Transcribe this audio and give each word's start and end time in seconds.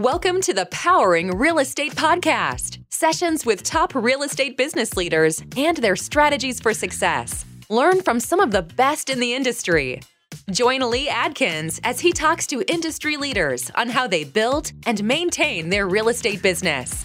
Welcome 0.00 0.40
to 0.42 0.54
the 0.54 0.64
Powering 0.64 1.36
Real 1.36 1.58
Estate 1.58 1.94
Podcast 1.94 2.82
sessions 2.88 3.44
with 3.44 3.62
top 3.62 3.94
real 3.94 4.22
estate 4.22 4.56
business 4.56 4.96
leaders 4.96 5.42
and 5.58 5.76
their 5.76 5.94
strategies 5.94 6.58
for 6.58 6.72
success. 6.72 7.44
Learn 7.68 8.00
from 8.00 8.18
some 8.18 8.40
of 8.40 8.50
the 8.50 8.62
best 8.62 9.10
in 9.10 9.20
the 9.20 9.34
industry. 9.34 10.00
Join 10.50 10.88
Lee 10.90 11.10
Adkins 11.10 11.82
as 11.84 12.00
he 12.00 12.12
talks 12.12 12.46
to 12.46 12.64
industry 12.72 13.18
leaders 13.18 13.70
on 13.74 13.90
how 13.90 14.06
they 14.06 14.24
build 14.24 14.72
and 14.86 15.04
maintain 15.04 15.68
their 15.68 15.86
real 15.86 16.08
estate 16.08 16.40
business. 16.40 17.04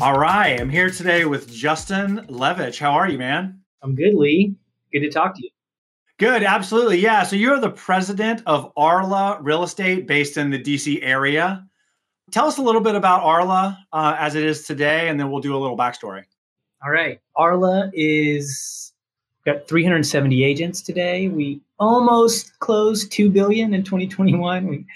All 0.00 0.16
right, 0.16 0.60
I'm 0.60 0.70
here 0.70 0.90
today 0.90 1.24
with 1.24 1.52
Justin 1.52 2.28
Levitch. 2.28 2.78
How 2.78 2.92
are 2.92 3.08
you, 3.08 3.18
man? 3.18 3.58
I'm 3.82 3.96
good, 3.96 4.14
Lee. 4.14 4.54
Good 4.92 5.00
to 5.00 5.10
talk 5.10 5.34
to 5.34 5.42
you. 5.42 5.50
Good, 6.18 6.42
absolutely. 6.42 6.98
Yeah. 6.98 7.24
So 7.24 7.36
you're 7.36 7.60
the 7.60 7.70
president 7.70 8.42
of 8.46 8.72
Arla 8.76 9.38
Real 9.42 9.62
Estate 9.62 10.06
based 10.06 10.36
in 10.36 10.50
the 10.50 10.58
DC 10.58 11.00
area. 11.02 11.66
Tell 12.30 12.46
us 12.46 12.58
a 12.58 12.62
little 12.62 12.80
bit 12.80 12.94
about 12.94 13.22
Arla 13.22 13.78
uh, 13.92 14.16
as 14.18 14.34
it 14.34 14.42
is 14.42 14.66
today, 14.66 15.08
and 15.08 15.20
then 15.20 15.30
we'll 15.30 15.42
do 15.42 15.54
a 15.54 15.58
little 15.58 15.76
backstory. 15.76 16.24
All 16.82 16.90
right. 16.90 17.20
Arla 17.36 17.90
is 17.92 18.92
got 19.44 19.68
370 19.68 20.42
agents 20.42 20.80
today. 20.80 21.28
We 21.28 21.60
almost 21.78 22.58
closed 22.58 23.12
2 23.12 23.30
billion 23.30 23.74
in 23.74 23.84
2021. 23.84 24.66
We 24.66 24.86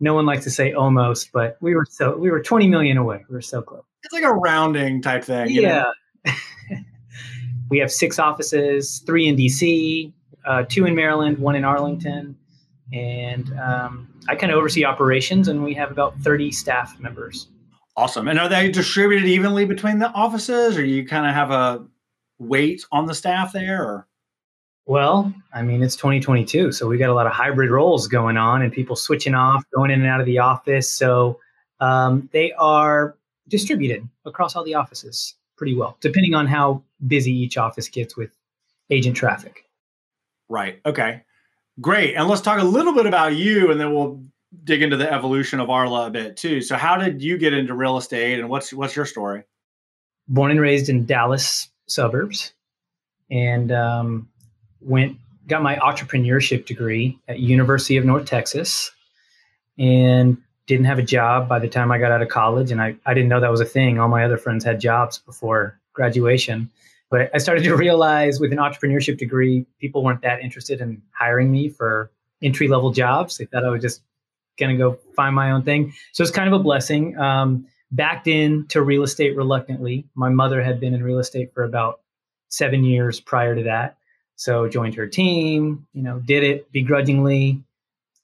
no 0.00 0.14
one 0.14 0.26
likes 0.26 0.44
to 0.44 0.50
say 0.50 0.72
almost, 0.72 1.30
but 1.32 1.56
we 1.60 1.74
were 1.74 1.86
so 1.88 2.16
we 2.16 2.30
were 2.30 2.42
20 2.42 2.68
million 2.68 2.96
away. 2.98 3.24
We 3.28 3.34
were 3.34 3.40
so 3.40 3.62
close. 3.62 3.84
It's 4.04 4.12
like 4.12 4.24
a 4.24 4.32
rounding 4.32 5.00
type 5.00 5.24
thing. 5.24 5.50
Yeah. 5.50 5.84
we 7.70 7.78
have 7.78 7.90
six 7.90 8.18
offices, 8.18 9.02
three 9.06 9.28
in 9.28 9.36
DC, 9.36 10.12
uh, 10.44 10.64
two 10.68 10.86
in 10.86 10.94
Maryland, 10.94 11.38
one 11.38 11.54
in 11.54 11.64
Arlington, 11.64 12.36
and 12.92 13.58
um, 13.58 14.08
I 14.28 14.34
kind 14.34 14.52
of 14.52 14.58
oversee 14.58 14.84
operations, 14.84 15.48
and 15.48 15.62
we 15.62 15.74
have 15.74 15.90
about 15.90 16.18
30 16.20 16.52
staff 16.52 16.98
members. 17.00 17.48
Awesome. 17.96 18.28
And 18.28 18.38
are 18.38 18.48
they 18.48 18.70
distributed 18.70 19.26
evenly 19.26 19.64
between 19.64 19.98
the 19.98 20.10
offices, 20.10 20.76
or 20.76 20.84
you 20.84 21.06
kind 21.06 21.26
of 21.26 21.34
have 21.34 21.50
a 21.50 21.84
weight 22.38 22.84
on 22.90 23.06
the 23.06 23.14
staff 23.14 23.52
there? 23.52 23.82
Or? 23.82 24.06
Well, 24.86 25.32
I 25.52 25.62
mean, 25.62 25.82
it's 25.82 25.96
2022, 25.96 26.72
so 26.72 26.88
we 26.88 26.98
got 26.98 27.10
a 27.10 27.14
lot 27.14 27.26
of 27.26 27.32
hybrid 27.32 27.70
roles 27.70 28.08
going 28.08 28.36
on, 28.36 28.62
and 28.62 28.72
people 28.72 28.96
switching 28.96 29.34
off, 29.34 29.64
going 29.74 29.90
in 29.90 30.00
and 30.00 30.08
out 30.08 30.20
of 30.20 30.26
the 30.26 30.38
office. 30.38 30.90
So 30.90 31.38
um, 31.80 32.28
they 32.32 32.52
are 32.52 33.16
distributed 33.48 34.08
across 34.24 34.56
all 34.56 34.64
the 34.64 34.74
offices 34.74 35.34
pretty 35.56 35.76
well, 35.76 35.96
depending 36.00 36.34
on 36.34 36.46
how 36.46 36.82
busy 37.06 37.32
each 37.32 37.56
office 37.56 37.88
gets 37.88 38.16
with 38.16 38.30
agent 38.90 39.16
traffic. 39.16 39.66
Right. 40.52 40.80
Okay. 40.84 41.22
Great. 41.80 42.14
And 42.14 42.28
let's 42.28 42.42
talk 42.42 42.60
a 42.60 42.64
little 42.64 42.92
bit 42.92 43.06
about 43.06 43.34
you 43.34 43.70
and 43.70 43.80
then 43.80 43.94
we'll 43.94 44.22
dig 44.64 44.82
into 44.82 44.98
the 44.98 45.10
evolution 45.10 45.60
of 45.60 45.70
Arla 45.70 46.08
a 46.08 46.10
bit 46.10 46.36
too. 46.36 46.60
So 46.60 46.76
how 46.76 46.98
did 46.98 47.22
you 47.22 47.38
get 47.38 47.54
into 47.54 47.72
real 47.72 47.96
estate 47.96 48.38
and 48.38 48.50
what's 48.50 48.70
what's 48.70 48.94
your 48.94 49.06
story? 49.06 49.44
Born 50.28 50.50
and 50.50 50.60
raised 50.60 50.90
in 50.90 51.06
Dallas 51.06 51.70
suburbs 51.86 52.52
and 53.30 53.72
um, 53.72 54.28
went 54.82 55.16
got 55.46 55.62
my 55.62 55.76
entrepreneurship 55.76 56.66
degree 56.66 57.18
at 57.28 57.38
University 57.38 57.96
of 57.96 58.04
North 58.04 58.26
Texas 58.26 58.90
and 59.78 60.36
didn't 60.66 60.84
have 60.84 60.98
a 60.98 61.02
job 61.02 61.48
by 61.48 61.60
the 61.60 61.68
time 61.68 61.90
I 61.90 61.96
got 61.96 62.12
out 62.12 62.20
of 62.20 62.28
college 62.28 62.70
and 62.70 62.82
I, 62.82 62.94
I 63.06 63.14
didn't 63.14 63.30
know 63.30 63.40
that 63.40 63.50
was 63.50 63.62
a 63.62 63.64
thing. 63.64 63.98
All 63.98 64.08
my 64.08 64.22
other 64.22 64.36
friends 64.36 64.66
had 64.66 64.80
jobs 64.80 65.16
before 65.16 65.80
graduation. 65.94 66.70
But 67.12 67.30
I 67.34 67.38
started 67.38 67.62
to 67.64 67.76
realize 67.76 68.40
with 68.40 68.52
an 68.52 68.58
entrepreneurship 68.58 69.18
degree, 69.18 69.66
people 69.78 70.02
weren't 70.02 70.22
that 70.22 70.40
interested 70.40 70.80
in 70.80 71.02
hiring 71.12 71.52
me 71.52 71.68
for 71.68 72.10
entry 72.42 72.68
level 72.68 72.90
jobs. 72.90 73.36
They 73.36 73.44
thought 73.44 73.66
I 73.66 73.68
was 73.68 73.82
just 73.82 74.00
going 74.58 74.74
to 74.74 74.78
go 74.78 74.98
find 75.14 75.34
my 75.34 75.50
own 75.50 75.62
thing. 75.62 75.92
So 76.12 76.22
it's 76.22 76.32
kind 76.32 76.48
of 76.48 76.58
a 76.58 76.62
blessing. 76.62 77.16
Um, 77.18 77.66
backed 77.90 78.28
into 78.28 78.80
real 78.80 79.02
estate 79.02 79.36
reluctantly. 79.36 80.06
My 80.14 80.30
mother 80.30 80.62
had 80.62 80.80
been 80.80 80.94
in 80.94 81.04
real 81.04 81.18
estate 81.18 81.52
for 81.52 81.64
about 81.64 82.00
seven 82.48 82.82
years 82.82 83.20
prior 83.20 83.54
to 83.54 83.62
that. 83.64 83.98
So 84.36 84.66
joined 84.66 84.94
her 84.94 85.06
team, 85.06 85.86
you 85.92 86.02
know, 86.02 86.18
did 86.18 86.42
it 86.42 86.72
begrudgingly, 86.72 87.62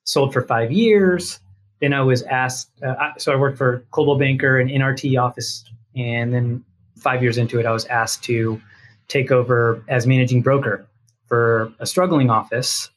sold 0.05 0.33
for 0.33 0.41
five 0.41 0.73
years. 0.73 1.41
Then 1.83 1.93
I 1.93 2.01
was 2.01 2.23
asked, 2.23 2.71
uh, 2.83 3.11
so 3.19 3.33
I 3.33 3.37
worked 3.37 3.59
for 3.59 3.85
Coldwell 3.91 4.17
Banker 4.17 4.59
and 4.59 4.71
NRT 4.71 5.21
office. 5.23 5.63
And 5.95 6.33
then 6.33 6.65
five 6.97 7.23
years 7.23 7.37
into 7.37 7.61
it, 7.61 7.67
I 7.67 7.73
was 7.73 7.85
asked 7.85 8.25
to 8.25 8.59
take 9.09 9.31
over 9.31 9.83
as 9.89 10.07
managing 10.07 10.43
broker 10.43 10.87
for 11.27 11.73
a 11.79 11.87
struggling 11.87 12.31
office. 12.31 12.91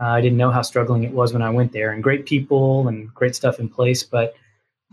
Uh, 0.00 0.06
I 0.06 0.20
didn't 0.20 0.38
know 0.38 0.50
how 0.50 0.62
struggling 0.62 1.04
it 1.04 1.12
was 1.12 1.32
when 1.32 1.42
I 1.42 1.50
went 1.50 1.72
there, 1.72 1.92
and 1.92 2.02
great 2.02 2.26
people 2.26 2.88
and 2.88 3.12
great 3.14 3.36
stuff 3.36 3.60
in 3.60 3.68
place. 3.68 4.02
But 4.02 4.34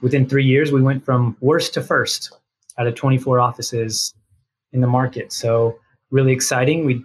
within 0.01 0.27
three 0.27 0.45
years, 0.45 0.71
we 0.71 0.81
went 0.81 1.03
from 1.03 1.37
worst 1.39 1.73
to 1.75 1.81
first 1.81 2.31
out 2.77 2.87
of 2.87 2.95
24 2.95 3.39
offices 3.39 4.13
in 4.71 4.81
the 4.81 4.87
market. 4.87 5.31
So, 5.33 5.79
really 6.11 6.31
exciting. 6.31 6.85
We 6.85 7.03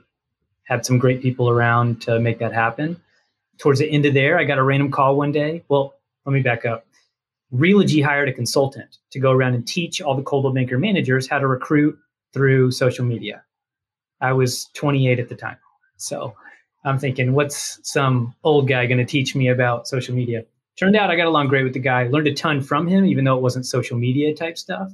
had 0.65 0.85
some 0.85 0.99
great 0.99 1.23
people 1.23 1.49
around 1.49 2.01
to 2.03 2.19
make 2.19 2.39
that 2.39 2.53
happen. 2.53 3.01
Towards 3.59 3.79
the 3.79 3.91
end 3.91 4.07
of 4.07 4.15
there, 4.15 4.39
I 4.39 4.45
got 4.45 4.59
a 4.59 4.63
random 4.63 4.91
call 4.91 5.17
one 5.17 5.33
day. 5.33 5.63
Well, 5.69 5.95
let 6.27 6.33
me 6.33 6.41
back 6.41 6.65
up. 6.65 6.87
Realogy 7.55 8.03
hired 8.03 8.29
a 8.29 8.33
consultant 8.33 8.99
to 9.11 9.21
go 9.21 9.31
around 9.31 9.55
and 9.55 9.67
teach 9.67 10.01
all 10.01 10.17
the 10.17 10.23
Coldwell 10.23 10.53
Banker 10.53 10.79
managers 10.79 11.29
how 11.29 11.39
to 11.39 11.47
recruit 11.47 11.97
through 12.35 12.73
social 12.73 13.05
media. 13.05 13.43
I 14.21 14.33
was 14.33 14.67
28 14.75 15.19
at 15.19 15.29
the 15.29 15.35
time. 15.35 15.57
So 15.97 16.35
I'm 16.85 16.99
thinking, 16.99 17.33
what's 17.33 17.79
some 17.83 18.35
old 18.45 18.69
guy 18.69 18.85
going 18.87 18.99
to 18.99 19.05
teach 19.05 19.35
me 19.35 19.49
about 19.49 19.89
social 19.89 20.15
media? 20.15 20.45
Turned 20.77 20.97
out 20.97 21.11
I 21.11 21.17
got 21.17 21.29
along 21.29 21.49
great 21.49 21.65
with 21.65 21.73
the 21.73 21.79
guy, 21.79 22.09
learned 22.09 22.27
a 22.27 22.35
ton 22.35 22.61
from 22.61 22.87
him, 22.87 23.07
even 23.07 23.25
though 23.25 23.37
it 23.37 23.43
wasn't 23.43 23.65
social 23.65 23.97
media 23.97 24.35
type 24.35 24.59
stuff. 24.59 24.93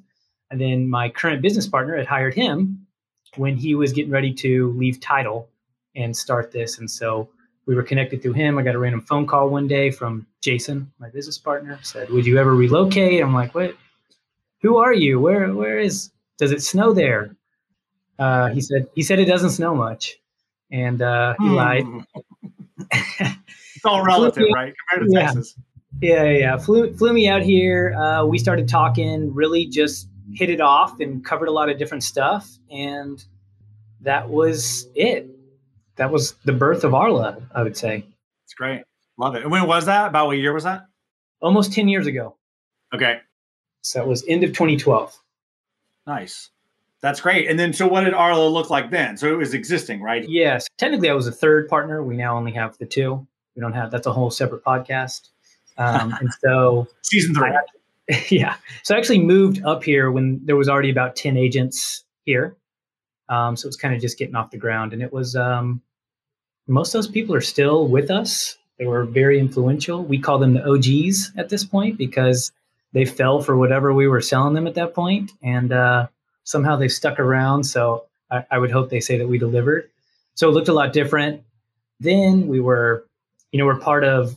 And 0.51 0.61
then 0.61 0.89
my 0.89 1.09
current 1.09 1.43
business 1.43 1.67
partner 1.67 1.97
had 1.97 2.07
hired 2.07 2.35
him 2.35 2.87
when 3.37 3.57
he 3.57 3.75
was 3.75 3.93
getting 3.93 4.11
ready 4.11 4.33
to 4.35 4.73
leave 4.73 5.01
title 5.01 5.49
and 5.97 6.17
start 6.17 6.53
this. 6.53 6.79
And 6.79 6.91
so 6.91 7.29
we 7.67 7.75
were 7.75 7.83
connected 7.83 8.23
through 8.23 8.35
him. 8.35 8.59
I 8.59 8.63
got 8.63 8.75
a 8.75 8.79
random 8.79 9.01
phone 9.01 9.27
call 9.27 9.49
one 9.49 9.67
day 9.67 9.91
from 9.91 10.27
Jason, 10.43 10.93
my 10.99 11.09
business 11.09 11.39
partner, 11.39 11.79
said, 11.83 12.11
Would 12.11 12.27
you 12.27 12.39
ever 12.39 12.55
relocate? 12.55 13.23
I'm 13.23 13.35
like, 13.35 13.55
What? 13.55 13.77
Who 14.63 14.77
are 14.77 14.93
you? 14.93 15.19
Where 15.21 15.53
where 15.55 15.79
is 15.79 16.11
does 16.41 16.53
it 16.53 16.63
snow 16.63 16.93
there? 16.93 17.37
Uh, 18.19 18.49
he 18.49 18.61
said 18.61 18.89
he 18.95 19.03
said 19.03 19.19
it 19.19 19.27
doesn't 19.27 19.51
snow 19.51 19.75
much, 19.75 20.17
and 20.73 21.01
uh, 21.01 21.35
he 21.39 21.47
hmm. 21.47 21.55
lied. 21.55 21.85
it's 22.91 23.85
all 23.85 24.03
relative, 24.05 24.47
right? 24.53 24.75
Compared 24.89 25.11
to 25.11 25.15
yeah. 25.15 25.27
Texas. 25.27 25.55
Yeah, 26.01 26.25
yeah. 26.25 26.57
Flew 26.57 26.95
flew 26.97 27.13
me 27.13 27.29
out 27.29 27.43
here. 27.43 27.95
Uh, 27.95 28.25
we 28.25 28.39
started 28.39 28.69
talking. 28.69 29.33
Really, 29.33 29.67
just 29.67 30.09
hit 30.33 30.51
it 30.51 30.61
off 30.61 30.99
and 31.01 31.25
covered 31.25 31.49
a 31.49 31.53
lot 31.53 31.69
of 31.69 31.79
different 31.79 32.03
stuff, 32.03 32.51
and 32.71 33.23
that 34.01 34.29
was 34.29 34.89
it. 34.95 35.29
That 35.97 36.11
was 36.11 36.33
the 36.45 36.53
birth 36.53 36.85
of 36.85 36.95
Arla. 36.95 37.37
I 37.55 37.63
would 37.63 37.77
say. 37.77 38.07
It's 38.45 38.55
great. 38.55 38.83
Love 39.19 39.35
it. 39.35 39.43
And 39.43 39.53
when 39.53 39.67
was 39.67 39.87
that? 39.87 40.09
About 40.09 40.27
what 40.27 40.39
year 40.39 40.55
was 40.55 40.65
that? 40.65 40.87
Almost 41.43 41.75
ten 41.75 41.87
years 41.89 42.07
ago. 42.07 42.37
Okay. 42.95 43.21
So 43.83 44.03
it 44.03 44.07
was 44.07 44.25
end 44.29 44.45
of 44.45 44.51
2012. 44.51 45.17
Nice. 46.07 46.51
That's 47.03 47.21
great. 47.21 47.49
And 47.49 47.59
then, 47.59 47.73
so 47.73 47.87
what 47.87 48.03
did 48.05 48.13
Arla 48.13 48.49
look 48.49 48.69
like 48.69 48.91
then? 48.91 49.17
So 49.17 49.33
it 49.33 49.37
was 49.37 49.55
existing, 49.55 50.03
right? 50.03 50.29
Yes. 50.29 50.67
Technically, 50.77 51.09
I 51.09 51.15
was 51.15 51.27
a 51.27 51.33
third 51.33 51.69
partner. 51.69 52.03
We 52.03 52.17
now 52.17 52.37
only 52.37 52.53
have 52.53 52.77
the 52.79 52.87
two. 52.87 53.27
We 53.57 53.61
don't 53.61 53.73
have, 53.73 53.91
that's 53.91 54.07
a 54.07 54.13
whole 54.13 54.31
separate 54.31 54.65
podcast. 54.65 55.29
Um, 55.79 56.15
and 56.21 56.31
so, 56.43 56.89
season 57.03 57.35
three. 57.35 57.53
Yeah. 58.29 58.57
So 58.83 58.97
I 58.97 58.99
actually 58.99 59.21
moved 59.21 59.63
up 59.65 59.85
here 59.85 60.11
when 60.11 60.41
there 60.45 60.57
was 60.57 60.69
already 60.69 60.91
about 60.91 61.15
10 61.15 61.37
agents 61.37 62.03
here. 62.25 62.57
Um, 63.29 63.55
so 63.55 63.67
it 63.67 63.69
was 63.69 63.77
kind 63.77 63.95
of 63.95 64.01
just 64.01 64.19
getting 64.19 64.35
off 64.35 64.51
the 64.51 64.59
ground. 64.59 64.93
And 64.93 65.01
it 65.01 65.13
was, 65.13 65.37
um, 65.37 65.81
most 66.67 66.93
of 66.93 66.99
those 66.99 67.07
people 67.07 67.37
are 67.37 67.41
still 67.41 67.87
with 67.87 68.11
us. 68.11 68.59
They 68.81 68.87
were 68.87 69.05
very 69.05 69.39
influential. 69.39 70.03
We 70.03 70.19
call 70.19 70.39
them 70.39 70.55
the 70.55 70.69
OGs 70.69 71.33
at 71.37 71.51
this 71.51 71.65
point 71.65 71.99
because 71.99 72.51
they 72.93 73.05
fell 73.05 73.41
for 73.41 73.57
whatever 73.57 73.93
we 73.93 74.09
were 74.09 74.21
selling 74.21 74.55
them 74.55 74.67
at 74.67 74.75
that. 74.75 74.95
And, 75.43 75.73
uh, 75.73 76.09
somehow 76.45 76.77
they've 76.77 76.91
stuck 76.91 77.19
around. 77.21 77.65
So 77.65 78.05
I, 78.31 78.45
I 78.51 78.59
would 78.59 78.71
hope 78.71 78.91
they 78.91 79.01
say 79.01 79.19
that 79.19 79.29
we 79.29 79.39
delivered. 79.39 79.89
So 80.35 80.49
it 80.49 80.53
looked 80.53 80.69
a 80.69 80.73
lot 80.73 80.93
different. 80.93 81.43
Then 82.01 82.49
we 82.49 82.61
were, 82.61 83.07
you 83.53 83.59
know, 83.59 83.67
we're 83.67 83.79
part 83.79 84.05
of 84.05 84.37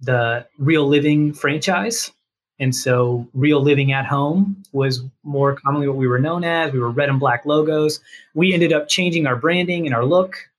the 0.00 0.46
Real 0.58 0.86
Living 0.86 1.32
franchise. 1.32 2.10
And 2.58 2.74
so 2.74 3.26
Real 3.34 3.60
Living 3.60 3.92
at 3.92 4.04
Home 4.06 4.62
was 4.72 5.02
more 5.22 5.56
commonly 5.56 5.88
what 5.88 5.96
we 5.96 6.06
were 6.06 6.18
known 6.18 6.44
as. 6.44 6.72
We 6.72 6.80
were 6.80 6.90
red 6.90 7.08
and 7.08 7.20
black 7.20 7.46
logos. 7.46 8.00
We 8.34 8.52
ended 8.52 8.72
up 8.72 8.88
changing 8.88 9.26
our 9.26 9.36
branding 9.36 9.86
and 9.86 9.94
our 9.94 10.04
look 10.04 10.50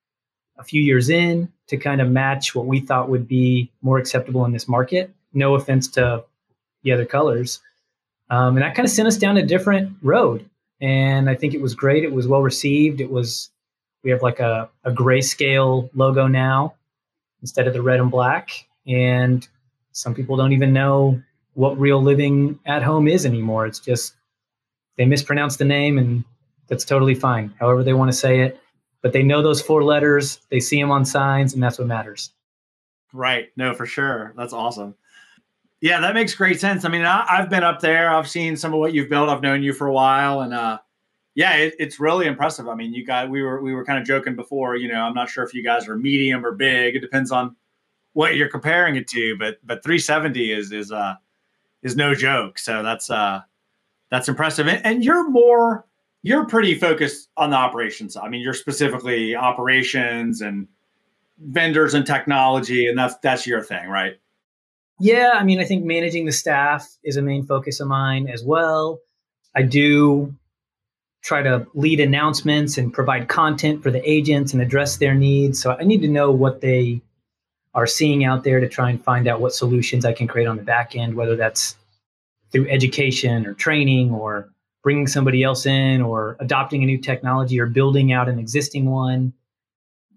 a 0.57 0.63
few 0.63 0.81
years 0.81 1.10
in 1.10 1.51
to 1.68 1.77
kind 1.77 2.01
of 2.01 2.10
match 2.10 2.56
what 2.56 2.65
we 2.65 2.80
thought 2.80 3.10
would 3.10 3.27
be 3.27 3.71
more 3.81 3.98
acceptable 3.98 4.45
in 4.45 4.51
this 4.51 4.68
market. 4.68 5.13
No 5.33 5.56
offense 5.56 5.88
to 5.89 6.24
the 6.83 6.91
other 6.91 7.06
colors. 7.06 7.62
Um, 8.30 8.57
and 8.57 8.63
that 8.63 8.75
kind 8.75 8.85
of 8.85 8.91
sent 8.91 9.07
us 9.07 9.18
down 9.18 9.38
a 9.38 9.45
different 9.45 9.95
road 10.01 10.50
and 10.83 11.30
I 11.30 11.35
think 11.35 11.53
it 11.53 11.62
was 11.62 11.75
great. 11.75 12.03
It 12.03 12.12
was 12.12 12.27
well 12.27 12.41
received. 12.41 13.00
It 13.00 13.09
was 13.09 13.50
we 14.03 14.12
have 14.12 14.21
like 14.21 14.41
a, 14.41 14.69
a 14.83 14.91
grayscale 14.91 15.89
logo 15.94 16.27
now 16.27 16.75
instead 17.41 17.68
of 17.68 17.74
the 17.74 17.81
red 17.81 18.01
and 18.01 18.12
black. 18.12 18.50
And 18.85 19.47
some 19.94 20.13
people 20.13 20.35
don't 20.35 20.51
even 20.51 20.74
know 20.74 21.21
what 21.53 21.80
real 21.80 22.03
living 22.03 22.59
at 22.65 22.83
home 22.83 23.07
is 23.07 23.25
anymore. 23.25 23.65
It's 23.65 23.79
just 23.79 24.13
they 24.97 25.06
mispronounce 25.06 25.56
the 25.56 25.63
name 25.63 25.97
and 25.97 26.25
that's 26.68 26.83
totally 26.83 27.15
fine, 27.15 27.53
however 27.62 27.81
they 27.81 27.94
want 27.94 28.12
to 28.12 28.18
say 28.18 28.41
it. 28.41 28.59
But 29.01 29.13
they 29.13 29.24
know 29.24 29.41
those 29.41 29.62
four 29.62 29.86
letters, 29.86 30.41
they 30.50 30.59
see 30.59 30.81
them 30.81 30.91
on 30.91 31.06
signs, 31.06 31.53
and 31.53 31.63
that's 31.63 31.77
what 31.77 31.88
matters. 31.88 32.31
Right. 33.13 33.51
No, 33.56 33.74
for 33.74 33.86
sure. 33.86 34.33
That's 34.36 34.53
awesome. 34.53 34.95
Yeah, 35.83 36.00
that 36.00 36.13
makes 36.13 36.33
great 36.33 36.62
sense. 36.62 36.85
I 36.85 36.88
mean, 36.88 37.03
I, 37.03 37.25
have 37.27 37.50
been 37.50 37.65
up 37.65 37.81
there. 37.81 38.09
I've 38.09 38.30
seen 38.30 38.56
some 38.56 38.74
of 38.74 38.80
what 38.80 38.94
you've 38.94 39.09
built. 39.09 39.27
I've 39.27 39.41
known 39.41 39.62
you 39.62 39.74
for 39.74 39.85
a 39.85 39.91
while, 39.91 40.39
and 40.39 40.53
uh, 40.53 40.80
yeah, 41.35 41.56
it, 41.57 41.75
it's 41.77 42.00
really 42.00 42.25
impressive. 42.25 42.69
I 42.69 42.75
mean, 42.75 42.94
you 42.94 43.06
guys, 43.06 43.27
we 43.27 43.41
were 43.41 43.62
we 43.62 43.74
were 43.74 43.83
kind 43.83 44.00
of 44.00 44.06
joking 44.06 44.33
before. 44.33 44.77
You 44.77 44.88
know, 44.88 45.01
I'm 45.01 45.13
not 45.13 45.30
sure 45.30 45.44
if 45.44 45.53
you 45.53 45.62
guys 45.62 45.89
are 45.89 45.97
medium 45.97 46.45
or 46.45 46.53
big. 46.53 46.95
It 46.95 47.01
depends 47.01 47.33
on 47.33 47.57
what 48.13 48.38
you're 48.38 48.47
comparing 48.47 48.95
it 48.95 49.09
to, 49.09 49.35
but 49.38 49.57
but 49.65 49.83
370 49.83 50.53
is 50.53 50.71
is 50.71 50.89
uh 50.89 51.15
is 51.81 51.97
no 51.97 52.15
joke. 52.15 52.59
So 52.59 52.81
that's 52.81 53.09
uh 53.09 53.41
that's 54.09 54.29
impressive. 54.29 54.69
And, 54.69 54.86
and 54.86 55.03
you're 55.03 55.29
more 55.29 55.86
you're 56.21 56.45
pretty 56.45 56.75
focused 56.75 57.27
on 57.36 57.50
the 57.50 57.57
operations. 57.57 58.15
I 58.15 58.29
mean, 58.29 58.39
you're 58.39 58.53
specifically 58.53 59.36
operations 59.36 60.39
and 60.39 60.69
vendors 61.39 61.94
and 61.94 62.06
technology, 62.06 62.88
and 62.88 62.97
that's 62.97 63.18
that's 63.18 63.45
your 63.45 63.62
thing, 63.62 63.89
right? 63.89 64.13
Yeah, 64.99 65.31
I 65.33 65.43
mean, 65.43 65.59
I 65.59 65.65
think 65.65 65.83
managing 65.83 66.25
the 66.25 66.31
staff 66.31 66.87
is 67.03 67.17
a 67.17 67.21
main 67.21 67.45
focus 67.45 67.79
of 67.79 67.87
mine 67.87 68.27
as 68.27 68.43
well. 68.43 68.99
I 69.55 69.63
do 69.63 70.35
try 71.23 71.41
to 71.41 71.65
lead 71.73 71.99
announcements 71.99 72.77
and 72.77 72.93
provide 72.93 73.27
content 73.27 73.81
for 73.81 73.91
the 73.91 74.07
agents 74.09 74.53
and 74.53 74.61
address 74.61 74.97
their 74.97 75.13
needs. 75.13 75.61
So 75.61 75.71
I 75.71 75.83
need 75.83 76.01
to 76.01 76.07
know 76.07 76.31
what 76.31 76.61
they 76.61 77.01
are 77.73 77.87
seeing 77.87 78.23
out 78.23 78.43
there 78.43 78.59
to 78.59 78.67
try 78.67 78.89
and 78.89 79.03
find 79.03 79.27
out 79.27 79.39
what 79.39 79.53
solutions 79.53 80.05
I 80.05 80.13
can 80.13 80.27
create 80.27 80.47
on 80.47 80.57
the 80.57 80.63
back 80.63 80.95
end, 80.95 81.15
whether 81.15 81.35
that's 81.35 81.75
through 82.51 82.69
education 82.69 83.47
or 83.47 83.53
training 83.53 84.11
or 84.11 84.49
bringing 84.83 85.07
somebody 85.07 85.43
else 85.43 85.65
in 85.65 86.01
or 86.01 86.35
adopting 86.39 86.83
a 86.83 86.85
new 86.85 86.97
technology 86.97 87.59
or 87.59 87.65
building 87.65 88.11
out 88.11 88.29
an 88.29 88.37
existing 88.37 88.85
one, 88.85 89.33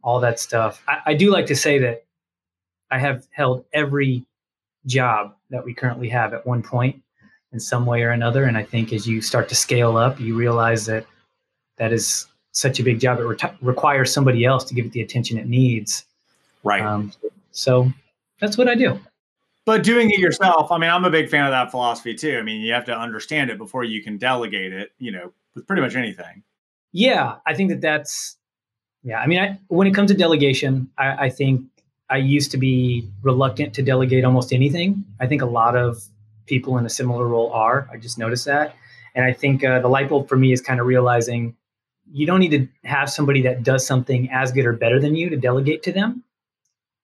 all 0.03 0.21
that 0.21 0.41
stuff. 0.41 0.83
I, 0.89 0.99
I 1.07 1.15
do 1.15 1.31
like 1.31 1.47
to 1.47 1.57
say 1.57 1.79
that 1.79 2.05
I 2.91 2.99
have 2.99 3.27
held 3.31 3.65
every 3.73 4.27
job 4.87 5.35
that 5.51 5.65
we 5.65 5.75
currently 5.75 6.09
have 6.09 6.35
at 6.35 6.47
one 6.47 6.63
point 6.63 7.03
in 7.53 7.61
some 7.61 7.87
way 7.87 8.03
or 8.03 8.11
another. 8.11 8.45
And 8.45 8.57
I 8.57 8.63
think 8.63 8.93
as 8.93 9.07
you 9.07 9.21
start 9.21 9.49
to 9.49 9.55
scale 9.55 9.97
up, 9.97 10.21
you 10.21 10.37
realize 10.37 10.87
that 10.87 11.07
that 11.77 11.93
is 11.93 12.27
such 12.53 12.81
a 12.81 12.83
big 12.83 13.01
job. 13.01 13.19
It 13.21 13.25
re- 13.25 13.37
requires 13.61 14.13
somebody 14.13 14.45
else 14.45 14.65
to 14.65 14.75
give 14.75 14.87
it 14.87 14.93
the 14.93 15.03
attention 15.03 15.39
it 15.39 15.47
needs. 15.47 16.05
Right. 16.65 16.83
Um, 16.83 17.13
so 17.53 17.91
that's 18.41 18.59
what 18.59 18.69
I 18.69 18.75
do. 18.75 18.99
But 19.65 19.83
doing 19.83 20.11
it 20.11 20.19
yourself, 20.19 20.71
I 20.71 20.79
mean, 20.79 20.91
I'm 20.91 21.05
a 21.05 21.11
big 21.11 21.29
fan 21.29 21.45
of 21.45 21.51
that 21.51 21.71
philosophy 21.71 22.15
too. 22.15 22.39
I 22.39 22.43
mean, 22.43 22.61
you 22.61 22.73
have 22.73 22.85
to 22.85 22.97
understand 22.97 23.51
it 23.51 23.59
before 23.59 23.85
you 23.85 24.03
can 24.03 24.17
delegate 24.17 24.73
it, 24.73 24.93
you 24.99 25.11
know, 25.11 25.33
with 25.55 25.67
pretty 25.67 25.83
much 25.83 25.97
anything. 25.97 26.43
Yeah, 26.93 27.37
I 27.47 27.55
think 27.55 27.71
that 27.71 27.81
that's, 27.81 28.37
yeah. 29.03 29.19
I 29.19 29.27
mean, 29.27 29.41
I, 29.41 29.59
when 29.69 29.87
it 29.87 29.95
comes 29.95 30.11
to 30.11 30.17
delegation, 30.17 30.89
I, 30.97 31.27
I 31.27 31.31
think 31.31 31.65
I 32.09 32.19
used 32.19 32.51
to 32.53 32.57
be 32.57 33.09
reluctant 33.23 33.75
to 33.75 33.83
delegate 33.83 34.25
almost 34.25 34.53
anything. 34.53 35.05
I 35.21 35.27
think 35.27 35.43
a 35.43 35.47
lot 35.47 35.77
of 35.77 36.03
people 36.47 36.79
in 36.79 36.87
a 36.87 36.91
similar 36.91 37.27
role 37.27 37.51
are. 37.53 37.89
I 37.93 37.97
just 37.97 38.19
noticed 38.19 38.45
that. 38.45 38.77
And 39.15 39.25
I 39.25 39.33
think 39.33 39.65
uh, 39.65 39.81
the 39.81 39.89
light 39.89 40.09
bulb 40.09 40.29
for 40.29 40.37
me 40.37 40.53
is 40.53 40.61
kind 40.61 40.79
of 40.79 40.87
realizing 40.87 41.57
you 42.13 42.27
don't 42.27 42.39
need 42.39 42.51
to 42.51 42.69
have 42.89 43.11
somebody 43.11 43.43
that 43.43 43.63
does 43.63 43.85
something 43.85 44.31
as 44.31 44.53
good 44.53 44.67
or 44.67 44.73
better 44.73 45.01
than 45.01 45.17
you 45.17 45.31
to 45.31 45.37
delegate 45.37 45.83
to 45.85 45.93
them. 45.93 46.23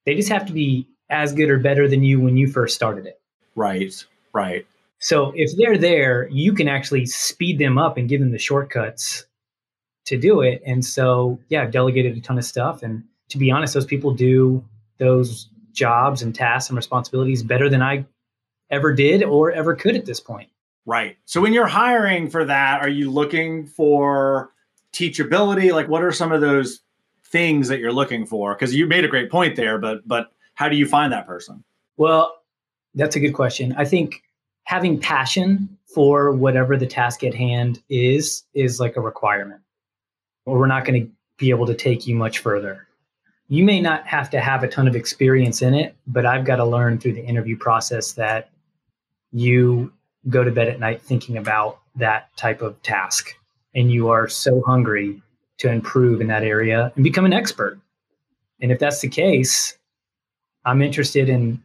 They 0.07 0.15
just 0.15 0.29
have 0.29 0.47
to 0.47 0.53
be 0.53 0.87
as 1.11 1.33
good 1.33 1.51
or 1.51 1.59
better 1.59 1.89
than 1.89 2.03
you 2.03 2.21
when 2.21 2.37
you 2.37 2.47
first 2.47 2.75
started 2.75 3.07
it. 3.07 3.21
Right, 3.57 3.93
right. 4.33 4.67
So 4.99 5.33
if 5.35 5.57
they're 5.57 5.79
there, 5.79 6.29
you 6.29 6.53
can 6.53 6.69
actually 6.69 7.07
speed 7.07 7.59
them 7.59 7.77
up 7.77 7.97
and 7.97 8.09
give 8.09 8.21
them 8.21 8.31
the 8.31 8.39
shortcuts 8.39 9.25
to 10.07 10.17
do 10.17 10.41
it. 10.43 10.63
And 10.65 10.85
so, 10.85 11.41
yeah, 11.49 11.63
I've 11.63 11.73
delegated 11.73 12.17
a 12.17 12.21
ton 12.21 12.39
of 12.39 12.45
stuff. 12.45 12.83
And 12.83 13.03
to 13.31 13.39
be 13.39 13.51
honest, 13.51 13.75
those 13.75 13.85
people 13.85 14.13
do 14.15 14.65
those 15.03 15.49
jobs 15.73 16.23
and 16.23 16.35
tasks 16.35 16.71
and 16.71 16.77
responsibilities 16.77 17.43
better 17.43 17.69
than 17.69 17.83
I 17.83 18.05
ever 18.71 18.93
did 18.93 19.23
or 19.23 19.51
ever 19.51 19.75
could 19.75 19.97
at 19.97 20.07
this 20.07 20.21
point. 20.21 20.49
Right. 20.87 21.17
So 21.25 21.41
when 21.41 21.53
you're 21.53 21.67
hiring 21.67 22.31
for 22.31 22.45
that, 22.45 22.81
are 22.81 22.89
you 22.89 23.11
looking 23.11 23.67
for 23.67 24.53
teachability? 24.93 25.73
Like 25.73 25.89
what 25.89 26.03
are 26.03 26.13
some 26.13 26.33
of 26.33 26.41
those 26.41 26.81
things 27.25 27.69
that 27.69 27.79
you're 27.81 27.93
looking 27.93 28.27
for? 28.27 28.55
Because 28.55 28.75
you 28.75 28.87
made 28.87 29.05
a 29.05 29.09
great 29.09 29.31
point 29.31 29.57
there, 29.57 29.79
but 29.79 30.07
but 30.07 30.33
how 30.55 30.69
do 30.69 30.77
you 30.77 30.87
find 30.87 31.13
that 31.13 31.27
person? 31.27 31.65
Well, 31.97 32.35
that's 32.95 33.17
a 33.17 33.21
good 33.21 33.33
question. 33.33 33.75
I 33.77 33.85
think 33.85 34.23
having 34.65 35.01
passion 35.01 35.77
for 35.95 36.33
whatever 36.33 36.77
the 36.77 36.87
task 36.87 37.25
at 37.25 37.35
hand 37.35 37.83
is 37.89 38.45
is 38.55 38.81
like 38.81 38.97
a 38.97 39.01
requirement. 39.01 39.61
Or 40.45 40.59
we're 40.59 40.67
not 40.67 40.85
going 40.85 41.01
to 41.01 41.11
be 41.39 41.51
able 41.51 41.67
to 41.67 41.75
take 41.75 42.07
you 42.07 42.17
much 42.17 42.39
further. 42.41 42.87
You 43.49 43.65
may 43.65 43.81
not 43.81 44.07
have 44.07 44.31
to 44.31 44.41
have 44.41 44.63
a 44.63 44.69
ton 44.69 44.89
of 44.89 44.97
experience 44.97 45.63
in 45.63 45.75
it, 45.75 45.95
but 46.07 46.25
I've 46.25 46.45
got 46.45 46.57
to 46.57 46.65
learn 46.65 46.99
through 46.99 47.15
the 47.15 47.25
interview 47.25 47.57
process 47.57 48.13
that 48.13 48.51
you 49.33 49.93
go 50.29 50.45
to 50.45 50.51
bed 50.51 50.69
at 50.69 50.81
night 50.81 51.03
thinking 51.03 51.37
about 51.37 51.81
that 51.97 52.35
type 52.37 52.63
of 52.63 52.81
task 52.83 53.35
and 53.75 53.91
you 53.91 54.09
are 54.11 54.29
so 54.29 54.63
hungry 54.63 55.21
to 55.59 55.71
improve 55.71 56.21
in 56.21 56.29
that 56.29 56.43
area 56.43 56.93
and 56.95 57.05
become 57.05 57.25
an 57.25 57.33
expert. 57.33 57.79
And 58.61 58.71
if 58.71 58.79
that's 58.79 59.01
the 59.01 59.09
case, 59.09 59.77
I'm 60.65 60.83
interested 60.83 61.29
in 61.29 61.63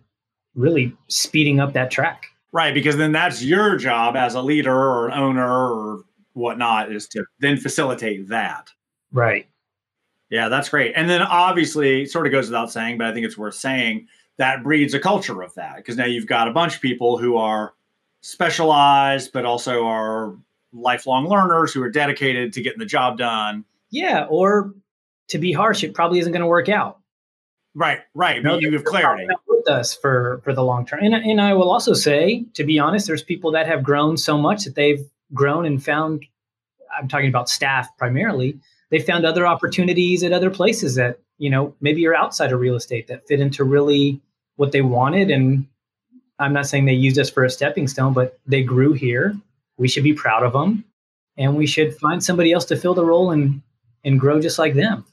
really 0.56 0.96
speeding 1.08 1.60
up 1.60 1.74
that 1.74 1.92
track. 1.92 2.26
Right, 2.52 2.74
because 2.74 2.98
then 2.98 3.12
that's 3.12 3.44
your 3.44 3.78
job 3.78 4.16
as 4.16 4.34
a 4.34 4.42
leader 4.42 4.74
or 4.74 5.08
an 5.10 5.14
owner 5.14 5.48
or 5.48 6.04
whatnot 6.34 6.92
is 6.92 7.08
to 7.10 7.26
then 7.40 7.58
facilitate 7.58 8.30
that. 8.30 8.70
Right. 9.12 9.48
Yeah, 10.30 10.50
that's 10.50 10.70
great. 10.70 10.94
And 10.96 11.10
then 11.10 11.22
obviously, 11.22 12.06
sort 12.06 12.26
of 12.26 12.32
goes 12.32 12.48
without 12.48 12.72
saying, 12.72 12.98
but 12.98 13.08
I 13.08 13.14
think 13.14 13.26
it's 13.26 13.38
worth 13.38 13.56
saying 13.56 14.08
that 14.38 14.64
breeds 14.64 14.94
a 14.94 15.00
culture 15.00 15.42
of 15.42 15.54
that 15.56 15.78
because 15.78 15.98
now 15.98 16.06
you've 16.06 16.28
got 16.28 16.48
a 16.48 16.52
bunch 16.52 16.76
of 16.76 16.82
people 16.82 17.18
who 17.18 17.38
are 17.38 17.74
specialized, 18.22 19.32
but 19.32 19.46
also 19.46 19.86
are 19.86 20.36
lifelong 20.74 21.28
learners 21.28 21.74
who 21.74 21.82
are 21.82 21.90
dedicated 21.90 22.54
to 22.54 22.62
getting 22.62 22.80
the 22.80 22.86
job 22.86 23.18
done. 23.18 23.64
Yeah, 23.90 24.26
or 24.30 24.74
to 25.30 25.38
be 25.38 25.54
harsh, 25.54 25.84
it 25.84 25.94
probably 25.94 26.20
isn't 26.20 26.32
going 26.32 26.42
to 26.42 26.48
work 26.48 26.70
out. 26.70 27.00
Right, 27.74 28.00
right. 28.14 28.42
No, 28.42 28.58
you 28.58 28.72
have 28.74 28.84
clarity 28.84 29.28
with 29.48 29.70
us 29.70 29.96
for 29.96 30.42
for 30.44 30.54
the 30.54 30.64
long 30.64 30.86
term. 30.86 31.00
And 31.04 31.14
and 31.14 31.40
I 31.40 31.54
will 31.54 31.70
also 31.70 31.94
say, 31.94 32.44
to 32.56 32.64
be 32.64 32.80
honest, 32.80 33.08
there's 33.08 33.24
people 33.24 33.52
that 33.52 33.68
have 33.68 33.84
grown 33.84 34.18
so 34.18 34.38
much 34.38 34.66
that 34.66 34.76
they've 34.76 35.06
grown 35.34 35.66
and 35.66 35.84
found. 35.84 36.26
I'm 36.98 37.08
talking 37.08 37.30
about 37.30 37.50
staff 37.50 37.88
primarily. 37.98 38.60
They 38.90 39.00
found 39.00 39.26
other 39.26 39.46
opportunities 39.46 40.24
at 40.24 40.32
other 40.32 40.50
places 40.50 40.96
that 40.96 41.20
you 41.38 41.50
know 41.50 41.76
maybe 41.82 42.02
you're 42.02 42.16
outside 42.16 42.52
of 42.52 42.60
real 42.60 42.76
estate 42.76 43.08
that 43.08 43.28
fit 43.28 43.40
into 43.40 43.64
really 43.64 44.22
what 44.56 44.72
they 44.72 44.82
wanted. 44.82 45.30
And 45.30 45.68
I'm 46.40 46.54
not 46.54 46.68
saying 46.68 46.86
they 46.86 46.94
used 46.94 47.20
us 47.20 47.30
for 47.30 47.44
a 47.44 47.50
stepping 47.50 47.88
stone, 47.88 48.14
but 48.14 48.40
they 48.46 48.64
grew 48.64 48.94
here. 48.94 49.36
We 49.78 49.88
should 49.88 50.04
be 50.04 50.14
proud 50.14 50.44
of 50.44 50.54
them, 50.54 50.84
and 51.38 51.56
we 51.56 51.68
should 51.68 51.96
find 51.98 52.24
somebody 52.24 52.52
else 52.52 52.66
to 52.66 52.78
fill 52.78 52.94
the 52.94 53.06
role 53.06 53.32
and 53.32 53.62
and 54.04 54.20
grow 54.20 54.40
just 54.40 54.60
like 54.60 54.74
them 54.74 55.06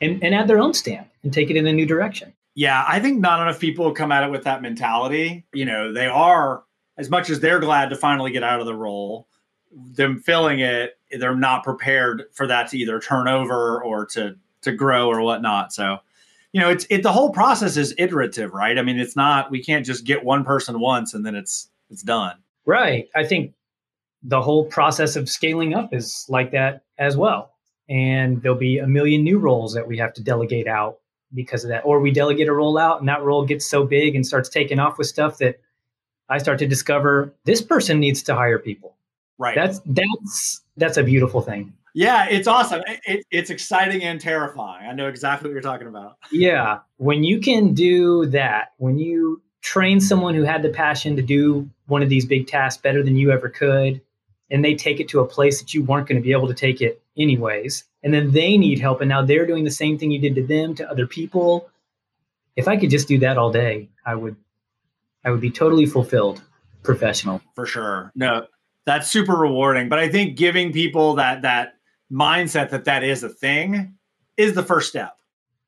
and, 0.00 0.22
and 0.22 0.34
add 0.34 0.48
their 0.48 0.58
own 0.58 0.74
stamp 0.74 1.08
and 1.22 1.32
take 1.32 1.50
it 1.50 1.56
in 1.56 1.66
a 1.66 1.72
new 1.72 1.86
direction. 1.86 2.32
Yeah, 2.54 2.84
I 2.86 3.00
think 3.00 3.20
not 3.20 3.40
enough 3.40 3.60
people 3.60 3.92
come 3.92 4.12
at 4.12 4.24
it 4.24 4.30
with 4.30 4.44
that 4.44 4.62
mentality. 4.62 5.44
You 5.52 5.64
know, 5.64 5.92
they 5.92 6.06
are 6.06 6.64
as 6.96 7.08
much 7.08 7.30
as 7.30 7.40
they're 7.40 7.60
glad 7.60 7.90
to 7.90 7.96
finally 7.96 8.32
get 8.32 8.42
out 8.42 8.60
of 8.60 8.66
the 8.66 8.74
role, 8.74 9.28
them 9.72 10.20
filling 10.20 10.60
it, 10.60 10.98
they're 11.18 11.34
not 11.34 11.64
prepared 11.64 12.24
for 12.32 12.46
that 12.46 12.68
to 12.70 12.78
either 12.78 13.00
turn 13.00 13.28
over 13.28 13.82
or 13.82 14.06
to 14.06 14.36
to 14.62 14.72
grow 14.72 15.08
or 15.08 15.22
whatnot. 15.22 15.72
So, 15.72 15.98
you 16.52 16.60
know, 16.60 16.68
it's 16.68 16.86
it 16.90 17.02
the 17.02 17.12
whole 17.12 17.30
process 17.30 17.76
is 17.76 17.94
iterative, 17.98 18.52
right? 18.52 18.78
I 18.78 18.82
mean, 18.82 18.98
it's 18.98 19.16
not 19.16 19.50
we 19.50 19.62
can't 19.62 19.84
just 19.84 20.04
get 20.04 20.24
one 20.24 20.44
person 20.44 20.80
once 20.80 21.14
and 21.14 21.24
then 21.24 21.34
it's 21.34 21.68
it's 21.90 22.02
done. 22.02 22.36
Right. 22.66 23.08
I 23.14 23.24
think 23.24 23.54
the 24.22 24.40
whole 24.40 24.64
process 24.66 25.16
of 25.16 25.28
scaling 25.28 25.74
up 25.74 25.94
is 25.94 26.26
like 26.28 26.50
that 26.52 26.82
as 26.98 27.16
well 27.16 27.50
and 27.90 28.40
there'll 28.40 28.56
be 28.56 28.78
a 28.78 28.86
million 28.86 29.24
new 29.24 29.38
roles 29.38 29.74
that 29.74 29.86
we 29.86 29.98
have 29.98 30.14
to 30.14 30.22
delegate 30.22 30.68
out 30.68 31.00
because 31.34 31.64
of 31.64 31.70
that 31.70 31.80
or 31.84 32.00
we 32.00 32.10
delegate 32.10 32.48
a 32.48 32.52
role 32.52 32.78
out 32.78 33.00
and 33.00 33.08
that 33.08 33.22
role 33.22 33.44
gets 33.44 33.68
so 33.68 33.84
big 33.84 34.14
and 34.14 34.26
starts 34.26 34.48
taking 34.48 34.78
off 34.78 34.96
with 34.96 35.06
stuff 35.06 35.38
that 35.38 35.60
i 36.28 36.38
start 36.38 36.58
to 36.58 36.66
discover 36.66 37.34
this 37.44 37.60
person 37.60 37.98
needs 37.98 38.22
to 38.22 38.34
hire 38.34 38.58
people 38.58 38.96
right. 39.40 39.54
That's 39.54 39.80
that's 39.86 40.60
that's 40.76 40.96
a 40.96 41.02
beautiful 41.02 41.40
thing. 41.40 41.72
Yeah 41.94 42.28
it's 42.28 42.46
awesome. 42.46 42.82
It, 43.04 43.24
it's 43.30 43.50
exciting 43.50 44.04
and 44.04 44.20
terrifying. 44.20 44.88
I 44.88 44.92
know 44.92 45.08
exactly 45.08 45.48
what 45.48 45.54
you're 45.54 45.62
talking 45.62 45.88
about. 45.88 46.18
Yeah. 46.30 46.78
When 46.98 47.24
you 47.24 47.40
can 47.40 47.74
do 47.74 48.26
that 48.26 48.72
when 48.76 48.98
you 48.98 49.42
train 49.60 50.00
someone 50.00 50.34
who 50.34 50.42
had 50.44 50.62
the 50.62 50.70
passion 50.70 51.16
to 51.16 51.22
do 51.22 51.68
one 51.86 52.02
of 52.02 52.08
these 52.08 52.24
big 52.24 52.46
tasks 52.46 52.80
better 52.80 53.02
than 53.02 53.16
you 53.16 53.32
ever 53.32 53.48
could 53.48 54.00
and 54.52 54.64
they 54.64 54.74
take 54.74 55.00
it 55.00 55.08
to 55.08 55.20
a 55.20 55.26
place 55.26 55.60
that 55.60 55.74
you 55.74 55.82
weren't 55.82 56.08
going 56.08 56.16
to 56.16 56.22
be 56.22 56.32
able 56.32 56.48
to 56.48 56.54
take 56.54 56.80
it 56.80 57.02
anyways 57.16 57.84
and 58.02 58.14
then 58.14 58.30
they 58.30 58.56
need 58.56 58.78
help 58.78 59.00
and 59.00 59.08
now 59.08 59.22
they're 59.22 59.46
doing 59.46 59.64
the 59.64 59.70
same 59.70 59.98
thing 59.98 60.10
you 60.10 60.20
did 60.20 60.36
to 60.36 60.42
them 60.42 60.74
to 60.76 60.88
other 60.88 61.06
people 61.06 61.68
if 62.56 62.68
I 62.68 62.76
could 62.76 62.90
just 62.90 63.08
do 63.08 63.18
that 63.18 63.38
all 63.38 63.50
day, 63.50 63.88
I 64.04 64.14
would 64.14 64.36
I 65.24 65.30
would 65.30 65.40
be 65.40 65.50
totally 65.50 65.86
fulfilled 65.86 66.42
professional. 66.82 67.42
For 67.54 67.66
sure. 67.66 68.12
No, 68.14 68.46
that's 68.86 69.10
super 69.10 69.36
rewarding. 69.36 69.88
But 69.88 69.98
I 69.98 70.08
think 70.08 70.36
giving 70.36 70.72
people 70.72 71.14
that 71.14 71.42
that 71.42 71.74
mindset 72.12 72.70
that 72.70 72.84
that 72.84 73.02
is 73.04 73.22
a 73.22 73.28
thing 73.28 73.94
is 74.36 74.54
the 74.54 74.62
first 74.62 74.88
step. 74.88 75.16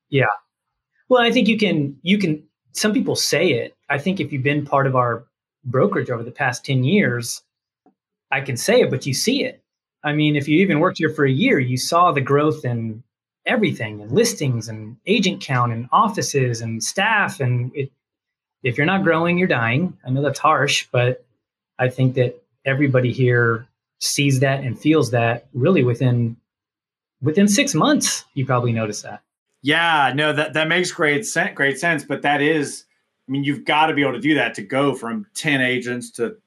Yeah. 0.09 0.25
Well, 1.09 1.21
I 1.21 1.31
think 1.31 1.47
you 1.47 1.57
can 1.57 1.97
you 2.01 2.17
can 2.17 2.43
some 2.73 2.93
people 2.93 3.15
say 3.15 3.51
it. 3.51 3.75
I 3.89 3.97
think 3.97 4.19
if 4.19 4.31
you've 4.31 4.43
been 4.43 4.65
part 4.65 4.87
of 4.87 4.95
our 4.95 5.25
brokerage 5.65 6.09
over 6.09 6.23
the 6.23 6.31
past 6.31 6.65
10 6.65 6.83
years, 6.83 7.41
I 8.31 8.41
can 8.41 8.57
say 8.57 8.81
it, 8.81 8.89
but 8.89 9.05
you 9.05 9.13
see 9.13 9.43
it. 9.43 9.63
I 10.03 10.13
mean, 10.13 10.35
if 10.35 10.47
you 10.47 10.59
even 10.59 10.79
worked 10.79 10.97
here 10.97 11.09
for 11.09 11.25
a 11.25 11.31
year, 11.31 11.59
you 11.59 11.77
saw 11.77 12.11
the 12.11 12.21
growth 12.21 12.65
in 12.65 13.03
everything 13.45 14.01
and 14.01 14.11
listings 14.11 14.67
and 14.67 14.97
agent 15.05 15.41
count 15.41 15.71
and 15.71 15.87
offices 15.91 16.61
and 16.61 16.83
staff. 16.83 17.39
And 17.39 17.71
it, 17.75 17.91
if 18.63 18.77
you're 18.77 18.85
not 18.85 19.03
growing, 19.03 19.37
you're 19.37 19.47
dying. 19.47 19.97
I 20.05 20.09
know 20.09 20.21
that's 20.21 20.39
harsh, 20.39 20.87
but 20.91 21.25
I 21.79 21.89
think 21.89 22.15
that 22.15 22.42
everybody 22.65 23.11
here 23.11 23.67
sees 23.99 24.39
that 24.41 24.63
and 24.63 24.77
feels 24.77 25.11
that 25.11 25.47
really 25.53 25.83
within 25.83 26.35
within 27.21 27.47
six 27.47 27.73
months. 27.73 28.25
You 28.33 28.45
probably 28.45 28.73
notice 28.73 29.01
that. 29.01 29.21
Yeah, 29.61 30.11
no, 30.13 30.33
that 30.33 30.53
that 30.53 30.67
makes 30.67 30.91
great 30.91 31.25
sense. 31.25 31.51
Great 31.55 31.79
sense, 31.79 32.03
but 32.03 32.21
that 32.21 32.41
is, 32.41 32.83
I 33.27 33.31
mean, 33.31 33.43
you've 33.43 33.65
got 33.65 33.87
to 33.87 33.93
be 33.93 34.01
able 34.01 34.13
to 34.13 34.19
do 34.19 34.35
that 34.35 34.53
to 34.55 34.61
go 34.61 34.93
from 34.93 35.25
ten 35.33 35.61
agents 35.61 36.11
to 36.11 36.37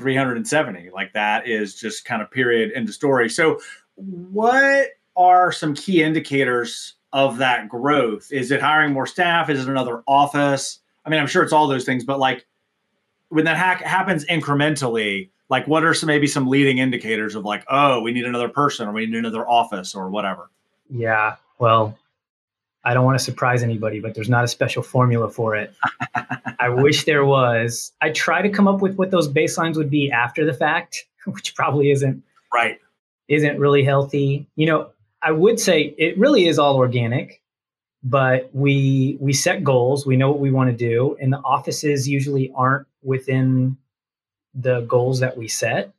370. 0.00 0.90
Like 0.90 1.12
that 1.12 1.46
is 1.46 1.74
just 1.74 2.04
kind 2.04 2.22
of 2.22 2.30
period 2.30 2.72
end 2.74 2.88
of 2.88 2.94
story. 2.94 3.28
So, 3.28 3.60
what 3.96 4.88
are 5.16 5.52
some 5.52 5.74
key 5.74 6.02
indicators 6.02 6.94
of 7.12 7.38
that 7.38 7.68
growth? 7.68 8.32
Is 8.32 8.50
it 8.50 8.60
hiring 8.60 8.92
more 8.92 9.06
staff? 9.06 9.50
Is 9.50 9.60
it 9.60 9.68
another 9.68 10.02
office? 10.06 10.80
I 11.04 11.10
mean, 11.10 11.20
I'm 11.20 11.26
sure 11.26 11.42
it's 11.42 11.52
all 11.52 11.68
those 11.68 11.84
things, 11.84 12.04
but 12.04 12.18
like 12.18 12.46
when 13.28 13.44
that 13.44 13.56
ha- 13.56 13.86
happens 13.86 14.24
incrementally, 14.26 15.30
like 15.50 15.66
what 15.66 15.84
are 15.84 15.92
some 15.92 16.06
maybe 16.06 16.28
some 16.28 16.46
leading 16.46 16.78
indicators 16.78 17.34
of 17.34 17.44
like, 17.44 17.64
oh, 17.68 18.00
we 18.00 18.12
need 18.12 18.24
another 18.24 18.48
person 18.48 18.88
or 18.88 18.92
we 18.92 19.04
need 19.04 19.16
another 19.16 19.46
office 19.46 19.94
or 19.94 20.08
whatever? 20.08 20.48
Yeah. 20.88 21.36
Well, 21.58 21.98
I 22.84 22.94
don't 22.94 23.04
want 23.04 23.18
to 23.18 23.24
surprise 23.24 23.62
anybody, 23.62 24.00
but 24.00 24.14
there's 24.14 24.30
not 24.30 24.44
a 24.44 24.48
special 24.48 24.82
formula 24.82 25.28
for 25.28 25.54
it. 25.54 25.74
I 26.60 26.68
wish 26.70 27.04
there 27.04 27.26
was. 27.26 27.92
I 28.00 28.10
try 28.10 28.40
to 28.40 28.48
come 28.48 28.66
up 28.66 28.80
with 28.80 28.96
what 28.96 29.10
those 29.10 29.28
baselines 29.28 29.76
would 29.76 29.90
be 29.90 30.10
after 30.10 30.46
the 30.46 30.54
fact, 30.54 31.04
which 31.26 31.54
probably 31.54 31.90
isn't 31.90 32.22
right. 32.54 32.78
Isn't 33.28 33.58
really 33.58 33.84
healthy. 33.84 34.46
You 34.56 34.66
know, 34.66 34.90
I 35.22 35.32
would 35.32 35.60
say 35.60 35.94
it 35.98 36.16
really 36.16 36.46
is 36.46 36.58
all 36.58 36.76
organic, 36.76 37.42
but 38.02 38.50
we 38.54 39.18
we 39.20 39.32
set 39.32 39.62
goals, 39.62 40.06
we 40.06 40.16
know 40.16 40.30
what 40.30 40.40
we 40.40 40.50
want 40.50 40.70
to 40.70 40.76
do, 40.76 41.16
and 41.20 41.32
the 41.32 41.40
offices 41.44 42.08
usually 42.08 42.50
aren't 42.54 42.86
within 43.02 43.76
the 44.54 44.80
goals 44.82 45.20
that 45.20 45.36
we 45.36 45.48
set. 45.48 45.92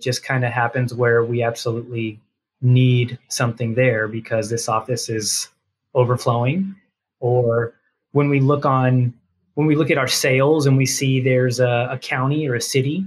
Just 0.00 0.24
kind 0.24 0.44
of 0.44 0.52
happens 0.52 0.94
where 0.94 1.24
we 1.24 1.42
absolutely 1.42 2.20
need 2.62 3.18
something 3.28 3.74
there 3.74 4.08
because 4.08 4.50
this 4.50 4.68
office 4.68 5.08
is 5.08 5.48
overflowing 5.94 6.74
or 7.20 7.74
when 8.12 8.28
we 8.28 8.40
look 8.40 8.64
on 8.64 9.12
when 9.54 9.66
we 9.66 9.76
look 9.76 9.90
at 9.90 9.98
our 9.98 10.08
sales 10.08 10.66
and 10.66 10.76
we 10.76 10.86
see 10.86 11.20
there's 11.20 11.58
a, 11.60 11.88
a, 11.90 11.98
county 11.98 12.48
or 12.48 12.54
a 12.54 12.60
city 12.60 13.04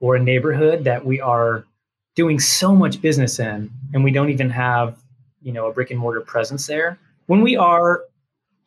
or 0.00 0.14
a 0.16 0.22
neighborhood 0.22 0.84
that 0.84 1.04
we 1.04 1.20
are 1.20 1.64
doing 2.14 2.38
so 2.38 2.74
much 2.74 3.00
business 3.00 3.38
in 3.38 3.70
and 3.94 4.04
we 4.04 4.10
don't 4.10 4.30
even 4.30 4.50
have 4.50 4.98
you 5.40 5.52
know 5.52 5.66
a 5.66 5.72
brick 5.72 5.90
and 5.90 6.00
mortar 6.00 6.20
presence 6.20 6.66
there 6.66 6.98
when 7.26 7.40
we 7.40 7.56
are 7.56 8.02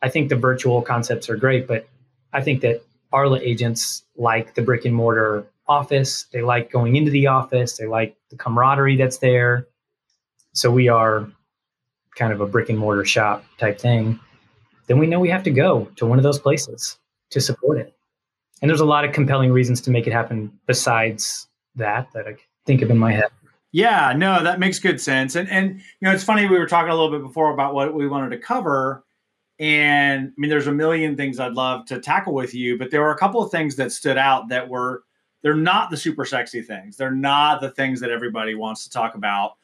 i 0.02 0.08
think 0.08 0.28
the 0.28 0.36
virtual 0.36 0.82
concepts 0.82 1.28
are 1.28 1.36
great 1.36 1.66
but 1.66 1.86
i 2.32 2.40
think 2.40 2.62
that 2.62 2.82
arla 3.16 3.40
agents 3.40 4.04
like 4.16 4.54
the 4.54 4.62
brick 4.62 4.84
and 4.84 4.94
mortar 4.94 5.46
office 5.66 6.26
they 6.32 6.42
like 6.42 6.70
going 6.70 6.94
into 6.94 7.10
the 7.10 7.26
office 7.26 7.76
they 7.76 7.86
like 7.86 8.16
the 8.30 8.36
camaraderie 8.36 8.96
that's 8.96 9.18
there 9.18 9.66
so 10.52 10.70
we 10.70 10.88
are 10.88 11.28
kind 12.16 12.32
of 12.32 12.40
a 12.40 12.46
brick 12.46 12.68
and 12.68 12.78
mortar 12.78 13.04
shop 13.04 13.44
type 13.58 13.78
thing, 13.78 14.18
then 14.88 14.98
we 14.98 15.06
know 15.06 15.20
we 15.20 15.28
have 15.28 15.44
to 15.44 15.50
go 15.50 15.84
to 15.96 16.06
one 16.06 16.18
of 16.18 16.24
those 16.24 16.38
places 16.38 16.98
to 17.30 17.40
support 17.40 17.78
it. 17.78 17.94
And 18.60 18.68
there's 18.68 18.80
a 18.80 18.86
lot 18.86 19.04
of 19.04 19.12
compelling 19.12 19.52
reasons 19.52 19.80
to 19.82 19.90
make 19.90 20.06
it 20.06 20.12
happen 20.12 20.50
besides 20.66 21.46
that 21.76 22.10
that 22.14 22.26
I 22.26 22.36
think 22.64 22.80
of 22.82 22.90
in 22.90 22.96
my 22.96 23.12
head. 23.12 23.28
Yeah, 23.70 24.14
no, 24.16 24.42
that 24.42 24.58
makes 24.58 24.78
good 24.78 25.00
sense. 25.00 25.36
And 25.36 25.48
and 25.50 25.76
you 25.76 25.82
know, 26.02 26.12
it's 26.12 26.24
funny 26.24 26.48
we 26.48 26.58
were 26.58 26.66
talking 26.66 26.90
a 26.90 26.94
little 26.94 27.10
bit 27.10 27.22
before 27.22 27.52
about 27.52 27.74
what 27.74 27.92
we 27.92 28.08
wanted 28.08 28.30
to 28.30 28.38
cover. 28.38 29.04
And 29.58 30.28
I 30.28 30.32
mean, 30.36 30.50
there's 30.50 30.66
a 30.66 30.72
million 30.72 31.16
things 31.16 31.40
I'd 31.40 31.54
love 31.54 31.86
to 31.86 31.98
tackle 31.98 32.34
with 32.34 32.54
you, 32.54 32.76
but 32.78 32.90
there 32.90 33.00
were 33.00 33.12
a 33.12 33.18
couple 33.18 33.42
of 33.42 33.50
things 33.50 33.76
that 33.76 33.90
stood 33.92 34.18
out 34.18 34.48
that 34.48 34.68
were 34.68 35.04
they're 35.42 35.54
not 35.54 35.90
the 35.90 35.96
super 35.96 36.24
sexy 36.24 36.60
things. 36.60 36.96
They're 36.96 37.10
not 37.10 37.60
the 37.60 37.70
things 37.70 38.00
that 38.00 38.10
everybody 38.10 38.54
wants 38.54 38.84
to 38.84 38.90
talk 38.90 39.14
about 39.14 39.56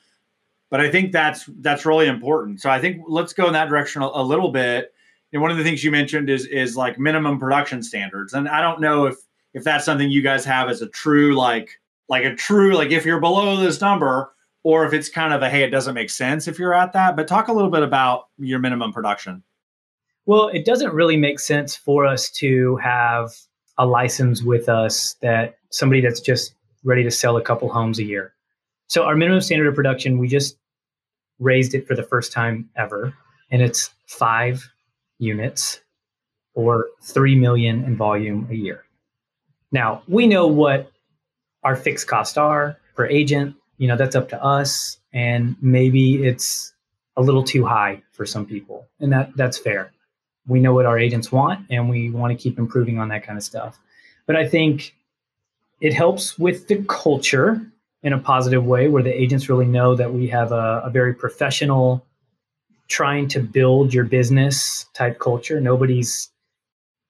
but 0.73 0.81
I 0.81 0.91
think 0.91 1.13
that's 1.13 1.45
that's 1.59 1.85
really 1.85 2.07
important. 2.07 2.63
So 2.63 2.71
I 2.71 2.81
think 2.81 3.03
let's 3.07 3.35
go 3.35 3.47
in 3.47 3.53
that 3.53 3.69
direction 3.69 4.01
a, 4.01 4.07
a 4.07 4.25
little 4.25 4.51
bit. 4.51 4.95
And 5.35 5.43
one 5.43 5.51
of 5.51 5.59
the 5.59 5.63
things 5.63 5.85
you 5.85 5.91
mentioned 5.91 6.31
is 6.31 6.47
is 6.47 6.79
like 6.79 6.99
minimum 6.99 7.39
production 7.39 7.83
standards, 7.83 8.33
and 8.33 8.49
I 8.49 8.63
don't 8.63 8.81
know 8.81 9.05
if 9.05 9.17
if 9.53 9.65
that's 9.65 9.85
something 9.85 10.11
you 10.11 10.23
guys 10.23 10.47
have 10.47 10.71
as 10.71 10.81
a 10.81 10.89
true 10.89 11.35
like 11.37 11.79
like 12.09 12.25
a 12.25 12.35
true 12.35 12.73
like 12.73 12.91
if 12.91 13.05
you're 13.05 13.21
below 13.21 13.55
this 13.59 13.83
number 13.83 14.33
or 14.63 14.87
if 14.87 14.95
it's 14.95 15.11
kind 15.11 15.35
of 15.35 15.43
a 15.43 15.51
hey 15.51 15.63
it 15.63 15.69
doesn't 15.69 15.95
make 15.95 16.09
sense 16.09 16.49
if 16.49 16.59
you're 16.59 16.75
at 16.75 16.95
that 16.95 17.17
but 17.17 17.29
talk 17.29 17.49
a 17.49 17.53
little 17.53 17.71
bit 17.71 17.83
about 17.83 18.29
your 18.39 18.59
minimum 18.59 18.93
production 18.93 19.43
well 20.27 20.49
it 20.49 20.65
doesn't 20.65 20.93
really 20.93 21.17
make 21.17 21.39
sense 21.39 21.77
for 21.77 22.07
us 22.07 22.31
to 22.31 22.77
have 22.77 23.31
a 23.79 23.87
license 23.87 24.43
with 24.43 24.69
us 24.69 25.15
that 25.23 25.57
somebody 25.71 26.01
that's 26.01 26.21
just 26.21 26.55
ready 26.85 27.03
to 27.03 27.11
sell 27.11 27.37
a 27.37 27.43
couple 27.43 27.69
homes 27.69 27.99
a 27.99 28.05
year 28.05 28.35
so 28.89 29.05
our 29.05 29.17
minimum 29.17 29.41
standard 29.41 29.69
of 29.69 29.75
production 29.75 30.19
we 30.19 30.29
just 30.29 30.57
raised 31.43 31.75
it 31.75 31.87
for 31.87 31.95
the 31.95 32.03
first 32.03 32.33
time 32.33 32.69
ever, 32.77 33.13
and 33.51 33.61
it's 33.61 33.91
five 34.07 34.69
units 35.19 35.81
or 36.55 36.87
3 37.03 37.35
million 37.37 37.85
in 37.85 37.97
volume 37.97 38.47
a 38.51 38.55
year. 38.55 38.85
Now, 39.71 40.03
we 40.07 40.27
know 40.27 40.47
what 40.47 40.91
our 41.65 41.77
fixed 41.77 42.07
costs 42.07 42.37
are 42.37 42.77
per 42.95 43.07
agent, 43.07 43.57
you 43.79 43.89
know, 43.89 43.97
that's 43.97 44.17
up 44.17 44.29
to 44.31 44.43
us 44.43 44.99
and 45.13 45.57
maybe 45.61 46.25
it's 46.25 46.73
a 47.17 47.23
little 47.23 47.43
too 47.43 47.65
high 47.65 48.03
for 48.13 48.25
some 48.25 48.47
people, 48.47 48.87
and 49.01 49.13
that 49.13 49.37
that's 49.37 49.59
fair. 49.59 49.93
We 50.47 50.61
know 50.61 50.75
what 50.75 50.87
our 50.87 50.99
agents 50.99 51.31
want 51.31 51.67
and 51.71 51.89
we 51.89 52.11
want 52.11 52.37
to 52.37 52.43
keep 52.43 52.59
improving 52.59 52.99
on 52.99 53.09
that 53.09 53.25
kind 53.25 53.39
of 53.39 53.45
stuff. 53.45 53.79
But 54.27 54.37
I 54.37 54.49
think 54.49 54.95
it 55.81 55.93
helps 55.93 56.39
with 56.39 56.69
the 56.69 56.85
culture 56.89 57.61
in 58.03 58.13
a 58.13 58.19
positive 58.19 58.65
way 58.65 58.89
where 58.89 59.03
the 59.03 59.13
agents 59.13 59.49
really 59.49 59.67
know 59.67 59.95
that 59.95 60.13
we 60.13 60.27
have 60.29 60.53
a, 60.53 60.83
a 60.85 60.91
very 60.91 61.15
professional 61.15 62.05
trying 62.89 63.29
to 63.29 63.41
build 63.41 63.95
your 63.95 64.05
business 64.05 64.87
type 64.95 65.19
culture. 65.19 65.61
Nobody's 65.61 66.31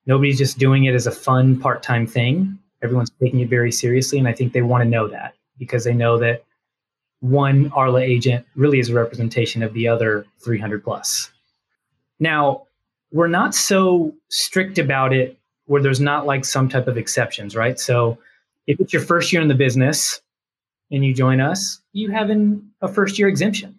nobody's 0.07 0.39
just 0.39 0.59
doing 0.59 0.85
it 0.85 0.95
as 0.95 1.07
a 1.07 1.13
fun 1.13 1.59
part-time 1.59 2.07
thing. 2.07 2.59
Everyone's 2.83 3.11
taking 3.21 3.41
it 3.41 3.49
very 3.49 3.71
seriously 3.71 4.19
and 4.19 4.27
i 4.27 4.33
think 4.33 4.53
they 4.53 4.63
want 4.63 4.83
to 4.83 4.89
know 4.89 5.07
that 5.07 5.35
because 5.59 5.85
they 5.85 5.95
know 5.95 6.19
that 6.19 6.45
one 7.21 7.71
arla 7.73 8.01
agent 8.01 8.45
really 8.57 8.81
is 8.81 8.89
a 8.89 8.95
representation 8.95 9.63
of 9.63 9.73
the 9.75 9.87
other 9.87 10.27
300 10.45 10.83
plus. 10.83 11.31
Now 12.19 12.67
we're 13.13 13.29
not 13.29 13.55
so 13.55 14.13
strict 14.29 14.79
about 14.79 15.13
it 15.13 15.39
where 15.67 15.83
there's 15.83 16.01
not 16.01 16.27
like 16.27 16.45
some 16.45 16.69
type 16.69 16.89
of 16.89 16.97
exceptions 16.97 17.55
right 17.55 17.79
so 17.79 18.19
if 18.67 18.81
it's 18.81 18.93
your 18.93 19.03
first 19.03 19.33
year 19.33 19.43
in 19.43 19.49
the 19.49 19.55
business 19.55 20.21
and 20.93 21.05
you 21.05 21.15
join 21.15 21.41
us, 21.41 21.81
you 21.93 22.11
have 22.11 22.31
an, 22.31 22.71
a 22.81 22.89
first 22.89 23.19
year 23.19 23.29
exemption. 23.29 23.79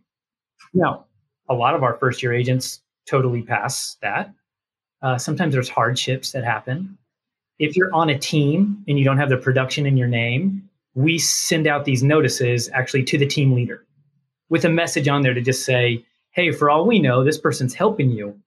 Now, 0.73 1.05
a 1.47 1.53
lot 1.53 1.75
of 1.75 1.83
our 1.83 1.95
first 1.97 2.23
year 2.23 2.33
agents 2.33 2.81
totally 3.07 3.43
pass 3.43 3.97
that. 4.01 4.33
Uh, 5.01 5.17
sometimes 5.17 5.53
there's 5.53 5.69
hardships 5.69 6.31
that 6.31 6.43
happen. 6.43 6.97
If 7.59 7.75
you're 7.75 7.93
on 7.93 8.09
a 8.09 8.17
team 8.17 8.83
and 8.87 8.97
you 8.97 9.05
don't 9.05 9.17
have 9.17 9.29
the 9.29 9.37
production 9.37 9.85
in 9.85 9.95
your 9.95 10.07
name, 10.07 10.69
we 10.95 11.19
send 11.19 11.67
out 11.67 11.85
these 11.85 12.03
notices 12.03 12.69
actually 12.73 13.03
to 13.03 13.17
the 13.17 13.27
team 13.27 13.53
leader 13.53 13.85
with 14.49 14.65
a 14.65 14.69
message 14.69 15.07
on 15.07 15.21
there 15.21 15.33
to 15.33 15.41
just 15.41 15.65
say, 15.65 16.03
hey, 16.31 16.51
for 16.51 16.69
all 16.69 16.85
we 16.85 16.99
know, 16.99 17.23
this 17.23 17.37
person's 17.37 17.73
helping 17.73 18.11
you 18.11 18.39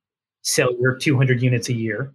sell 0.47 0.73
your 0.79 0.95
200 0.95 1.43
units 1.43 1.69
a 1.69 1.73
year. 1.73 2.15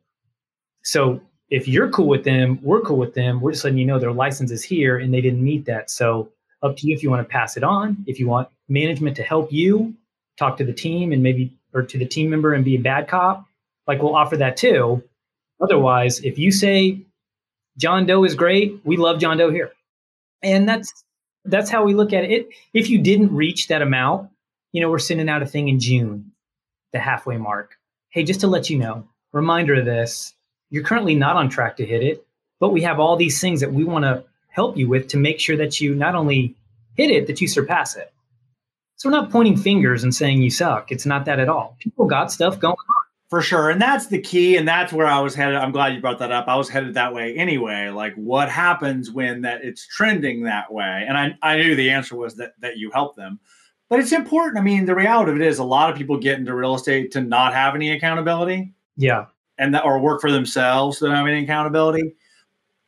So 0.83 1.21
if 1.49 1.67
you're 1.67 1.89
cool 1.89 2.07
with 2.07 2.23
them, 2.23 2.59
we're 2.61 2.79
cool 2.79 2.97
with 2.97 3.13
them. 3.13 3.41
We're 3.41 3.51
just 3.51 3.65
letting 3.65 3.77
you 3.77 3.85
know 3.85 3.99
their 3.99 4.13
license 4.13 4.51
is 4.51 4.63
here 4.63 4.97
and 4.97 5.13
they 5.13 5.19
didn't 5.19 5.43
meet 5.43 5.65
that. 5.65 5.91
So 5.91 6.31
up 6.63 6.77
to 6.77 6.87
you 6.87 6.95
if 6.95 7.03
you 7.03 7.09
want 7.09 7.27
to 7.27 7.29
pass 7.29 7.57
it 7.57 7.63
on. 7.63 8.05
If 8.07 8.19
you 8.21 8.27
want 8.27 8.47
management 8.69 9.17
to 9.17 9.23
help 9.23 9.51
you 9.51 9.93
talk 10.37 10.55
to 10.57 10.63
the 10.63 10.71
team 10.71 11.11
and 11.11 11.21
maybe 11.21 11.53
or 11.73 11.83
to 11.83 11.97
the 11.97 12.05
team 12.05 12.29
member 12.29 12.53
and 12.53 12.63
be 12.63 12.75
a 12.77 12.79
bad 12.79 13.09
cop, 13.09 13.45
like 13.85 14.01
we'll 14.01 14.15
offer 14.15 14.37
that 14.37 14.55
too. 14.55 15.03
Otherwise, 15.61 16.21
if 16.21 16.39
you 16.39 16.53
say 16.53 17.01
John 17.77 18.05
Doe 18.05 18.23
is 18.23 18.35
great, 18.35 18.79
we 18.85 18.95
love 18.95 19.19
John 19.19 19.37
Doe 19.37 19.51
here. 19.51 19.71
And 20.41 20.69
that's 20.69 21.03
that's 21.43 21.69
how 21.69 21.83
we 21.83 21.93
look 21.93 22.13
at 22.13 22.23
it. 22.23 22.47
If 22.73 22.89
you 22.89 22.99
didn't 22.99 23.35
reach 23.35 23.67
that 23.67 23.81
amount, 23.81 24.29
you 24.71 24.81
know, 24.81 24.89
we're 24.89 24.99
sending 24.99 25.27
out 25.27 25.41
a 25.41 25.45
thing 25.45 25.67
in 25.67 25.81
June, 25.81 26.31
the 26.93 26.99
halfway 26.99 27.35
mark. 27.35 27.75
Hey, 28.11 28.23
just 28.23 28.41
to 28.41 28.47
let 28.47 28.69
you 28.69 28.77
know, 28.77 29.07
reminder 29.31 29.75
of 29.75 29.85
this 29.85 30.33
you're 30.69 30.83
currently 30.83 31.15
not 31.15 31.35
on 31.35 31.49
track 31.49 31.77
to 31.77 31.85
hit 31.85 32.03
it, 32.03 32.25
but 32.59 32.69
we 32.69 32.81
have 32.81 32.99
all 32.99 33.15
these 33.15 33.39
things 33.39 33.61
that 33.61 33.73
we 33.73 33.83
want 33.83 34.03
to 34.03 34.23
help 34.49 34.77
you 34.77 34.89
with 34.89 35.07
to 35.09 35.17
make 35.17 35.39
sure 35.39 35.57
that 35.57 35.79
you 35.79 35.95
not 35.95 36.15
only 36.15 36.55
hit 36.95 37.09
it, 37.09 37.27
that 37.27 37.39
you 37.39 37.47
surpass 37.47 37.95
it. 37.95 38.11
So 38.97 39.09
we're 39.09 39.15
not 39.15 39.31
pointing 39.31 39.57
fingers 39.57 40.03
and 40.03 40.13
saying 40.13 40.41
you 40.41 40.51
suck. 40.51 40.91
It's 40.91 41.05
not 41.05 41.25
that 41.25 41.39
at 41.39 41.49
all. 41.49 41.77
People 41.79 42.05
got 42.05 42.31
stuff 42.31 42.59
going 42.59 42.73
on. 42.73 43.05
For 43.29 43.41
sure. 43.41 43.69
And 43.69 43.81
that's 43.81 44.07
the 44.07 44.19
key. 44.19 44.57
And 44.57 44.67
that's 44.67 44.91
where 44.91 45.07
I 45.07 45.21
was 45.21 45.33
headed. 45.33 45.55
I'm 45.55 45.71
glad 45.71 45.93
you 45.93 46.01
brought 46.01 46.19
that 46.19 46.33
up. 46.33 46.49
I 46.49 46.57
was 46.57 46.67
headed 46.67 46.95
that 46.95 47.13
way 47.13 47.33
anyway. 47.37 47.87
Like 47.89 48.13
what 48.15 48.49
happens 48.49 49.09
when 49.09 49.43
that 49.43 49.63
it's 49.63 49.87
trending 49.87 50.43
that 50.43 50.71
way? 50.71 51.05
And 51.07 51.17
I, 51.17 51.37
I 51.41 51.57
knew 51.57 51.75
the 51.75 51.91
answer 51.91 52.17
was 52.17 52.35
that 52.35 52.55
that 52.59 52.77
you 52.77 52.91
help 52.91 53.15
them. 53.15 53.39
But 53.91 53.99
it's 53.99 54.13
important. 54.13 54.57
I 54.57 54.61
mean, 54.61 54.85
the 54.85 54.95
reality 54.95 55.31
of 55.31 55.35
it 55.35 55.45
is 55.45 55.59
a 55.59 55.65
lot 55.65 55.89
of 55.89 55.97
people 55.97 56.17
get 56.17 56.39
into 56.39 56.55
real 56.55 56.75
estate 56.75 57.11
to 57.11 57.19
not 57.19 57.53
have 57.53 57.75
any 57.75 57.91
accountability. 57.91 58.71
Yeah. 58.95 59.25
And 59.57 59.75
that 59.75 59.83
or 59.83 59.99
work 59.99 60.21
for 60.21 60.31
themselves 60.31 60.99
to 60.99 61.09
not 61.09 61.17
have 61.17 61.27
any 61.27 61.43
accountability. 61.43 62.15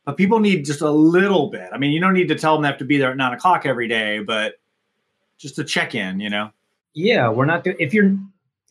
But 0.06 0.16
people 0.16 0.40
need 0.40 0.64
just 0.64 0.80
a 0.80 0.90
little 0.90 1.50
bit. 1.50 1.68
I 1.74 1.76
mean, 1.76 1.92
you 1.92 2.00
don't 2.00 2.14
need 2.14 2.28
to 2.28 2.34
tell 2.34 2.54
them 2.54 2.62
they 2.62 2.68
have 2.68 2.78
to 2.78 2.86
be 2.86 2.96
there 2.96 3.10
at 3.10 3.18
nine 3.18 3.34
o'clock 3.34 3.66
every 3.66 3.86
day, 3.86 4.20
but 4.20 4.54
just 5.36 5.58
a 5.58 5.64
check 5.64 5.94
in, 5.94 6.20
you 6.20 6.30
know? 6.30 6.50
Yeah, 6.94 7.28
we're 7.28 7.44
not. 7.44 7.66
If 7.66 7.92
you're 7.92 8.16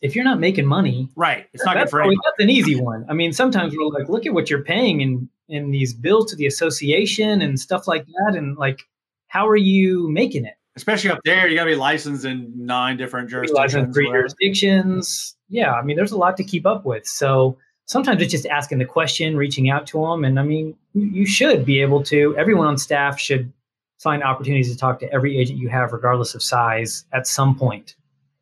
if 0.02 0.16
you're 0.16 0.24
not 0.24 0.40
making 0.40 0.66
money, 0.66 1.08
right? 1.14 1.46
It's 1.52 1.64
not 1.64 1.76
good 1.76 1.88
for 1.88 2.00
anyone. 2.00 2.18
That's 2.24 2.42
an 2.42 2.50
easy 2.50 2.74
one. 2.74 3.06
I 3.08 3.12
mean, 3.12 3.32
sometimes 3.32 3.76
we're 3.76 3.86
like, 3.86 4.08
look 4.08 4.26
at 4.26 4.34
what 4.34 4.50
you're 4.50 4.64
paying 4.64 5.02
in 5.02 5.28
in 5.48 5.70
these 5.70 5.94
bills 5.94 6.30
to 6.30 6.36
the 6.36 6.46
association 6.46 7.42
and 7.42 7.60
stuff 7.60 7.86
like 7.86 8.04
that, 8.06 8.34
and 8.34 8.56
like, 8.56 8.80
how 9.28 9.46
are 9.46 9.54
you 9.54 10.08
making 10.08 10.46
it? 10.46 10.56
Especially 10.76 11.10
up 11.10 11.20
there, 11.24 11.46
you 11.48 11.56
got 11.56 11.64
to 11.64 11.70
be 11.70 11.76
licensed 11.76 12.24
in 12.24 12.52
nine 12.56 12.96
different 12.96 13.30
jurisdictions. 13.30 13.94
Three 13.94 14.06
jurisdictions. 14.06 15.36
Yeah, 15.48 15.72
I 15.72 15.82
mean, 15.82 15.96
there's 15.96 16.12
a 16.12 16.18
lot 16.18 16.36
to 16.38 16.44
keep 16.44 16.66
up 16.66 16.84
with. 16.84 17.06
So 17.06 17.56
sometimes 17.86 18.20
it's 18.20 18.32
just 18.32 18.46
asking 18.46 18.78
the 18.78 18.84
question, 18.84 19.36
reaching 19.36 19.70
out 19.70 19.86
to 19.88 20.00
them, 20.00 20.24
and 20.24 20.40
I 20.40 20.42
mean, 20.42 20.76
you 20.94 21.26
should 21.26 21.64
be 21.64 21.80
able 21.80 22.02
to. 22.04 22.36
Everyone 22.36 22.66
on 22.66 22.78
staff 22.78 23.20
should 23.20 23.52
find 24.00 24.22
opportunities 24.22 24.70
to 24.72 24.76
talk 24.76 24.98
to 25.00 25.12
every 25.12 25.38
agent 25.38 25.58
you 25.60 25.68
have, 25.68 25.92
regardless 25.92 26.34
of 26.34 26.42
size, 26.42 27.04
at 27.12 27.26
some 27.26 27.54
point. 27.54 27.60
point 27.60 27.96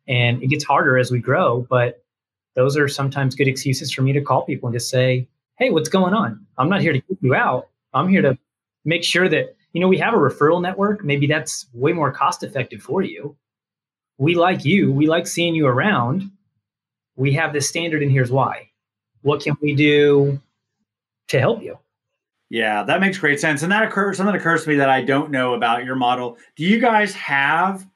and 0.07 0.41
it 0.43 0.47
gets 0.47 0.63
harder 0.63 0.97
as 0.97 1.11
we 1.11 1.19
grow, 1.19 1.65
but 1.69 2.03
those 2.55 2.77
are 2.77 2.87
sometimes 2.87 3.35
good 3.35 3.47
excuses 3.47 3.91
for 3.91 4.01
me 4.01 4.13
to 4.13 4.21
call 4.21 4.43
people 4.43 4.67
and 4.67 4.75
just 4.75 4.89
say, 4.89 5.27
hey, 5.57 5.69
what's 5.69 5.89
going 5.89 6.13
on? 6.13 6.45
I'm 6.57 6.69
not 6.69 6.81
here 6.81 6.93
to 6.93 7.01
keep 7.01 7.17
you 7.21 7.35
out. 7.35 7.69
I'm 7.93 8.09
here 8.09 8.21
to 8.21 8.37
make 8.85 9.03
sure 9.03 9.29
that, 9.29 9.55
you 9.73 9.81
know, 9.81 9.87
we 9.87 9.97
have 9.97 10.13
a 10.13 10.17
referral 10.17 10.61
network. 10.61 11.03
Maybe 11.03 11.27
that's 11.27 11.67
way 11.73 11.93
more 11.93 12.11
cost 12.11 12.43
effective 12.43 12.81
for 12.81 13.01
you. 13.01 13.35
We 14.17 14.35
like 14.35 14.63
you. 14.63 14.91
We 14.91 15.07
like 15.07 15.27
seeing 15.27 15.55
you 15.55 15.67
around. 15.67 16.31
We 17.15 17.33
have 17.33 17.53
this 17.53 17.67
standard, 17.67 18.01
and 18.01 18.11
here's 18.11 18.31
why. 18.31 18.69
What 19.23 19.41
can 19.41 19.57
we 19.61 19.75
do 19.75 20.39
to 21.29 21.39
help 21.39 21.63
you? 21.63 21.77
Yeah, 22.49 22.83
that 22.83 23.01
makes 23.01 23.17
great 23.17 23.39
sense. 23.39 23.63
And 23.63 23.71
that 23.71 23.83
occurs 23.83 24.17
something 24.17 24.35
occurs 24.35 24.63
to 24.63 24.69
me 24.69 24.75
that 24.75 24.89
I 24.89 25.01
don't 25.01 25.31
know 25.31 25.55
about 25.55 25.85
your 25.85 25.95
model. 25.95 26.37
Do 26.55 26.63
you 26.63 26.79
guys 26.79 27.15
have 27.15 27.87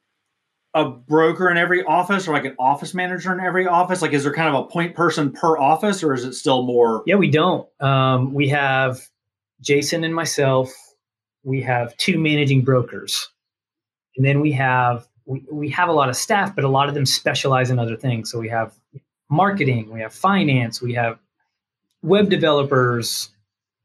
a 0.73 0.89
broker 0.89 1.49
in 1.49 1.57
every 1.57 1.83
office 1.83 2.27
or 2.27 2.33
like 2.33 2.45
an 2.45 2.55
office 2.57 2.93
manager 2.95 3.31
in 3.31 3.39
every 3.39 3.67
office? 3.67 4.01
Like, 4.01 4.13
is 4.13 4.23
there 4.23 4.33
kind 4.33 4.53
of 4.53 4.65
a 4.65 4.67
point 4.67 4.95
person 4.95 5.31
per 5.31 5.57
office 5.59 6.01
or 6.01 6.13
is 6.13 6.23
it 6.23 6.33
still 6.33 6.63
more? 6.63 7.03
Yeah, 7.05 7.15
we 7.15 7.29
don't. 7.29 7.67
Um, 7.81 8.33
we 8.33 8.47
have 8.49 8.99
Jason 9.61 10.03
and 10.03 10.15
myself. 10.15 10.73
We 11.47 11.61
have 11.61 11.95
two 11.95 12.19
managing 12.19 12.65
brokers. 12.65 13.29
And 14.17 14.25
then 14.25 14.41
we 14.41 14.51
have 14.51 15.07
we, 15.25 15.45
we 15.49 15.69
have 15.69 15.87
a 15.87 15.93
lot 15.93 16.09
of 16.09 16.17
staff, 16.17 16.53
but 16.53 16.65
a 16.65 16.69
lot 16.69 16.89
of 16.89 16.93
them 16.93 17.05
specialize 17.05 17.69
in 17.69 17.79
other 17.79 17.95
things. 17.95 18.29
So 18.29 18.37
we 18.37 18.49
have 18.49 18.77
marketing, 19.29 19.89
we 19.89 20.01
have 20.01 20.13
finance, 20.13 20.81
we 20.81 20.93
have 20.95 21.19
web 22.01 22.29
developers, 22.29 23.29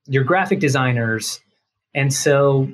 your 0.07 0.25
graphic 0.25 0.59
designers. 0.59 1.41
And 1.95 2.13
so 2.13 2.69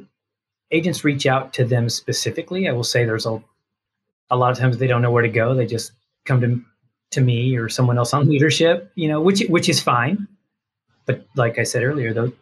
agents 0.71 1.05
reach 1.05 1.27
out 1.27 1.53
to 1.55 1.67
them 1.67 1.91
specifically. 1.91 2.67
I 2.67 2.73
will 2.73 2.83
say 2.83 3.05
there's 3.05 3.27
a 3.27 3.43
a 4.31 4.37
lot 4.37 4.53
of 4.53 4.59
times 4.59 4.79
they 4.79 4.87
don't 4.87 5.03
know 5.03 5.11
where 5.11 5.23
to 5.23 5.29
go. 5.29 5.55
They 5.55 5.67
just 5.67 5.93
come 6.25 6.41
to 6.41 6.63
to 7.11 7.21
me 7.21 7.57
or 7.57 7.69
someone 7.69 7.99
else 7.99 8.15
on 8.15 8.27
leadership, 8.27 8.91
you 8.95 9.09
know, 9.09 9.21
which 9.21 9.43
which 9.51 9.69
is 9.69 9.83
fine. 9.83 10.29
But 11.05 11.27
like 11.37 11.59
I 11.59 11.65
said 11.65 11.83
earlier, 11.83 12.15
though, 12.15 12.33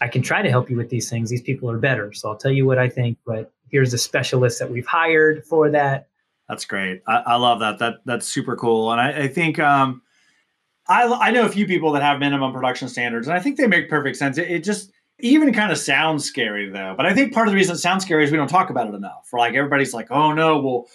I 0.00 0.08
can 0.08 0.22
try 0.22 0.42
to 0.42 0.50
help 0.50 0.70
you 0.70 0.76
with 0.76 0.90
these 0.90 1.08
things. 1.10 1.30
These 1.30 1.42
people 1.42 1.70
are 1.70 1.78
better, 1.78 2.12
so 2.12 2.30
I'll 2.30 2.36
tell 2.36 2.50
you 2.50 2.66
what 2.66 2.78
I 2.78 2.88
think. 2.88 3.18
But 3.26 3.52
here's 3.68 3.92
a 3.92 3.98
specialist 3.98 4.58
that 4.58 4.70
we've 4.70 4.86
hired 4.86 5.44
for 5.44 5.70
that. 5.70 6.08
That's 6.48 6.64
great. 6.64 7.02
I, 7.06 7.22
I 7.26 7.36
love 7.36 7.60
that. 7.60 7.78
That 7.78 8.00
that's 8.04 8.26
super 8.26 8.56
cool. 8.56 8.92
And 8.92 9.00
I, 9.00 9.22
I 9.22 9.28
think 9.28 9.58
um, 9.58 10.02
I 10.88 11.04
I 11.04 11.30
know 11.30 11.46
a 11.46 11.48
few 11.48 11.66
people 11.66 11.92
that 11.92 12.02
have 12.02 12.18
minimum 12.18 12.52
production 12.52 12.88
standards, 12.88 13.26
and 13.26 13.36
I 13.36 13.40
think 13.40 13.56
they 13.56 13.66
make 13.66 13.88
perfect 13.88 14.16
sense. 14.16 14.38
It, 14.38 14.50
it 14.50 14.64
just 14.64 14.92
even 15.20 15.52
kind 15.52 15.70
of 15.70 15.78
sounds 15.78 16.24
scary 16.24 16.68
though. 16.68 16.94
But 16.96 17.06
I 17.06 17.14
think 17.14 17.32
part 17.32 17.48
of 17.48 17.52
the 17.52 17.56
reason 17.56 17.74
it 17.74 17.78
sounds 17.78 18.04
scary 18.04 18.24
is 18.24 18.30
we 18.30 18.36
don't 18.36 18.48
talk 18.48 18.70
about 18.70 18.88
it 18.88 18.94
enough. 18.94 19.26
For 19.30 19.38
like 19.38 19.54
everybody's 19.54 19.94
like, 19.94 20.10
oh 20.10 20.32
no, 20.32 20.58
well, 20.58 20.88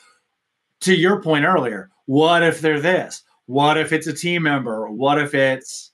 to 0.81 0.93
your 0.93 1.21
point 1.21 1.45
earlier, 1.45 1.89
what 2.05 2.43
if 2.43 2.61
they're 2.61 2.81
this? 2.81 3.23
What 3.45 3.77
if 3.77 3.93
it's 3.93 4.07
a 4.07 4.13
team 4.13 4.43
member? 4.43 4.89
What 4.89 5.19
if 5.19 5.33
it's 5.33 5.91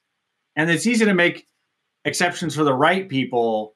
and 0.55 0.69
it's 0.69 0.87
easy 0.87 1.05
to 1.05 1.13
make 1.13 1.47
exceptions 2.05 2.55
for 2.55 2.63
the 2.63 2.73
right 2.73 3.07
people, 3.07 3.75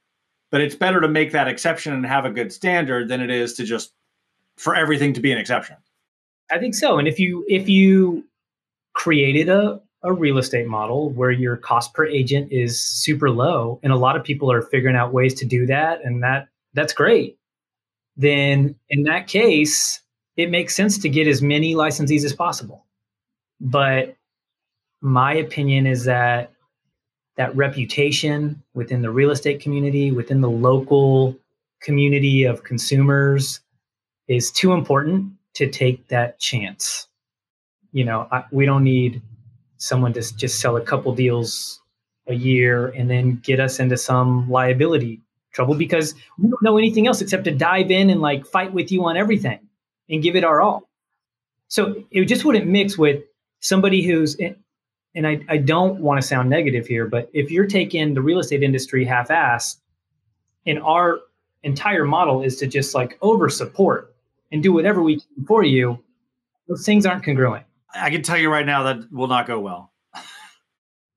but 0.52 0.62
it's 0.62 0.76
better 0.76 1.02
to 1.02 1.08
make 1.08 1.32
that 1.32 1.48
exception 1.48 1.94
and 1.94 2.06
have 2.06 2.26
a 2.26 2.32
good 2.32 2.52
standard 2.52 3.08
than 3.08 3.22
it 3.22 3.30
is 3.30 3.54
to 3.56 3.64
just 3.64 3.94
for 4.58 4.76
everything 4.76 5.14
to 5.14 5.22
be 5.22 5.32
an 5.32 5.38
exception. 5.38 5.76
I 6.52 6.60
think 6.60 6.76
so. 6.76 6.98
And 6.98 7.08
if 7.08 7.20
you 7.20 7.46
if 7.48 7.68
you 7.70 8.26
created 8.94 9.50
a 9.50 9.82
a 10.04 10.14
real 10.14 10.38
estate 10.38 10.68
model 10.68 11.10
where 11.12 11.32
your 11.32 11.58
cost 11.58 11.94
per 11.94 12.06
agent 12.06 12.52
is 12.52 12.82
super 12.82 13.30
low 13.30 13.80
and 13.84 13.92
a 13.92 13.98
lot 13.98 14.16
of 14.16 14.24
people 14.24 14.52
are 14.52 14.62
figuring 14.62 14.96
out 14.96 15.12
ways 15.12 15.34
to 15.34 15.46
do 15.46 15.66
that 15.66 16.04
and 16.04 16.22
that 16.24 16.48
that's 16.74 16.94
great 16.94 17.38
then 18.16 18.76
in 18.90 19.04
that 19.04 19.28
case 19.28 20.02
it 20.36 20.52
makes 20.52 20.76
sense 20.76 21.00
to 21.00 21.10
get 21.10 21.28
as 21.28 21.42
many 21.42 21.74
licensees 21.74 22.24
as 22.24 22.34
possible 22.34 22.86
but 23.60 24.16
my 25.02 25.34
opinion 25.34 25.88
is 25.88 26.06
that 26.06 26.52
that 27.38 27.56
reputation 27.56 28.62
within 28.74 29.02
the 29.02 29.10
real 29.10 29.32
estate 29.32 29.62
community 29.62 30.12
within 30.12 30.42
the 30.42 30.50
local 30.50 31.38
community 31.82 32.44
of 32.44 32.64
consumers 32.64 33.60
is 34.28 34.52
too 34.52 34.74
important 34.74 35.32
to 35.54 35.70
take 35.70 36.08
that 36.08 36.40
chance 36.40 37.08
you 37.92 38.04
know 38.04 38.28
I, 38.32 38.44
we 38.52 38.66
don't 38.66 38.84
need 38.84 39.22
someone 39.78 40.14
to 40.14 40.36
just 40.36 40.60
sell 40.60 40.78
a 40.78 40.82
couple 40.82 41.14
deals 41.14 41.82
a 42.28 42.34
year 42.34 42.88
and 42.88 43.10
then 43.10 43.40
get 43.44 43.60
us 43.60 43.80
into 43.80 43.98
some 43.98 44.50
liability 44.50 45.22
trouble 45.58 45.74
because 45.74 46.14
we 46.38 46.50
don't 46.50 46.62
know 46.62 46.78
anything 46.78 47.08
else 47.08 47.20
except 47.20 47.44
to 47.46 47.52
dive 47.52 47.90
in 47.90 48.12
and 48.12 48.22
like 48.22 48.46
fight 48.46 48.72
with 48.74 48.92
you 48.92 49.06
on 49.06 49.18
everything 49.18 49.60
and 50.08 50.22
give 50.22 50.36
it 50.36 50.44
our 50.44 50.62
all. 50.62 50.88
So 51.68 52.04
it 52.12 52.26
just 52.26 52.46
wouldn't 52.46 52.68
mix 52.68 52.98
with 52.98 53.24
somebody 53.60 54.04
who's, 54.04 54.40
eh, 54.40 54.54
and 55.18 55.26
I, 55.26 55.40
I 55.50 55.58
don't 55.58 56.00
want 56.00 56.22
to 56.22 56.28
sound 56.28 56.48
negative 56.48 56.86
here, 56.86 57.08
but 57.08 57.28
if 57.34 57.50
you're 57.50 57.66
taking 57.66 58.14
the 58.14 58.22
real 58.22 58.38
estate 58.38 58.62
industry 58.62 59.04
half 59.04 59.32
ass 59.32 59.78
and 60.68 60.80
our 60.80 61.22
entire 61.64 62.06
model 62.06 62.44
is 62.44 62.58
to 62.58 62.68
just 62.68 62.94
like 62.94 63.18
over 63.22 63.50
support 63.50 64.16
and 64.52 64.62
do 64.62 64.72
whatever 64.72 65.02
we 65.02 65.20
can 65.20 65.46
for 65.46 65.64
you, 65.64 65.98
those 66.68 66.86
things 66.86 67.04
aren't 67.08 67.26
congruent. 67.26 67.66
I 67.96 68.12
can 68.12 68.22
tell 68.22 68.38
you 68.38 68.52
right 68.52 68.66
now 68.66 68.84
that 68.84 69.12
will 69.12 69.28
not 69.28 69.48
go 69.48 69.60
well. 69.60 69.92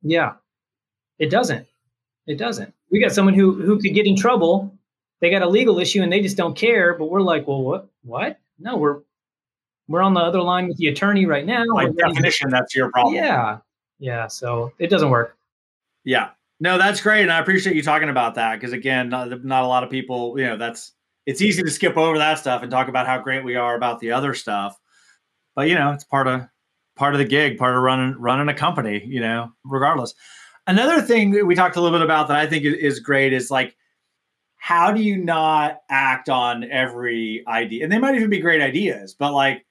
yeah, 0.02 0.32
it 1.18 1.30
doesn't. 1.30 1.66
It 2.26 2.38
doesn't. 2.38 2.72
We 2.90 3.02
got 3.02 3.12
someone 3.12 3.34
who 3.34 3.52
who 3.52 3.78
could 3.78 3.92
get 3.92 4.06
in 4.06 4.16
trouble. 4.16 4.74
They 5.20 5.28
got 5.30 5.42
a 5.42 5.48
legal 5.48 5.78
issue 5.78 6.02
and 6.02 6.10
they 6.10 6.22
just 6.22 6.38
don't 6.38 6.56
care. 6.56 6.94
But 6.94 7.10
we're 7.10 7.20
like, 7.20 7.46
well, 7.46 7.62
what? 7.62 7.90
What? 8.02 8.40
No, 8.58 8.78
we're 8.78 9.00
we're 9.88 10.00
on 10.00 10.14
the 10.14 10.20
other 10.20 10.40
line 10.40 10.68
with 10.68 10.78
the 10.78 10.86
attorney 10.88 11.26
right 11.26 11.44
now. 11.44 11.64
By 11.74 11.90
definition, 11.90 12.48
that's 12.48 12.74
your 12.74 12.90
problem. 12.90 13.16
Yeah, 13.16 13.58
yeah. 14.00 14.26
So 14.26 14.72
it 14.78 14.88
doesn't 14.88 15.10
work. 15.10 15.36
Yeah. 16.04 16.30
No, 16.58 16.76
that's 16.76 17.00
great, 17.00 17.22
and 17.22 17.32
I 17.32 17.38
appreciate 17.38 17.74
you 17.74 17.82
talking 17.82 18.10
about 18.10 18.34
that 18.34 18.56
because 18.56 18.74
again, 18.74 19.08
not, 19.08 19.44
not 19.44 19.64
a 19.64 19.66
lot 19.66 19.82
of 19.82 19.88
people, 19.88 20.38
you 20.38 20.44
know, 20.44 20.58
that's 20.58 20.92
it's 21.24 21.40
easy 21.40 21.62
to 21.62 21.70
skip 21.70 21.96
over 21.96 22.18
that 22.18 22.38
stuff 22.38 22.62
and 22.62 22.70
talk 22.70 22.88
about 22.88 23.06
how 23.06 23.18
great 23.18 23.44
we 23.44 23.56
are 23.56 23.76
about 23.76 24.00
the 24.00 24.12
other 24.12 24.34
stuff. 24.34 24.78
But 25.54 25.68
you 25.68 25.74
know, 25.74 25.92
it's 25.92 26.04
part 26.04 26.26
of 26.26 26.42
part 26.96 27.14
of 27.14 27.18
the 27.18 27.24
gig, 27.24 27.56
part 27.56 27.76
of 27.76 27.82
running 27.82 28.14
running 28.18 28.48
a 28.48 28.54
company, 28.54 29.02
you 29.06 29.20
know, 29.20 29.52
regardless. 29.64 30.14
Another 30.66 31.00
thing 31.00 31.30
that 31.32 31.46
we 31.46 31.54
talked 31.54 31.76
a 31.76 31.80
little 31.80 31.98
bit 31.98 32.04
about 32.04 32.28
that 32.28 32.36
I 32.36 32.46
think 32.46 32.64
is 32.64 33.00
great 33.00 33.32
is 33.32 33.50
like 33.50 33.76
how 34.56 34.92
do 34.92 35.02
you 35.02 35.16
not 35.16 35.78
act 35.88 36.28
on 36.28 36.64
every 36.64 37.42
idea? 37.48 37.82
And 37.82 37.90
they 37.90 37.98
might 37.98 38.14
even 38.14 38.28
be 38.28 38.40
great 38.40 38.60
ideas, 38.60 39.14
but 39.14 39.32
like 39.32 39.64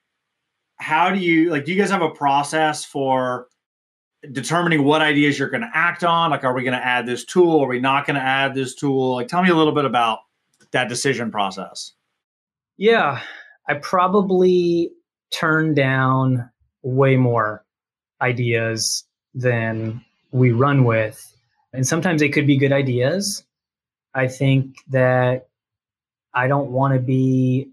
how 0.78 1.12
do 1.12 1.20
you 1.20 1.52
like 1.52 1.66
do 1.66 1.74
you 1.74 1.80
guys 1.80 1.92
have 1.92 2.02
a 2.02 2.10
process 2.10 2.84
for 2.84 3.48
determining 4.32 4.84
what 4.84 5.02
ideas 5.02 5.40
you're 5.40 5.50
going 5.50 5.62
to 5.62 5.72
act 5.74 6.04
on? 6.04 6.32
Like 6.32 6.44
are 6.44 6.54
we 6.54 6.64
going 6.64 6.78
to 6.78 6.86
add 6.86 7.06
this 7.06 7.24
tool? 7.24 7.62
Are 7.62 7.68
we 7.68 7.80
not 7.80 8.06
going 8.06 8.16
to 8.16 8.22
add 8.22 8.54
this 8.54 8.76
tool? 8.76 9.16
Like 9.16 9.28
tell 9.28 9.42
me 9.42 9.50
a 9.50 9.56
little 9.56 9.74
bit 9.74 9.86
about 9.86 10.20
that 10.72 10.90
decision 10.90 11.32
process. 11.32 11.94
Yeah, 12.78 13.22
I 13.68 13.76
probably 13.76 14.92
turn 15.32 15.74
down 15.74 16.50
way 16.82 17.16
more 17.16 17.66
ideas 18.22 19.04
than 19.34 20.04
we 20.32 20.52
run 20.52 20.86
with. 20.86 21.26
And 21.74 21.86
sometimes 21.88 22.22
they 22.22 22.30
could 22.30 22.48
be 22.48 22.58
good 22.58 22.72
ideas. 22.72 23.44
I 24.14 24.28
think 24.28 24.78
that 24.90 25.48
I 26.34 26.48
don't 26.48 26.72
want 26.72 26.94
to 26.94 27.00
be 27.00 27.70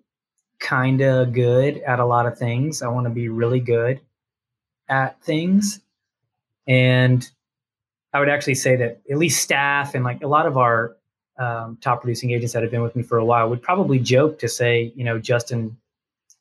kind 0.58 1.00
of 1.00 1.32
good 1.32 1.78
at 1.78 2.00
a 2.00 2.06
lot 2.06 2.26
of 2.26 2.38
things. 2.38 2.82
I 2.82 2.88
want 2.88 3.06
to 3.06 3.12
be 3.12 3.28
really 3.28 3.60
good 3.60 4.00
at 4.88 5.20
things. 5.22 5.80
And 6.66 7.28
I 8.12 8.20
would 8.20 8.28
actually 8.28 8.54
say 8.54 8.76
that 8.76 9.02
at 9.10 9.18
least 9.18 9.42
staff 9.42 9.94
and 9.94 10.04
like 10.04 10.22
a 10.22 10.26
lot 10.26 10.46
of 10.46 10.56
our 10.56 10.96
um, 11.38 11.78
top 11.80 12.00
producing 12.00 12.30
agents 12.30 12.54
that 12.54 12.62
have 12.62 12.70
been 12.70 12.82
with 12.82 12.96
me 12.96 13.02
for 13.02 13.18
a 13.18 13.24
while 13.24 13.48
would 13.50 13.62
probably 13.62 13.98
joke 13.98 14.38
to 14.38 14.48
say, 14.48 14.92
you 14.96 15.04
know, 15.04 15.18
Justin 15.18 15.76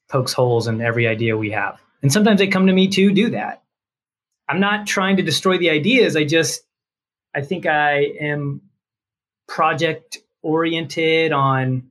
pokes 0.09 0.33
holes 0.33 0.67
in 0.67 0.81
every 0.81 1.07
idea 1.07 1.35
we 1.35 1.51
have. 1.51 1.81
And 2.01 2.11
sometimes 2.13 2.39
they 2.39 2.47
come 2.47 2.67
to 2.67 2.73
me 2.73 2.87
to 2.89 3.11
do 3.11 3.31
that. 3.31 3.63
I'm 4.47 4.59
not 4.59 4.87
trying 4.87 5.17
to 5.17 5.23
destroy 5.23 5.57
the 5.57 5.69
ideas. 5.71 6.15
I 6.15 6.23
just, 6.23 6.61
I 7.35 7.41
think 7.41 7.65
I 7.65 8.03
am 8.21 8.61
project 9.47 10.19
oriented 10.41 11.31
on 11.31 11.89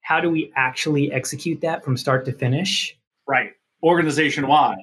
how 0.00 0.20
do 0.20 0.30
we 0.30 0.52
actually 0.54 1.12
execute 1.12 1.62
that 1.62 1.84
from 1.84 1.96
start 1.96 2.24
to 2.26 2.32
finish. 2.32 2.96
Right. 3.26 3.50
Organization 3.82 4.46
wide. 4.46 4.78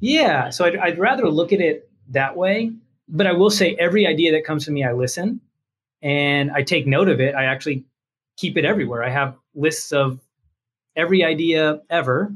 Yeah. 0.00 0.50
So 0.50 0.64
I'd, 0.64 0.76
I'd 0.76 0.98
rather 0.98 1.28
look 1.28 1.52
at 1.52 1.60
it 1.60 1.90
that 2.10 2.36
way. 2.36 2.72
But 3.08 3.26
I 3.26 3.32
will 3.32 3.50
say 3.50 3.74
every 3.78 4.06
idea 4.06 4.32
that 4.32 4.44
comes 4.44 4.64
to 4.64 4.70
me, 4.70 4.84
I 4.84 4.92
listen 4.92 5.40
and 6.02 6.50
I 6.50 6.62
take 6.62 6.86
note 6.86 7.08
of 7.08 7.20
it. 7.20 7.34
I 7.34 7.44
actually 7.44 7.84
keep 8.36 8.56
it 8.56 8.64
everywhere. 8.64 9.04
I 9.04 9.10
have 9.10 9.36
lists 9.54 9.92
of 9.92 10.20
every 10.96 11.24
idea 11.24 11.80
ever 11.90 12.32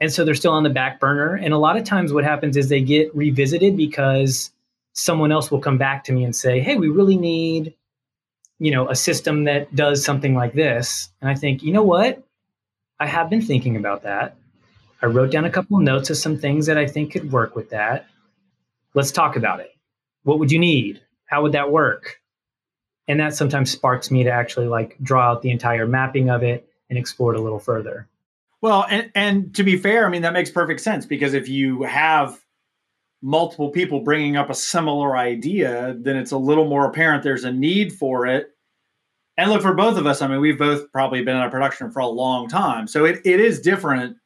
and 0.00 0.12
so 0.12 0.24
they're 0.24 0.34
still 0.34 0.52
on 0.52 0.62
the 0.62 0.70
back 0.70 1.00
burner. 1.00 1.34
And 1.34 1.52
a 1.52 1.58
lot 1.58 1.76
of 1.76 1.84
times 1.84 2.12
what 2.12 2.24
happens 2.24 2.56
is 2.56 2.68
they 2.68 2.80
get 2.80 3.14
revisited 3.14 3.76
because 3.76 4.50
someone 4.92 5.32
else 5.32 5.50
will 5.50 5.60
come 5.60 5.78
back 5.78 6.04
to 6.04 6.12
me 6.12 6.24
and 6.24 6.34
say, 6.34 6.60
Hey, 6.60 6.76
we 6.76 6.88
really 6.88 7.16
need, 7.16 7.74
you 8.58 8.70
know, 8.70 8.88
a 8.88 8.94
system 8.94 9.44
that 9.44 9.74
does 9.74 10.04
something 10.04 10.34
like 10.34 10.52
this. 10.52 11.10
And 11.20 11.30
I 11.30 11.34
think, 11.34 11.62
you 11.62 11.72
know 11.72 11.82
what? 11.82 12.22
I 13.00 13.06
have 13.06 13.30
been 13.30 13.42
thinking 13.42 13.76
about 13.76 14.02
that. 14.02 14.36
I 15.02 15.06
wrote 15.06 15.30
down 15.30 15.44
a 15.44 15.50
couple 15.50 15.76
of 15.76 15.84
notes 15.84 16.10
of 16.10 16.16
some 16.16 16.36
things 16.36 16.66
that 16.66 16.78
I 16.78 16.86
think 16.86 17.12
could 17.12 17.30
work 17.30 17.54
with 17.54 17.70
that. 17.70 18.06
Let's 18.98 19.12
talk 19.12 19.36
about 19.36 19.60
it. 19.60 19.70
What 20.24 20.40
would 20.40 20.50
you 20.50 20.58
need? 20.58 21.00
How 21.26 21.42
would 21.42 21.52
that 21.52 21.70
work? 21.70 22.16
And 23.06 23.20
that 23.20 23.32
sometimes 23.32 23.70
sparks 23.70 24.10
me 24.10 24.24
to 24.24 24.30
actually 24.32 24.66
like 24.66 24.98
draw 25.00 25.30
out 25.30 25.40
the 25.40 25.52
entire 25.52 25.86
mapping 25.86 26.30
of 26.30 26.42
it 26.42 26.68
and 26.90 26.98
explore 26.98 27.32
it 27.32 27.38
a 27.38 27.40
little 27.40 27.60
further. 27.60 28.08
Well, 28.60 28.84
and 28.90 29.12
and 29.14 29.54
to 29.54 29.62
be 29.62 29.76
fair, 29.76 30.04
I 30.04 30.10
mean 30.10 30.22
that 30.22 30.32
makes 30.32 30.50
perfect 30.50 30.80
sense 30.80 31.06
because 31.06 31.32
if 31.32 31.48
you 31.48 31.84
have 31.84 32.40
multiple 33.22 33.70
people 33.70 34.00
bringing 34.00 34.36
up 34.36 34.50
a 34.50 34.54
similar 34.54 35.16
idea, 35.16 35.94
then 36.00 36.16
it's 36.16 36.32
a 36.32 36.36
little 36.36 36.68
more 36.68 36.84
apparent 36.84 37.22
there's 37.22 37.44
a 37.44 37.52
need 37.52 37.92
for 37.92 38.26
it. 38.26 38.48
And 39.36 39.48
look 39.48 39.62
for 39.62 39.74
both 39.74 39.96
of 39.96 40.08
us, 40.08 40.22
I 40.22 40.26
mean, 40.26 40.40
we've 40.40 40.58
both 40.58 40.90
probably 40.90 41.22
been 41.22 41.36
in 41.36 41.50
production 41.52 41.92
for 41.92 42.00
a 42.00 42.08
long 42.08 42.48
time. 42.48 42.88
So 42.88 43.04
it, 43.04 43.20
it 43.24 43.38
is 43.38 43.60
different 43.60 44.16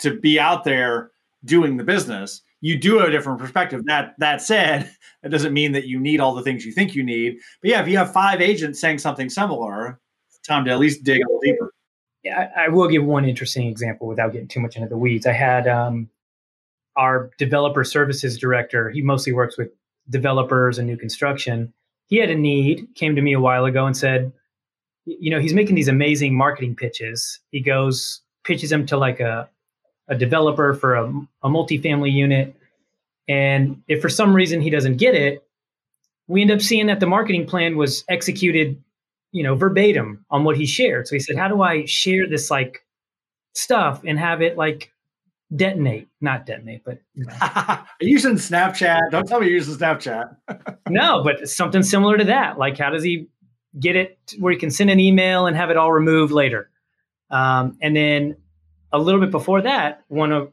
to 0.00 0.18
be 0.18 0.40
out 0.40 0.64
there 0.64 1.12
doing 1.44 1.76
the 1.76 1.84
business. 1.84 2.42
You 2.64 2.78
do 2.78 2.98
have 2.98 3.08
a 3.08 3.10
different 3.10 3.38
perspective. 3.38 3.84
That 3.84 4.14
that 4.20 4.40
said, 4.40 4.90
it 5.22 5.28
doesn't 5.28 5.52
mean 5.52 5.72
that 5.72 5.86
you 5.86 6.00
need 6.00 6.18
all 6.18 6.34
the 6.34 6.40
things 6.40 6.64
you 6.64 6.72
think 6.72 6.94
you 6.94 7.04
need. 7.04 7.36
But 7.60 7.70
yeah, 7.70 7.82
if 7.82 7.88
you 7.88 7.98
have 7.98 8.10
five 8.10 8.40
agents 8.40 8.80
saying 8.80 9.00
something 9.00 9.28
similar, 9.28 10.00
it's 10.30 10.38
time 10.48 10.64
to 10.64 10.70
at 10.70 10.78
least 10.78 11.04
dig 11.04 11.20
a 11.20 11.26
little 11.26 11.40
deeper. 11.42 11.74
I, 12.26 12.64
I, 12.64 12.68
will 12.68 12.88
give 12.88 13.04
one 13.04 13.26
interesting 13.26 13.68
example 13.68 14.06
without 14.06 14.32
getting 14.32 14.48
too 14.48 14.60
much 14.60 14.76
into 14.76 14.88
the 14.88 14.96
weeds. 14.96 15.26
I 15.26 15.32
had 15.32 15.68
um, 15.68 16.08
our 16.96 17.30
developer 17.36 17.84
services 17.84 18.38
director. 18.38 18.88
He 18.88 19.02
mostly 19.02 19.34
works 19.34 19.58
with 19.58 19.68
developers 20.08 20.78
and 20.78 20.88
new 20.88 20.96
construction. 20.96 21.70
He 22.06 22.16
had 22.16 22.30
a 22.30 22.34
need, 22.34 22.88
came 22.94 23.14
to 23.14 23.20
me 23.20 23.34
a 23.34 23.40
while 23.40 23.66
ago 23.66 23.84
and 23.84 23.94
said, 23.94 24.32
you 25.04 25.30
know, 25.30 25.38
he's 25.38 25.52
making 25.52 25.74
these 25.74 25.88
amazing 25.88 26.34
marketing 26.34 26.76
pitches. 26.76 27.40
He 27.50 27.60
goes, 27.60 28.22
pitches 28.42 28.70
them 28.70 28.86
to 28.86 28.96
like 28.96 29.20
a, 29.20 29.50
a 30.08 30.14
developer 30.14 30.74
for 30.74 30.94
a, 30.94 31.06
a 31.42 31.48
multifamily 31.48 32.12
unit. 32.12 32.54
And 33.28 33.82
if 33.88 34.02
for 34.02 34.08
some 34.08 34.34
reason 34.34 34.60
he 34.60 34.70
doesn't 34.70 34.98
get 34.98 35.14
it, 35.14 35.46
we 36.26 36.42
end 36.42 36.50
up 36.50 36.60
seeing 36.60 36.86
that 36.86 37.00
the 37.00 37.06
marketing 37.06 37.46
plan 37.46 37.76
was 37.76 38.04
executed 38.08 38.82
you 39.34 39.42
know, 39.42 39.56
verbatim 39.56 40.24
on 40.30 40.44
what 40.44 40.56
he 40.56 40.64
shared. 40.64 41.08
So 41.08 41.16
he 41.16 41.18
said, 41.18 41.36
How 41.36 41.48
do 41.48 41.60
I 41.60 41.84
share 41.86 42.26
this 42.26 42.52
like 42.52 42.86
stuff 43.52 44.00
and 44.06 44.16
have 44.16 44.40
it 44.40 44.56
like 44.56 44.92
detonate? 45.54 46.06
Not 46.20 46.46
detonate, 46.46 46.84
but 46.84 47.00
you 47.14 47.26
know. 47.26 47.78
using 48.00 48.34
Snapchat. 48.34 49.10
Don't 49.10 49.26
tell 49.26 49.40
me 49.40 49.46
you're 49.48 49.56
using 49.56 49.74
Snapchat. 49.74 50.36
no, 50.88 51.24
but 51.24 51.48
something 51.48 51.82
similar 51.82 52.16
to 52.16 52.24
that. 52.24 52.58
Like, 52.58 52.78
how 52.78 52.90
does 52.90 53.02
he 53.02 53.26
get 53.80 53.96
it 53.96 54.16
where 54.38 54.52
he 54.52 54.58
can 54.58 54.70
send 54.70 54.88
an 54.88 55.00
email 55.00 55.46
and 55.46 55.56
have 55.56 55.68
it 55.68 55.76
all 55.76 55.90
removed 55.90 56.32
later? 56.32 56.70
Um, 57.28 57.76
and 57.82 57.96
then 57.96 58.36
a 58.94 58.98
little 58.98 59.20
bit 59.20 59.32
before 59.32 59.60
that, 59.60 60.04
one 60.08 60.32
of 60.32 60.52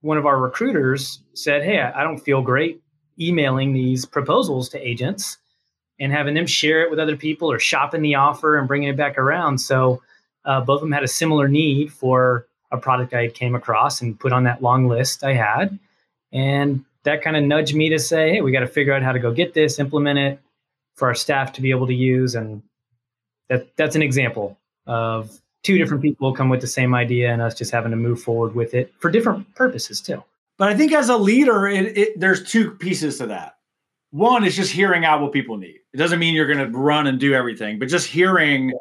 one 0.00 0.18
of 0.18 0.26
our 0.26 0.38
recruiters 0.38 1.20
said, 1.34 1.62
Hey, 1.62 1.80
I 1.80 2.02
don't 2.02 2.18
feel 2.18 2.42
great 2.42 2.82
emailing 3.20 3.72
these 3.72 4.04
proposals 4.04 4.68
to 4.70 4.78
agents 4.78 5.38
and 6.00 6.10
having 6.10 6.34
them 6.34 6.46
share 6.46 6.82
it 6.82 6.90
with 6.90 6.98
other 6.98 7.16
people 7.16 7.52
or 7.52 7.58
shopping 7.58 8.02
the 8.02 8.16
offer 8.16 8.58
and 8.58 8.66
bringing 8.66 8.88
it 8.88 8.96
back 8.96 9.18
around. 9.18 9.58
So 9.58 10.02
uh, 10.44 10.62
both 10.62 10.78
of 10.78 10.80
them 10.80 10.92
had 10.92 11.04
a 11.04 11.08
similar 11.08 11.46
need 11.46 11.92
for 11.92 12.46
a 12.72 12.78
product 12.78 13.14
I 13.14 13.28
came 13.28 13.54
across 13.54 14.00
and 14.00 14.18
put 14.18 14.32
on 14.32 14.44
that 14.44 14.62
long 14.62 14.88
list 14.88 15.22
I 15.22 15.34
had. 15.34 15.78
And 16.32 16.84
that 17.04 17.22
kind 17.22 17.36
of 17.36 17.44
nudged 17.44 17.74
me 17.74 17.90
to 17.90 17.98
say, 17.98 18.32
hey, 18.32 18.40
we 18.40 18.50
got 18.50 18.60
to 18.60 18.66
figure 18.66 18.92
out 18.92 19.02
how 19.02 19.12
to 19.12 19.20
go 19.20 19.30
get 19.30 19.54
this, 19.54 19.78
implement 19.78 20.18
it 20.18 20.40
for 20.96 21.08
our 21.08 21.14
staff 21.14 21.52
to 21.52 21.62
be 21.62 21.70
able 21.70 21.86
to 21.86 21.94
use. 21.94 22.34
And 22.34 22.62
that 23.48 23.76
that's 23.76 23.94
an 23.94 24.02
example 24.02 24.58
of 24.86 25.40
two 25.64 25.76
different 25.78 26.02
people 26.02 26.32
come 26.32 26.48
with 26.48 26.60
the 26.60 26.68
same 26.68 26.94
idea 26.94 27.32
and 27.32 27.42
us 27.42 27.54
just 27.54 27.72
having 27.72 27.90
to 27.90 27.96
move 27.96 28.22
forward 28.22 28.54
with 28.54 28.74
it 28.74 28.94
for 29.00 29.10
different 29.10 29.52
purposes 29.56 30.00
too. 30.00 30.22
But 30.56 30.68
I 30.68 30.76
think 30.76 30.92
as 30.92 31.08
a 31.08 31.16
leader, 31.16 31.66
it, 31.66 31.98
it, 31.98 32.20
there's 32.20 32.48
two 32.48 32.70
pieces 32.70 33.18
to 33.18 33.26
that 33.26 33.56
one 34.14 34.44
is 34.44 34.54
just 34.54 34.70
hearing 34.70 35.04
out 35.04 35.20
what 35.20 35.32
people 35.32 35.56
need. 35.56 35.80
It 35.92 35.96
doesn't 35.96 36.20
mean 36.20 36.34
you're 36.34 36.46
going 36.46 36.70
to 36.70 36.78
run 36.78 37.08
and 37.08 37.18
do 37.18 37.34
everything, 37.34 37.80
but 37.80 37.88
just 37.88 38.06
hearing, 38.06 38.72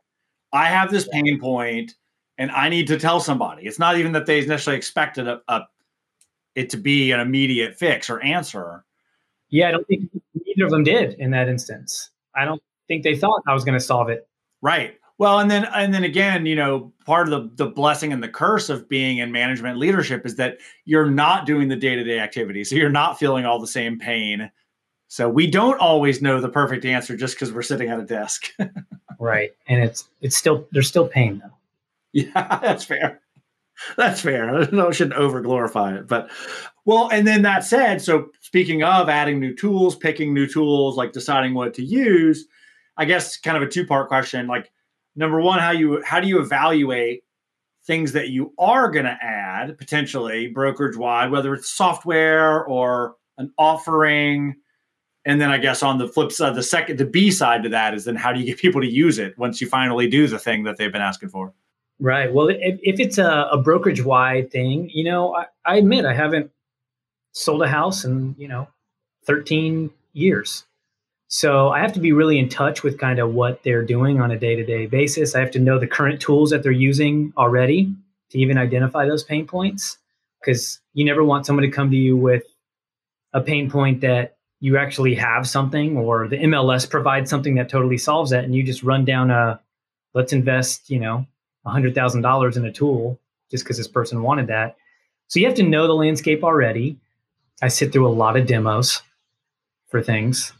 I 0.51 0.67
have 0.67 0.91
this 0.91 1.07
pain 1.07 1.39
point 1.39 1.95
and 2.37 2.51
I 2.51 2.69
need 2.69 2.85
to 2.89 2.99
tell 2.99 3.19
somebody. 3.19 3.63
It's 3.63 3.79
not 3.79 3.97
even 3.97 4.11
that 4.11 4.27
they 4.27 4.45
necessarily 4.45 4.77
expected 4.77 5.27
a, 5.27 5.41
a 5.47 5.61
it 6.53 6.69
to 6.69 6.77
be 6.77 7.11
an 7.11 7.19
immediate 7.19 7.75
fix 7.75 8.11
or 8.11 8.21
answer. 8.21 8.85
Yeah, 9.49 9.69
I 9.69 9.71
don't 9.71 9.87
think 9.87 10.03
either 10.45 10.65
of 10.65 10.69
them 10.69 10.83
did 10.83 11.13
in 11.13 11.31
that 11.31 11.49
instance. 11.49 12.11
I 12.35 12.45
don't 12.45 12.61
think 12.87 13.01
they 13.01 13.15
thought 13.15 13.41
I 13.47 13.55
was 13.55 13.63
going 13.63 13.73
to 13.73 13.83
solve 13.83 14.09
it. 14.09 14.27
Right. 14.61 14.99
Well, 15.19 15.39
and 15.39 15.49
then 15.49 15.65
and 15.73 15.93
then 15.93 16.03
again, 16.03 16.45
you 16.45 16.55
know, 16.55 16.91
part 17.05 17.31
of 17.31 17.55
the 17.55 17.65
the 17.65 17.71
blessing 17.71 18.11
and 18.11 18.21
the 18.21 18.29
curse 18.29 18.69
of 18.69 18.89
being 18.89 19.19
in 19.19 19.31
management 19.31 19.77
leadership 19.77 20.25
is 20.25 20.35
that 20.37 20.57
you're 20.85 21.09
not 21.09 21.45
doing 21.45 21.67
the 21.67 21.75
day-to-day 21.75 22.19
activity. 22.19 22.63
So 22.63 22.75
you're 22.75 22.89
not 22.89 23.19
feeling 23.19 23.45
all 23.45 23.59
the 23.59 23.67
same 23.67 23.99
pain 23.99 24.51
so 25.13 25.29
we 25.29 25.45
don't 25.45 25.79
always 25.79 26.23
know 26.23 26.41
the 26.41 26.49
perfect 26.49 26.85
answer 26.85 27.15
just 27.15 27.35
because 27.35 27.51
we're 27.51 27.61
sitting 27.61 27.87
at 27.87 27.99
a 27.99 28.03
desk. 28.03 28.51
right. 29.19 29.51
And 29.67 29.83
it's 29.83 30.09
it's 30.21 30.35
still 30.35 30.67
there's 30.71 30.87
still 30.87 31.07
pain 31.07 31.37
though. 31.37 31.53
Yeah, 32.13 32.57
that's 32.63 32.83
fair. 32.83 33.21
That's 33.95 34.21
fair. 34.21 34.55
I 34.55 34.91
shouldn't 34.91 35.15
over 35.15 35.39
glorify 35.41 35.97
it. 35.97 36.07
But 36.07 36.31
well, 36.85 37.09
and 37.11 37.27
then 37.27 37.43
that 37.43 37.63
said, 37.63 38.01
so 38.01 38.31
speaking 38.41 38.81
of 38.81 39.07
adding 39.07 39.39
new 39.39 39.53
tools, 39.53 39.95
picking 39.95 40.33
new 40.33 40.47
tools, 40.47 40.97
like 40.97 41.11
deciding 41.11 41.53
what 41.53 41.75
to 41.75 41.83
use, 41.83 42.47
I 42.97 43.05
guess 43.05 43.37
kind 43.37 43.55
of 43.55 43.61
a 43.61 43.67
two-part 43.67 44.07
question. 44.07 44.47
Like 44.47 44.71
number 45.15 45.39
one, 45.39 45.59
how 45.59 45.71
you 45.71 46.03
how 46.03 46.19
do 46.19 46.27
you 46.27 46.39
evaluate 46.39 47.23
things 47.85 48.13
that 48.13 48.29
you 48.29 48.53
are 48.57 48.89
going 48.89 49.05
to 49.05 49.17
add 49.21 49.77
potentially 49.77 50.47
brokerage 50.47 50.95
wide, 50.95 51.31
whether 51.31 51.53
it's 51.53 51.69
software 51.69 52.63
or 52.65 53.15
an 53.37 53.51
offering 53.57 54.55
and 55.25 55.39
then 55.39 55.49
I 55.49 55.57
guess 55.57 55.81
on 55.83 55.97
the 55.97 56.07
flip 56.07 56.31
side, 56.31 56.55
the 56.55 56.63
second, 56.63 56.99
the 56.99 57.05
B 57.05 57.31
side 57.31 57.63
to 57.63 57.69
that 57.69 57.93
is 57.93 58.05
then 58.05 58.15
how 58.15 58.33
do 58.33 58.39
you 58.39 58.45
get 58.45 58.57
people 58.57 58.81
to 58.81 58.87
use 58.87 59.19
it 59.19 59.37
once 59.37 59.61
you 59.61 59.67
finally 59.67 60.07
do 60.07 60.27
the 60.27 60.39
thing 60.39 60.63
that 60.63 60.77
they've 60.77 60.91
been 60.91 61.01
asking 61.01 61.29
for? 61.29 61.53
Right. 61.99 62.33
Well, 62.33 62.49
if, 62.49 62.79
if 62.81 62.99
it's 62.99 63.17
a, 63.17 63.47
a 63.51 63.57
brokerage 63.57 64.03
wide 64.03 64.51
thing, 64.51 64.89
you 64.89 65.05
know, 65.05 65.35
I, 65.35 65.45
I 65.65 65.77
admit 65.77 66.05
I 66.05 66.13
haven't 66.13 66.51
sold 67.31 67.63
a 67.63 67.67
house 67.67 68.03
in, 68.03 68.35
you 68.37 68.49
know, 68.49 68.67
13 69.25 69.89
years. 70.11 70.65
So 71.35 71.69
I 71.69 71.79
have 71.79 71.93
to 71.93 71.99
be 71.99 72.11
really 72.11 72.37
in 72.37 72.47
touch 72.47 72.83
with 72.83 72.99
kind 72.99 73.17
of 73.17 73.33
what 73.33 73.63
they're 73.63 73.83
doing 73.83 74.21
on 74.21 74.29
a 74.29 74.37
day 74.37 74.55
to 74.55 74.63
day 74.63 74.85
basis. 74.85 75.33
I 75.33 75.39
have 75.39 75.49
to 75.53 75.59
know 75.59 75.79
the 75.79 75.87
current 75.87 76.21
tools 76.21 76.51
that 76.51 76.61
they're 76.61 76.71
using 76.71 77.33
already 77.35 77.91
to 78.29 78.37
even 78.37 78.59
identify 78.59 79.07
those 79.07 79.23
pain 79.23 79.47
points 79.47 79.97
because 80.39 80.79
you 80.93 81.03
never 81.03 81.23
want 81.23 81.47
someone 81.47 81.63
to 81.63 81.71
come 81.71 81.89
to 81.89 81.97
you 81.97 82.15
with 82.15 82.43
a 83.33 83.41
pain 83.41 83.67
point 83.67 84.01
that 84.01 84.37
you 84.59 84.77
actually 84.77 85.15
have 85.15 85.47
something 85.49 85.97
or 85.97 86.27
the 86.27 86.37
MLS 86.37 86.87
provides 86.87 87.31
something 87.31 87.55
that 87.55 87.67
totally 87.67 87.97
solves 87.97 88.29
that 88.29 88.43
and 88.43 88.53
you 88.53 88.61
just 88.61 88.83
run 88.83 89.03
down 89.03 89.31
a 89.31 89.59
let's 90.13 90.33
invest, 90.33 90.87
you 90.91 90.99
know, 90.99 91.25
$100,000 91.65 92.57
in 92.57 92.65
a 92.65 92.71
tool 92.71 93.19
just 93.49 93.63
because 93.63 93.77
this 93.77 93.87
person 93.87 94.21
wanted 94.21 94.45
that. 94.45 94.77
So 95.29 95.39
you 95.39 95.47
have 95.47 95.55
to 95.55 95.63
know 95.63 95.87
the 95.87 95.95
landscape 95.95 96.43
already. 96.43 96.99
I 97.59 97.69
sit 97.69 97.91
through 97.91 98.07
a 98.07 98.13
lot 98.13 98.37
of 98.37 98.45
demos 98.45 99.01
for 99.89 99.99
things. 100.03 100.53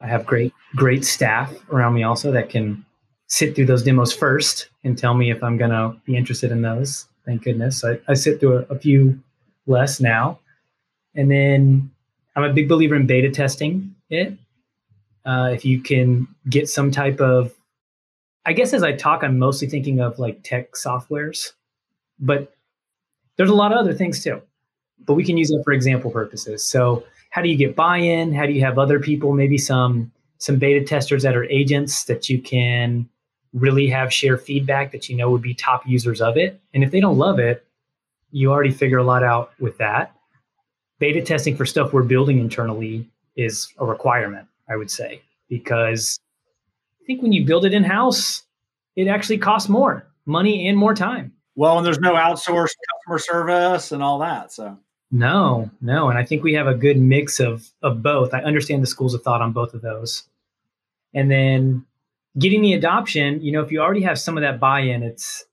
I 0.00 0.06
have 0.06 0.26
great, 0.26 0.52
great 0.76 1.04
staff 1.04 1.52
around 1.70 1.94
me 1.94 2.02
also 2.02 2.30
that 2.32 2.50
can 2.50 2.84
sit 3.26 3.54
through 3.54 3.66
those 3.66 3.82
demos 3.82 4.12
first 4.12 4.68
and 4.84 4.96
tell 4.96 5.14
me 5.14 5.30
if 5.30 5.42
I'm 5.42 5.56
going 5.56 5.70
to 5.70 5.96
be 6.04 6.16
interested 6.16 6.50
in 6.50 6.62
those. 6.62 7.06
Thank 7.26 7.42
goodness. 7.42 7.84
I, 7.84 7.98
I 8.08 8.14
sit 8.14 8.40
through 8.40 8.58
a, 8.58 8.74
a 8.74 8.78
few 8.78 9.20
less 9.66 10.00
now. 10.00 10.38
And 11.14 11.30
then 11.30 11.90
I'm 12.36 12.44
a 12.44 12.52
big 12.52 12.68
believer 12.68 12.94
in 12.94 13.06
beta 13.06 13.30
testing 13.30 13.94
it. 14.08 14.34
Uh, 15.24 15.50
if 15.52 15.64
you 15.64 15.80
can 15.80 16.26
get 16.48 16.68
some 16.68 16.90
type 16.90 17.20
of, 17.20 17.52
I 18.46 18.52
guess 18.54 18.72
as 18.72 18.82
I 18.82 18.92
talk, 18.92 19.22
I'm 19.22 19.38
mostly 19.38 19.68
thinking 19.68 20.00
of 20.00 20.18
like 20.18 20.42
tech 20.42 20.72
softwares, 20.72 21.52
but 22.18 22.54
there's 23.36 23.50
a 23.50 23.54
lot 23.54 23.72
of 23.72 23.78
other 23.78 23.92
things 23.92 24.22
too. 24.22 24.40
But 25.04 25.14
we 25.14 25.24
can 25.24 25.36
use 25.36 25.50
it 25.50 25.60
for 25.64 25.72
example 25.72 26.10
purposes. 26.10 26.64
So 26.64 27.04
how 27.38 27.42
do 27.42 27.48
you 27.48 27.56
get 27.56 27.76
buy-in? 27.76 28.34
How 28.34 28.46
do 28.46 28.52
you 28.52 28.62
have 28.62 28.80
other 28.80 28.98
people, 28.98 29.32
maybe 29.32 29.58
some 29.58 30.10
some 30.38 30.56
beta 30.56 30.84
testers 30.84 31.22
that 31.22 31.36
are 31.36 31.44
agents 31.44 32.02
that 32.06 32.28
you 32.28 32.42
can 32.42 33.08
really 33.52 33.86
have 33.86 34.12
share 34.12 34.36
feedback 34.36 34.90
that 34.90 35.08
you 35.08 35.16
know 35.16 35.30
would 35.30 35.42
be 35.42 35.54
top 35.54 35.86
users 35.86 36.20
of 36.20 36.36
it. 36.36 36.60
And 36.74 36.82
if 36.82 36.90
they 36.90 36.98
don't 36.98 37.16
love 37.16 37.38
it, 37.38 37.64
you 38.32 38.50
already 38.50 38.72
figure 38.72 38.98
a 38.98 39.04
lot 39.04 39.22
out 39.22 39.52
with 39.60 39.78
that. 39.78 40.16
Beta 40.98 41.22
testing 41.22 41.56
for 41.56 41.64
stuff 41.64 41.92
we're 41.92 42.02
building 42.02 42.40
internally 42.40 43.08
is 43.36 43.72
a 43.78 43.86
requirement, 43.86 44.48
I 44.68 44.74
would 44.74 44.90
say, 44.90 45.22
because 45.48 46.18
I 47.00 47.06
think 47.06 47.22
when 47.22 47.32
you 47.32 47.46
build 47.46 47.64
it 47.64 47.72
in 47.72 47.84
house, 47.84 48.42
it 48.96 49.06
actually 49.06 49.38
costs 49.38 49.68
more 49.68 50.08
money 50.26 50.66
and 50.66 50.76
more 50.76 50.92
time. 50.92 51.34
Well, 51.54 51.78
and 51.78 51.86
there's 51.86 52.00
no 52.00 52.14
outsourced 52.14 52.74
customer 52.96 53.18
service 53.20 53.92
and 53.92 54.02
all 54.02 54.18
that. 54.18 54.52
So 54.52 54.76
no, 55.10 55.70
no, 55.80 56.08
and 56.10 56.18
I 56.18 56.24
think 56.24 56.42
we 56.42 56.54
have 56.54 56.66
a 56.66 56.74
good 56.74 56.98
mix 56.98 57.40
of 57.40 57.68
of 57.82 58.02
both. 58.02 58.34
I 58.34 58.40
understand 58.40 58.82
the 58.82 58.86
schools 58.86 59.14
of 59.14 59.22
thought 59.22 59.42
on 59.42 59.52
both 59.52 59.74
of 59.74 59.82
those, 59.82 60.24
and 61.14 61.30
then 61.30 61.84
getting 62.38 62.62
the 62.62 62.74
adoption. 62.74 63.40
You 63.40 63.52
know, 63.52 63.62
if 63.62 63.72
you 63.72 63.80
already 63.80 64.02
have 64.02 64.18
some 64.18 64.36
of 64.36 64.42
that 64.42 64.60
buy-in, 64.60 65.02
it's 65.02 65.44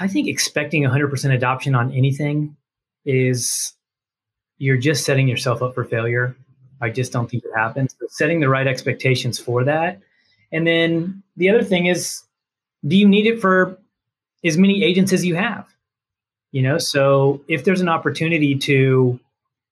I 0.00 0.08
think 0.08 0.28
expecting 0.28 0.82
100% 0.82 1.34
adoption 1.34 1.74
on 1.74 1.92
anything 1.92 2.56
is 3.04 3.72
you're 4.58 4.76
just 4.76 5.04
setting 5.04 5.28
yourself 5.28 5.62
up 5.62 5.74
for 5.74 5.84
failure. 5.84 6.36
I 6.80 6.90
just 6.90 7.12
don't 7.12 7.30
think 7.30 7.44
it 7.44 7.50
happens. 7.54 7.94
Setting 8.08 8.40
the 8.40 8.48
right 8.48 8.66
expectations 8.66 9.38
for 9.38 9.64
that. 9.64 10.00
And 10.52 10.66
then 10.66 11.22
the 11.36 11.48
other 11.48 11.62
thing 11.62 11.86
is, 11.86 12.22
do 12.86 12.96
you 12.96 13.08
need 13.08 13.26
it 13.26 13.40
for 13.40 13.78
as 14.44 14.56
many 14.56 14.82
agents 14.82 15.12
as 15.12 15.24
you 15.24 15.34
have? 15.34 15.66
You 16.52 16.62
know, 16.62 16.78
so 16.78 17.42
if 17.48 17.64
there's 17.64 17.80
an 17.80 17.88
opportunity 17.88 18.56
to 18.56 19.20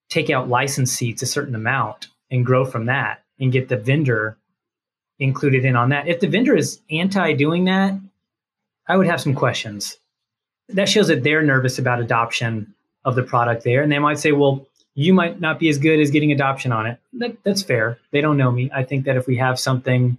take 0.09 0.31
out 0.31 0.49
license 0.49 0.93
seats 0.93 1.23
a 1.23 1.27
certain 1.27 1.55
amount 1.55 2.09
and 2.31 2.47
grow 2.47 2.65
from 2.65 2.87
that 2.87 3.23
and 3.39 3.53
get 3.53 3.69
the 3.69 3.77
vendor 3.77 4.37
included 5.19 5.65
in 5.65 5.77
on 5.77 5.91
that. 5.91 6.09
If 6.09 6.21
the 6.21 6.29
vendor 6.29 6.57
is 6.57 6.81
anti 6.91 7.33
doing 7.35 7.65
that, 7.65 7.99
I 8.87 8.97
would 8.97 9.07
have 9.07 9.21
some 9.21 9.35
questions. 9.35 9.99
That 10.71 10.89
shows 10.89 11.09
that 11.09 11.23
they're 11.23 11.43
nervous 11.43 11.79
about 11.79 12.01
adoption 12.01 12.75
of 13.05 13.15
the 13.15 13.23
product 13.23 13.65
there. 13.65 13.83
And 13.83 13.91
they 13.91 13.99
might 13.99 14.19
say, 14.19 14.33
well, 14.33 14.67
you 14.95 15.15
might 15.15 15.41
not 15.41 15.59
be 15.59 15.69
as 15.69 15.79
good 15.79 16.01
as 16.01 16.11
getting 16.11 16.33
adoption 16.33 16.73
on 16.73 16.87
it. 16.87 16.99
That, 17.15 17.37
that's 17.45 17.63
fair. 17.63 17.99
They 18.11 18.21
don't 18.21 18.37
know 18.37 18.51
me. 18.51 18.71
I 18.75 18.83
think 18.83 19.05
that 19.05 19.17
if 19.17 19.27
we 19.27 19.37
have 19.37 19.59
something 19.59 20.19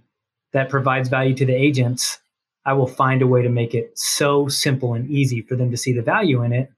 that 0.52 0.70
provides 0.70 1.08
value 1.08 1.34
to 1.34 1.46
the 1.46 1.54
agents, 1.54 2.18
I 2.64 2.74
will 2.74 2.86
find 2.86 3.22
a 3.22 3.26
way 3.26 3.42
to 3.42 3.48
make 3.48 3.74
it 3.74 3.98
so 3.98 4.48
simple 4.48 4.94
and 4.94 5.10
easy 5.10 5.42
for 5.42 5.56
them 5.56 5.70
to 5.70 5.76
see 5.76 5.92
the 5.92 6.02
value 6.02 6.42
in 6.42 6.52
it. 6.52 6.70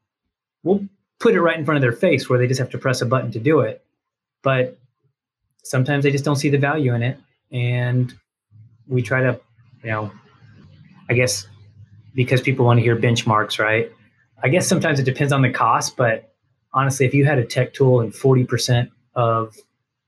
We'll 0.62 0.86
put 1.18 1.34
it 1.34 1.40
right 1.40 1.58
in 1.58 1.64
front 1.64 1.76
of 1.76 1.82
their 1.82 1.92
face 1.92 2.28
where 2.28 2.38
they 2.38 2.46
just 2.46 2.60
have 2.60 2.70
to 2.70 2.78
press 2.78 3.00
a 3.00 3.06
button 3.06 3.32
to 3.32 3.40
do 3.40 3.60
it. 3.60 3.84
But 4.42 4.78
sometimes 5.64 6.04
they 6.04 6.10
just 6.10 6.24
don't 6.24 6.36
see 6.36 6.50
the 6.50 6.58
value 6.58 6.94
in 6.94 7.02
it. 7.02 7.18
And 7.50 8.14
we 8.88 9.02
try 9.02 9.22
to, 9.22 9.40
you 9.82 9.90
know, 9.90 10.10
I 11.10 11.14
guess 11.14 11.46
because 12.14 12.40
people 12.40 12.64
want 12.64 12.78
to 12.78 12.82
hear 12.82 12.96
benchmarks, 12.96 13.58
right? 13.58 13.90
I 14.42 14.48
guess 14.48 14.66
sometimes 14.66 14.98
it 14.98 15.04
depends 15.04 15.32
on 15.32 15.42
the 15.42 15.50
cost, 15.50 15.96
but 15.96 16.32
honestly, 16.72 17.06
if 17.06 17.14
you 17.14 17.24
had 17.24 17.38
a 17.38 17.44
tech 17.44 17.74
tool 17.74 18.00
and 18.00 18.12
40% 18.12 18.90
of 19.14 19.56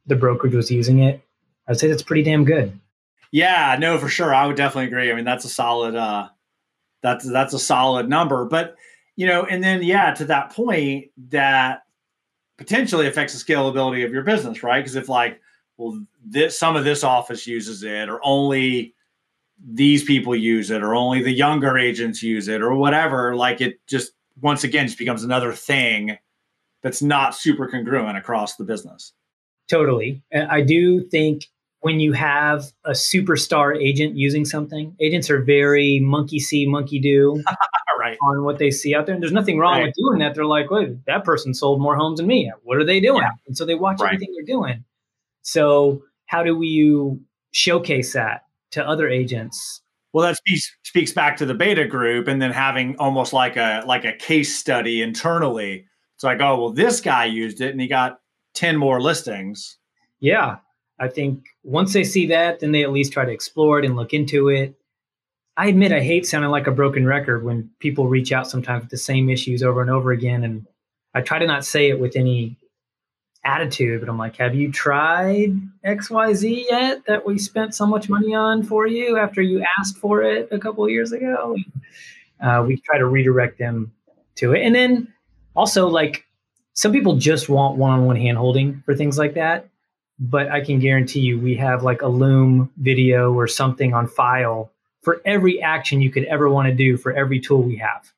the 0.07 0.17
brokerage 0.17 0.55
was 0.55 0.71
using 0.71 1.01
it, 1.01 1.21
I'd 1.69 1.79
say 1.79 1.89
that's 1.89 2.03
pretty 2.03 2.23
damn 2.23 2.45
good. 2.45 2.79
Yeah, 3.35 3.77
no, 3.81 3.99
for 3.99 4.09
sure. 4.09 4.33
I 4.33 4.47
would 4.47 4.55
definitely 4.55 4.87
agree. 4.87 5.11
I 5.11 5.15
mean, 5.17 5.25
that's 5.25 5.45
a 5.45 5.49
solid 5.49 5.97
uh 5.97 6.29
that's 7.03 7.29
that's 7.29 7.53
a 7.53 7.59
solid 7.59 8.09
number. 8.09 8.45
But 8.45 8.77
you 9.17 9.27
know, 9.27 9.43
and 9.45 9.63
then 9.63 9.83
yeah, 9.83 10.15
to 10.15 10.25
that 10.27 10.53
point, 10.53 11.07
that 11.31 11.83
potentially 12.59 13.09
affects 13.09 13.35
the 13.35 13.53
scalability 13.53 14.05
of 14.05 14.13
your 14.13 14.23
business, 14.23 14.63
right? 14.63 14.79
Because 14.79 14.95
if 14.95 15.09
like, 15.09 15.41
well, 15.79 16.01
this 16.25 16.57
some 16.57 16.77
of 16.77 16.85
this 16.85 17.03
office 17.03 17.45
uses 17.45 17.83
it, 17.83 18.09
or 18.09 18.21
only 18.23 18.95
these 19.59 20.05
people 20.05 20.37
use 20.37 20.71
it, 20.71 20.85
or 20.85 20.95
only 20.95 21.21
the 21.21 21.33
younger 21.33 21.77
agents 21.77 22.23
use 22.23 22.47
it, 22.47 22.63
or 22.63 22.77
whatever, 22.77 23.35
like 23.35 23.61
it 23.61 23.85
just 23.89 24.13
once 24.43 24.63
again 24.63 24.87
just 24.87 24.99
becomes 24.99 25.25
another 25.25 25.53
thing 25.53 26.17
that's 26.83 27.03
not 27.03 27.35
super 27.35 27.67
congruent 27.67 28.17
across 28.17 28.55
the 28.55 28.65
business. 28.65 29.13
Totally. 29.69 30.23
And 30.31 30.49
I 30.53 30.61
do 30.61 31.03
think 31.03 31.49
when 31.85 32.01
you 32.01 32.15
have 32.15 32.73
a 32.87 32.93
superstar 32.93 33.77
agent 33.79 34.17
using 34.17 34.47
something, 34.47 34.97
agents 35.01 35.29
are 35.29 35.43
very 35.43 36.01
monkey 36.01 36.41
see, 36.41 36.65
monkey 36.67 36.99
do 36.99 37.45
right. 38.01 38.17
on 38.23 38.43
what 38.43 38.59
they 38.59 38.71
see 38.71 38.95
out 38.95 39.05
there. 39.05 39.15
And 39.15 39.23
there's 39.23 39.35
nothing 39.35 39.59
wrong 39.59 39.81
right. 39.81 39.85
with 39.85 39.95
doing 39.95 40.19
that. 40.21 40.35
They're 40.35 40.47
like, 40.47 40.71
wait, 40.71 41.05
that 41.05 41.25
person 41.25 41.53
sold 41.53 41.83
more 41.83 41.95
homes 41.95 42.21
than 42.21 42.27
me. 42.27 42.51
What 42.63 42.79
are 42.79 42.87
they 42.87 43.01
doing? 43.01 43.21
Yeah. 43.21 43.33
And 43.47 43.55
so 43.55 43.67
they 43.67 43.75
watch 43.75 44.01
right. 44.01 44.15
everything 44.15 44.35
they're 44.35 44.47
doing. 44.47 44.83
So 45.43 46.03
how 46.25 46.43
do 46.43 46.57
we 46.57 47.19
showcase 47.53 48.15
that 48.15 48.47
to 48.71 48.89
other 48.89 49.07
agents? 49.07 49.83
Well, 50.15 50.27
that 50.27 50.39
speaks 50.39 50.75
speaks 50.85 51.13
back 51.13 51.37
to 51.37 51.45
the 51.45 51.55
beta 51.55 51.87
group, 51.87 52.29
and 52.29 52.41
then 52.41 52.53
having 52.53 52.97
almost 52.97 53.35
like 53.35 53.57
a 53.57 53.83
like 53.85 54.07
a 54.07 54.15
case 54.15 54.57
study 54.57 55.03
internally. 55.03 55.85
It's 56.15 56.25
like, 56.25 56.41
oh, 56.41 56.59
well, 56.59 56.73
this 56.73 57.03
guy 57.03 57.27
used 57.27 57.61
it, 57.61 57.73
and 57.73 57.81
he 57.81 57.89
got 57.89 58.21
ten 58.55 58.77
more 58.79 59.03
listings. 59.03 59.77
Yeah, 60.21 60.59
I 60.99 61.09
think 61.09 61.45
once 61.63 61.93
they 61.93 62.05
see 62.05 62.27
that, 62.27 62.61
then 62.61 62.73
they 62.73 62.83
at 62.83 62.93
least 62.93 63.13
try 63.13 63.25
to 63.25 63.33
explore 63.33 63.79
it 63.79 63.85
and 63.85 63.97
look 63.97 64.13
into 64.13 64.49
it. 64.49 64.75
I 65.57 65.67
admit 65.67 65.93
I 65.93 66.01
hate 66.01 66.27
sounding 66.27 66.51
like 66.51 66.67
a 66.67 66.73
broken 66.73 67.07
record 67.07 67.45
when 67.45 67.71
people 67.79 68.09
reach 68.09 68.33
out 68.33 68.51
sometimes 68.51 68.83
with 68.83 68.91
the 68.91 68.97
same 68.97 69.29
issues 69.29 69.63
over 69.63 69.81
and 69.81 69.91
over 69.91 70.13
again. 70.13 70.45
And 70.45 70.67
I 71.15 71.21
try 71.21 71.39
to 71.39 71.47
not 71.47 71.65
say 71.65 71.89
it 71.89 72.01
with 72.01 72.17
any 72.17 72.57
attitude, 73.45 74.01
but 74.01 74.09
I'm 74.09 74.19
like, 74.19 74.37
have 74.37 74.55
you 74.55 74.73
tried 74.73 75.55
XYZ 75.85 76.65
yet 76.69 77.05
that 77.07 77.27
we 77.27 77.39
spent 77.39 77.75
so 77.75 77.87
much 77.87 78.09
money 78.09 78.35
on 78.35 78.63
for 78.63 78.87
you 78.87 79.19
after 79.19 79.43
you 79.43 79.65
asked 79.79 79.99
for 79.99 80.23
it 80.23 80.49
a 80.51 80.59
couple 80.59 80.89
years 80.89 81.13
ago? 81.13 81.57
Uh, 82.41 82.65
we 82.67 82.77
try 82.79 82.99
to 82.99 83.07
redirect 83.07 83.59
them 83.59 83.93
to 84.37 84.55
it. 84.55 84.63
And 84.63 84.75
then 84.75 85.13
also, 85.55 85.87
like, 85.89 86.25
some 86.73 86.91
people 86.91 87.17
just 87.17 87.49
want 87.49 87.77
one 87.77 87.93
on 87.93 88.07
one 88.07 88.17
hand 88.17 88.39
holding 88.39 88.83
for 88.85 88.95
things 88.95 89.19
like 89.19 89.35
that 89.35 89.69
but 90.19 90.51
I 90.51 90.61
can 90.61 90.79
guarantee 90.79 91.21
you 91.21 91.39
we 91.39 91.57
have 91.57 91.83
like 91.83 92.03
a 92.03 92.09
Loom 92.09 92.71
video 92.77 93.33
or 93.33 93.49
something 93.49 93.95
on 93.95 94.07
file 94.07 94.71
for 95.03 95.21
every 95.25 95.61
action 95.61 96.01
you 96.01 96.11
could 96.11 96.25
ever 96.25 96.49
want 96.49 96.69
to 96.69 96.75
do 96.75 96.97
for 96.97 97.13
every 97.13 97.41
tool 97.41 97.63
we 97.63 97.77
have. 97.77 98.13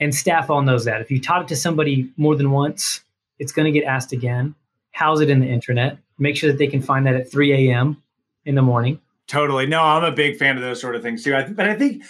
And 0.00 0.14
staff 0.14 0.50
all 0.50 0.62
knows 0.62 0.84
that. 0.84 1.00
If 1.00 1.10
you 1.10 1.20
taught 1.20 1.42
it 1.42 1.48
to 1.48 1.56
somebody 1.56 2.10
more 2.16 2.34
than 2.34 2.50
once, 2.50 3.02
it's 3.38 3.52
going 3.52 3.72
to 3.72 3.78
get 3.78 3.86
asked 3.86 4.12
again. 4.12 4.54
How's 4.90 5.20
it 5.20 5.30
in 5.30 5.40
the 5.40 5.46
internet. 5.46 5.96
Make 6.18 6.36
sure 6.36 6.50
that 6.50 6.58
they 6.58 6.66
can 6.66 6.82
find 6.82 7.06
that 7.06 7.14
at 7.14 7.30
3 7.30 7.70
a.m. 7.70 8.02
in 8.44 8.54
the 8.54 8.62
morning. 8.62 9.00
Totally. 9.26 9.66
No, 9.66 9.82
I'm 9.82 10.04
a 10.04 10.12
big 10.12 10.36
fan 10.36 10.56
of 10.56 10.62
those 10.62 10.80
sort 10.80 10.96
of 10.96 11.02
things 11.02 11.22
too. 11.22 11.34
I 11.34 11.44
th- 11.44 11.56
but 11.56 11.68
I 11.68 11.74
think 11.74 12.02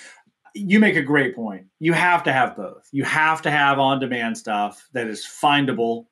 you 0.55 0.81
make 0.81 0.97
a 0.97 1.03
great 1.03 1.37
point. 1.37 1.67
You 1.79 1.93
have 1.93 2.23
to 2.25 2.33
have 2.33 2.57
both. 2.57 2.89
You 2.93 3.05
have 3.05 3.43
to 3.43 3.51
have 3.51 3.79
on 3.79 4.01
demand 4.01 4.39
stuff 4.39 4.89
that 4.93 5.07
is 5.07 5.25
findable 5.25 6.07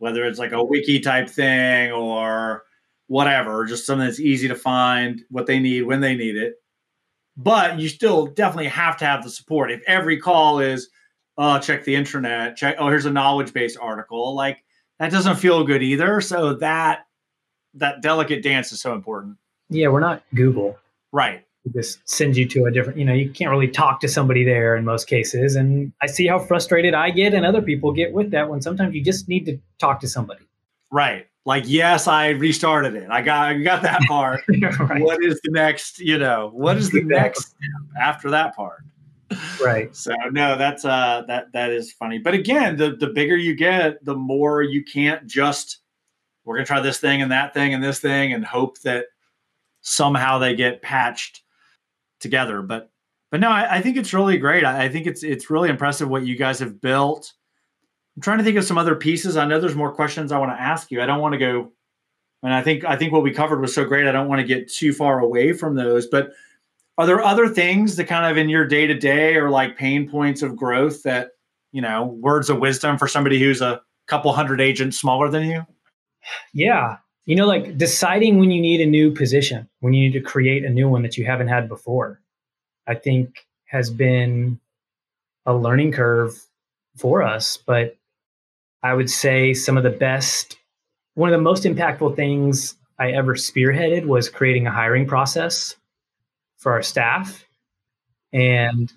whether 0.00 0.24
it's 0.24 0.38
like 0.38 0.52
a 0.52 0.64
wiki 0.64 0.98
type 0.98 1.28
thing 1.28 1.92
or 1.92 2.64
whatever, 3.06 3.64
just 3.64 3.86
something 3.86 4.06
that's 4.06 4.18
easy 4.18 4.48
to 4.48 4.54
find 4.54 5.22
what 5.30 5.46
they 5.46 5.58
need 5.58 5.82
when 5.82 6.00
they 6.00 6.14
need 6.14 6.36
it. 6.36 6.54
But 7.36 7.78
you 7.78 7.88
still 7.88 8.26
definitely 8.26 8.68
have 8.68 8.96
to 8.98 9.04
have 9.04 9.22
the 9.22 9.30
support. 9.30 9.70
If 9.70 9.82
every 9.86 10.18
call 10.18 10.58
is, 10.58 10.88
oh, 11.38 11.58
check 11.58 11.84
the 11.84 11.94
internet, 11.94 12.56
check, 12.56 12.76
oh, 12.78 12.88
here's 12.88 13.06
a 13.06 13.10
knowledge 13.10 13.52
based 13.52 13.78
article, 13.80 14.34
like 14.34 14.64
that 14.98 15.12
doesn't 15.12 15.36
feel 15.36 15.64
good 15.64 15.82
either. 15.82 16.20
So 16.20 16.54
that 16.54 17.06
that 17.74 18.02
delicate 18.02 18.42
dance 18.42 18.72
is 18.72 18.80
so 18.80 18.94
important. 18.94 19.36
Yeah, 19.68 19.88
we're 19.88 20.00
not 20.00 20.22
Google. 20.34 20.78
Right 21.12 21.44
just 21.74 22.00
sends 22.08 22.38
you 22.38 22.48
to 22.48 22.64
a 22.64 22.70
different 22.70 22.98
you 22.98 23.04
know 23.04 23.12
you 23.12 23.30
can't 23.30 23.50
really 23.50 23.68
talk 23.68 24.00
to 24.00 24.08
somebody 24.08 24.44
there 24.44 24.76
in 24.76 24.84
most 24.84 25.06
cases. 25.06 25.56
And 25.56 25.92
i 26.02 26.06
see 26.06 26.26
how 26.26 26.38
frustrated 26.38 26.94
i 26.94 27.10
get 27.10 27.34
and 27.34 27.44
other 27.44 27.62
people 27.62 27.92
get 27.92 28.12
with 28.12 28.30
that 28.30 28.48
when 28.48 28.62
sometimes 28.62 28.94
you 28.94 29.04
just 29.04 29.28
need 29.28 29.44
to 29.46 29.58
talk 29.78 30.00
to 30.00 30.08
somebody. 30.08 30.44
Right. 30.90 31.26
Like 31.44 31.64
yes 31.66 32.06
i 32.06 32.30
restarted 32.30 32.94
it. 32.94 33.08
I 33.10 33.22
got 33.22 33.48
i 33.48 33.58
got 33.58 33.82
that 33.82 34.00
part. 34.08 34.42
Right. 34.48 35.02
what 35.02 35.22
is 35.22 35.40
the 35.44 35.50
next 35.52 35.98
you 35.98 36.18
know 36.18 36.50
what 36.52 36.76
is 36.76 36.90
the 36.90 37.02
next 37.02 37.54
after 38.00 38.30
that 38.30 38.56
part? 38.56 38.82
Right. 39.62 39.94
So 39.96 40.14
no, 40.32 40.56
that's 40.56 40.84
uh 40.84 41.24
that 41.28 41.52
that 41.52 41.70
is 41.70 41.92
funny. 41.92 42.18
But 42.18 42.34
again, 42.34 42.76
the 42.76 42.96
the 42.96 43.08
bigger 43.08 43.36
you 43.36 43.54
get, 43.54 44.02
the 44.04 44.16
more 44.16 44.62
you 44.62 44.82
can't 44.82 45.26
just 45.26 45.78
we're 46.44 46.56
gonna 46.56 46.66
try 46.66 46.80
this 46.80 46.98
thing 46.98 47.20
and 47.22 47.30
that 47.30 47.52
thing 47.52 47.74
and 47.74 47.84
this 47.84 48.00
thing 48.00 48.32
and 48.32 48.44
hope 48.44 48.80
that 48.80 49.06
somehow 49.82 50.38
they 50.38 50.54
get 50.56 50.82
patched 50.82 51.42
together. 52.20 52.62
But 52.62 52.90
but 53.30 53.40
no, 53.40 53.48
I, 53.48 53.76
I 53.76 53.80
think 53.80 53.96
it's 53.96 54.14
really 54.14 54.38
great. 54.38 54.64
I, 54.64 54.84
I 54.84 54.88
think 54.88 55.06
it's 55.06 55.22
it's 55.22 55.50
really 55.50 55.68
impressive 55.68 56.08
what 56.08 56.26
you 56.26 56.36
guys 56.36 56.58
have 56.60 56.80
built. 56.80 57.32
I'm 58.16 58.22
trying 58.22 58.38
to 58.38 58.44
think 58.44 58.58
of 58.58 58.64
some 58.64 58.78
other 58.78 58.94
pieces. 58.94 59.36
I 59.36 59.46
know 59.46 59.60
there's 59.60 59.74
more 59.74 59.92
questions 59.92 60.32
I 60.32 60.38
want 60.38 60.52
to 60.52 60.60
ask 60.60 60.90
you. 60.90 61.00
I 61.00 61.06
don't 61.06 61.20
want 61.20 61.32
to 61.32 61.38
go 61.38 61.72
and 62.42 62.54
I 62.54 62.62
think 62.62 62.84
I 62.84 62.96
think 62.96 63.12
what 63.12 63.22
we 63.22 63.32
covered 63.32 63.60
was 63.60 63.74
so 63.74 63.84
great. 63.84 64.06
I 64.06 64.12
don't 64.12 64.28
want 64.28 64.40
to 64.40 64.46
get 64.46 64.70
too 64.70 64.92
far 64.92 65.20
away 65.20 65.52
from 65.52 65.74
those, 65.74 66.06
but 66.06 66.32
are 66.96 67.06
there 67.06 67.22
other 67.22 67.48
things 67.48 67.96
that 67.96 68.04
kind 68.04 68.30
of 68.30 68.36
in 68.36 68.48
your 68.48 68.66
day 68.66 68.86
to 68.86 68.94
day 68.94 69.36
or 69.36 69.50
like 69.50 69.76
pain 69.76 70.08
points 70.08 70.42
of 70.42 70.56
growth 70.56 71.02
that 71.02 71.30
you 71.72 71.82
know 71.82 72.04
words 72.04 72.48
of 72.48 72.58
wisdom 72.58 72.96
for 72.98 73.08
somebody 73.08 73.38
who's 73.38 73.60
a 73.60 73.80
couple 74.06 74.32
hundred 74.32 74.60
agents 74.60 74.98
smaller 74.98 75.28
than 75.28 75.44
you? 75.44 75.66
Yeah, 76.54 76.96
you 77.30 77.36
know, 77.36 77.46
like 77.46 77.78
deciding 77.78 78.40
when 78.40 78.50
you 78.50 78.60
need 78.60 78.80
a 78.80 78.86
new 78.86 79.12
position, 79.12 79.68
when 79.78 79.92
you 79.92 80.02
need 80.02 80.14
to 80.14 80.20
create 80.20 80.64
a 80.64 80.68
new 80.68 80.88
one 80.88 81.02
that 81.02 81.16
you 81.16 81.24
haven't 81.24 81.46
had 81.46 81.68
before, 81.68 82.20
I 82.88 82.96
think 82.96 83.46
has 83.66 83.88
been 83.88 84.58
a 85.46 85.54
learning 85.54 85.92
curve 85.92 86.36
for 86.96 87.22
us. 87.22 87.56
But 87.56 87.96
I 88.82 88.94
would 88.94 89.08
say 89.08 89.54
some 89.54 89.76
of 89.76 89.84
the 89.84 89.90
best 89.90 90.56
one 91.14 91.32
of 91.32 91.38
the 91.38 91.40
most 91.40 91.62
impactful 91.62 92.16
things 92.16 92.74
I 92.98 93.12
ever 93.12 93.36
spearheaded 93.36 94.06
was 94.06 94.28
creating 94.28 94.66
a 94.66 94.72
hiring 94.72 95.06
process 95.06 95.76
for 96.58 96.72
our 96.72 96.82
staff. 96.82 97.44
And 98.32 98.92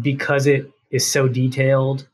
because 0.00 0.46
it 0.46 0.70
is 0.92 1.04
so 1.04 1.26
detailed, 1.26 2.06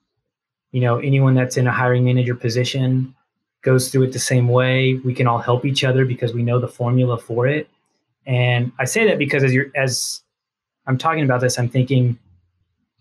you 0.70 0.80
know, 0.80 0.96
anyone 0.96 1.34
that's 1.34 1.58
in 1.58 1.66
a 1.66 1.72
hiring 1.72 2.06
manager 2.06 2.34
position 2.34 3.14
goes 3.62 3.90
through 3.90 4.02
it 4.02 4.12
the 4.12 4.18
same 4.18 4.48
way. 4.48 4.94
We 5.04 5.14
can 5.14 5.26
all 5.26 5.38
help 5.38 5.64
each 5.64 5.84
other 5.84 6.04
because 6.04 6.32
we 6.32 6.42
know 6.42 6.58
the 6.58 6.68
formula 6.68 7.18
for 7.18 7.46
it. 7.46 7.68
And 8.26 8.72
I 8.78 8.84
say 8.84 9.06
that 9.06 9.18
because 9.18 9.42
as 9.42 9.52
you're 9.52 9.70
as 9.74 10.22
I'm 10.86 10.98
talking 10.98 11.24
about 11.24 11.40
this, 11.40 11.58
I'm 11.58 11.68
thinking 11.68 12.18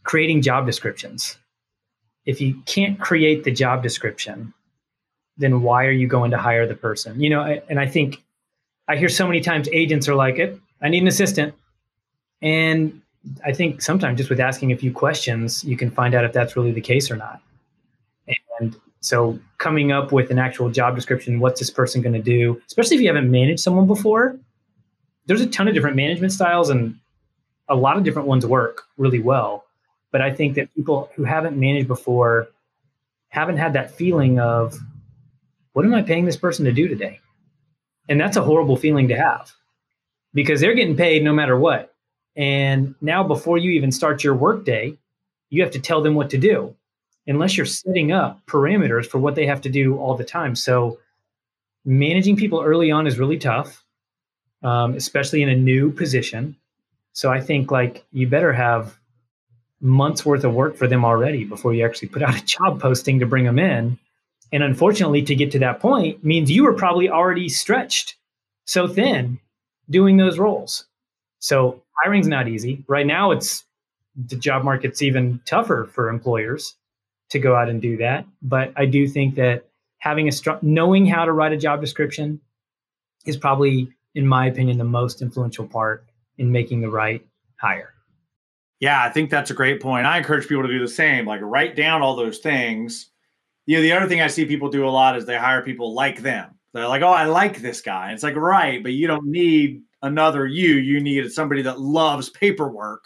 creating 0.03 0.41
job 0.41 0.65
descriptions. 0.65 1.37
If 2.25 2.39
you 2.39 2.61
can't 2.65 2.99
create 2.99 3.43
the 3.43 3.51
job 3.51 3.83
description, 3.83 4.53
then 5.37 5.61
why 5.61 5.85
are 5.85 5.91
you 5.91 6.07
going 6.07 6.31
to 6.31 6.37
hire 6.37 6.67
the 6.67 6.75
person? 6.75 7.19
You 7.19 7.31
know, 7.31 7.59
and 7.69 7.79
I 7.79 7.87
think 7.87 8.23
I 8.87 8.95
hear 8.95 9.09
so 9.09 9.27
many 9.27 9.41
times 9.41 9.67
agents 9.71 10.07
are 10.07 10.15
like, 10.15 10.37
"It, 10.37 10.59
I 10.81 10.89
need 10.89 11.01
an 11.01 11.07
assistant. 11.07 11.53
And 12.41 13.01
I 13.45 13.53
think 13.53 13.81
sometimes 13.81 14.17
just 14.17 14.29
with 14.29 14.39
asking 14.39 14.71
a 14.71 14.77
few 14.77 14.91
questions, 14.91 15.63
you 15.63 15.77
can 15.77 15.91
find 15.91 16.15
out 16.15 16.25
if 16.25 16.33
that's 16.33 16.55
really 16.55 16.71
the 16.71 16.81
case 16.81 17.11
or 17.11 17.15
not. 17.15 17.41
And 18.59 18.75
so 19.01 19.39
coming 19.57 19.91
up 19.91 20.11
with 20.11 20.29
an 20.31 20.39
actual 20.39 20.69
job 20.69 20.95
description, 20.95 21.39
what's 21.39 21.59
this 21.59 21.69
person 21.69 22.01
going 22.01 22.13
to 22.13 22.21
do, 22.21 22.61
especially 22.67 22.95
if 22.95 23.01
you 23.01 23.07
haven't 23.07 23.29
managed 23.29 23.59
someone 23.59 23.87
before, 23.87 24.37
there's 25.25 25.41
a 25.41 25.47
ton 25.47 25.67
of 25.67 25.73
different 25.73 25.95
management 25.95 26.31
styles 26.31 26.69
and 26.69 26.95
a 27.67 27.75
lot 27.75 27.97
of 27.97 28.03
different 28.03 28.27
ones 28.27 28.45
work 28.45 28.83
really 28.97 29.19
well. 29.19 29.65
But 30.11 30.21
I 30.21 30.31
think 30.31 30.55
that 30.55 30.73
people 30.75 31.09
who 31.15 31.23
haven't 31.23 31.57
managed 31.57 31.87
before 31.87 32.47
haven't 33.29 33.57
had 33.57 33.73
that 33.73 33.91
feeling 33.91 34.39
of, 34.39 34.77
what 35.73 35.85
am 35.85 35.93
I 35.93 36.01
paying 36.01 36.25
this 36.25 36.37
person 36.37 36.65
to 36.65 36.71
do 36.71 36.87
today? 36.87 37.21
And 38.09 38.19
that's 38.19 38.35
a 38.35 38.41
horrible 38.41 38.75
feeling 38.75 39.07
to 39.07 39.15
have 39.15 39.51
because 40.33 40.59
they're 40.59 40.73
getting 40.73 40.97
paid 40.97 41.23
no 41.23 41.33
matter 41.33 41.57
what. 41.57 41.93
And 42.35 42.95
now, 43.01 43.23
before 43.23 43.57
you 43.57 43.71
even 43.71 43.91
start 43.91 44.23
your 44.23 44.35
workday, 44.35 44.97
you 45.49 45.61
have 45.63 45.71
to 45.71 45.79
tell 45.79 46.01
them 46.01 46.15
what 46.15 46.29
to 46.31 46.37
do, 46.37 46.75
unless 47.31 47.57
you're 47.57 47.65
setting 47.65 48.11
up 48.11 48.39
parameters 48.45 49.05
for 49.07 49.17
what 49.17 49.35
they 49.35 49.45
have 49.45 49.61
to 49.61 49.69
do 49.69 49.97
all 49.97 50.15
the 50.15 50.23
time. 50.23 50.55
So, 50.55 50.99
managing 51.83 52.35
people 52.35 52.61
early 52.61 52.91
on 52.91 53.07
is 53.07 53.17
really 53.17 53.39
tough, 53.39 53.83
um, 54.61 54.93
especially 54.93 55.41
in 55.41 55.49
a 55.49 55.55
new 55.55 55.91
position. 55.91 56.55
So, 57.13 57.31
I 57.31 57.41
think 57.41 57.71
like 57.71 58.05
you 58.11 58.27
better 58.27 58.53
have 58.53 58.97
months 59.79 60.25
worth 60.25 60.43
of 60.43 60.53
work 60.53 60.75
for 60.75 60.87
them 60.87 61.03
already 61.03 61.43
before 61.43 61.73
you 61.73 61.83
actually 61.83 62.09
put 62.09 62.21
out 62.21 62.35
a 62.41 62.45
job 62.45 62.79
posting 62.79 63.19
to 63.19 63.25
bring 63.25 63.45
them 63.45 63.57
in 63.57 63.97
and 64.51 64.63
unfortunately, 64.63 65.21
to 65.23 65.35
get 65.35 65.51
to 65.51 65.59
that 65.59 65.79
point 65.79 66.23
means 66.23 66.51
you 66.51 66.63
were 66.63 66.73
probably 66.73 67.09
already 67.09 67.47
stretched 67.47 68.15
so 68.65 68.87
thin 68.87 69.39
doing 69.89 70.17
those 70.17 70.37
roles. 70.37 70.85
So 71.39 71.81
hiring's 72.03 72.27
not 72.27 72.47
easy. 72.47 72.83
Right 72.87 73.05
now, 73.05 73.31
it's 73.31 73.63
the 74.15 74.35
job 74.35 74.63
market's 74.63 75.01
even 75.01 75.39
tougher 75.45 75.89
for 75.91 76.09
employers 76.09 76.75
to 77.31 77.39
go 77.39 77.55
out 77.55 77.69
and 77.69 77.81
do 77.81 77.97
that. 77.97 78.25
But 78.41 78.71
I 78.75 78.85
do 78.85 79.07
think 79.07 79.35
that 79.35 79.65
having 79.97 80.27
a 80.27 80.31
strong, 80.31 80.59
knowing 80.61 81.05
how 81.05 81.25
to 81.25 81.31
write 81.33 81.51
a 81.51 81.57
job 81.57 81.81
description 81.81 82.39
is 83.25 83.37
probably, 83.37 83.89
in 84.15 84.27
my 84.27 84.47
opinion, 84.47 84.77
the 84.77 84.83
most 84.83 85.21
influential 85.21 85.67
part 85.67 86.05
in 86.37 86.51
making 86.51 86.81
the 86.81 86.89
right 86.89 87.25
hire. 87.57 87.93
Yeah, 88.79 89.03
I 89.03 89.09
think 89.09 89.29
that's 89.29 89.51
a 89.51 89.53
great 89.53 89.81
point. 89.81 90.07
I 90.07 90.17
encourage 90.17 90.47
people 90.47 90.63
to 90.63 90.69
do 90.69 90.79
the 90.79 90.87
same, 90.87 91.25
like 91.25 91.41
write 91.41 91.75
down 91.75 92.01
all 92.01 92.15
those 92.15 92.39
things 92.39 93.11
you 93.65 93.77
know, 93.77 93.81
the 93.83 93.93
other 93.93 94.07
thing 94.07 94.21
I 94.21 94.27
see 94.27 94.45
people 94.45 94.69
do 94.69 94.87
a 94.87 94.89
lot 94.89 95.15
is 95.15 95.25
they 95.25 95.37
hire 95.37 95.61
people 95.61 95.93
like 95.93 96.21
them. 96.21 96.55
They're 96.73 96.87
like, 96.87 97.01
oh, 97.01 97.07
I 97.07 97.25
like 97.25 97.61
this 97.61 97.81
guy. 97.81 98.11
It's 98.11 98.23
like, 98.23 98.35
right, 98.35 98.81
but 98.81 98.93
you 98.93 99.07
don't 99.07 99.25
need 99.25 99.83
another 100.01 100.47
you. 100.47 100.75
You 100.75 100.99
need 100.99 101.31
somebody 101.31 101.61
that 101.63 101.79
loves 101.79 102.29
paperwork 102.29 103.05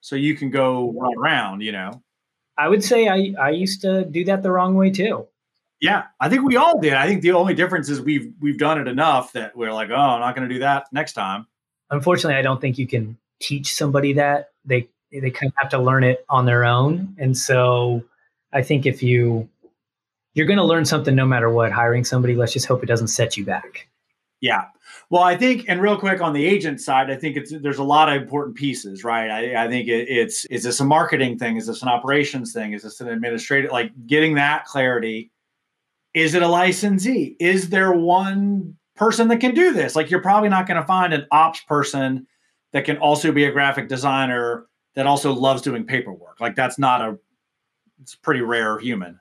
so 0.00 0.16
you 0.16 0.34
can 0.34 0.50
go 0.50 0.92
run 0.98 1.12
around, 1.16 1.60
you 1.60 1.72
know? 1.72 2.02
I 2.58 2.68
would 2.68 2.82
say 2.84 3.08
I, 3.08 3.34
I 3.40 3.50
used 3.50 3.80
to 3.82 4.04
do 4.04 4.24
that 4.24 4.42
the 4.42 4.50
wrong 4.50 4.74
way 4.74 4.90
too. 4.90 5.26
Yeah, 5.80 6.04
I 6.18 6.28
think 6.28 6.42
we 6.42 6.56
all 6.56 6.80
did. 6.80 6.94
I 6.94 7.06
think 7.06 7.22
the 7.22 7.32
only 7.32 7.54
difference 7.54 7.88
is 7.88 8.00
we've 8.00 8.32
we've 8.40 8.58
done 8.58 8.80
it 8.80 8.88
enough 8.88 9.32
that 9.32 9.56
we're 9.56 9.72
like, 9.72 9.90
oh, 9.90 9.94
I'm 9.94 10.20
not 10.20 10.34
going 10.34 10.48
to 10.48 10.52
do 10.52 10.60
that 10.60 10.86
next 10.92 11.12
time. 11.12 11.46
Unfortunately, 11.90 12.36
I 12.36 12.42
don't 12.42 12.60
think 12.60 12.78
you 12.78 12.86
can 12.86 13.16
teach 13.40 13.74
somebody 13.74 14.14
that. 14.14 14.50
They 14.64 14.88
they 15.12 15.30
kind 15.30 15.52
of 15.52 15.54
have 15.56 15.70
to 15.70 15.78
learn 15.78 16.02
it 16.02 16.26
on 16.28 16.46
their 16.46 16.64
own. 16.64 17.14
And 17.18 17.38
so 17.38 18.02
I 18.52 18.62
think 18.62 18.86
if 18.86 19.02
you 19.02 19.48
you're 20.34 20.46
going 20.46 20.58
to 20.58 20.64
learn 20.64 20.84
something 20.84 21.14
no 21.14 21.26
matter 21.26 21.48
what. 21.50 21.72
Hiring 21.72 22.04
somebody, 22.04 22.34
let's 22.34 22.52
just 22.52 22.66
hope 22.66 22.82
it 22.82 22.86
doesn't 22.86 23.08
set 23.08 23.36
you 23.36 23.44
back. 23.44 23.88
Yeah. 24.40 24.66
Well, 25.10 25.22
I 25.22 25.36
think, 25.36 25.64
and 25.68 25.82
real 25.82 25.98
quick 25.98 26.20
on 26.20 26.32
the 26.32 26.46
agent 26.46 26.80
side, 26.80 27.10
I 27.10 27.16
think 27.16 27.36
it's 27.36 27.52
there's 27.60 27.78
a 27.78 27.84
lot 27.84 28.08
of 28.08 28.20
important 28.22 28.56
pieces, 28.56 29.02
right? 29.02 29.30
I, 29.30 29.64
I 29.64 29.68
think 29.68 29.88
it, 29.88 30.08
it's 30.08 30.44
is 30.46 30.62
this 30.62 30.80
a 30.80 30.84
marketing 30.84 31.38
thing? 31.38 31.56
Is 31.56 31.66
this 31.66 31.82
an 31.82 31.88
operations 31.88 32.52
thing? 32.52 32.72
Is 32.72 32.82
this 32.82 33.00
an 33.00 33.08
administrative? 33.08 33.72
Like 33.72 33.90
getting 34.06 34.34
that 34.34 34.64
clarity. 34.64 35.32
Is 36.14 36.34
it 36.34 36.42
a 36.42 36.48
licensee? 36.48 37.36
Is 37.40 37.68
there 37.68 37.92
one 37.92 38.76
person 38.96 39.28
that 39.28 39.40
can 39.40 39.54
do 39.54 39.72
this? 39.72 39.96
Like 39.96 40.10
you're 40.10 40.22
probably 40.22 40.48
not 40.48 40.66
going 40.66 40.80
to 40.80 40.86
find 40.86 41.12
an 41.12 41.26
ops 41.30 41.60
person 41.60 42.26
that 42.72 42.84
can 42.84 42.96
also 42.98 43.32
be 43.32 43.44
a 43.44 43.52
graphic 43.52 43.88
designer 43.88 44.66
that 44.94 45.06
also 45.06 45.32
loves 45.32 45.62
doing 45.62 45.84
paperwork. 45.84 46.40
Like 46.40 46.54
that's 46.54 46.78
not 46.78 47.00
a 47.00 47.18
it's 48.00 48.14
pretty 48.14 48.40
rare 48.40 48.78
human 48.78 49.18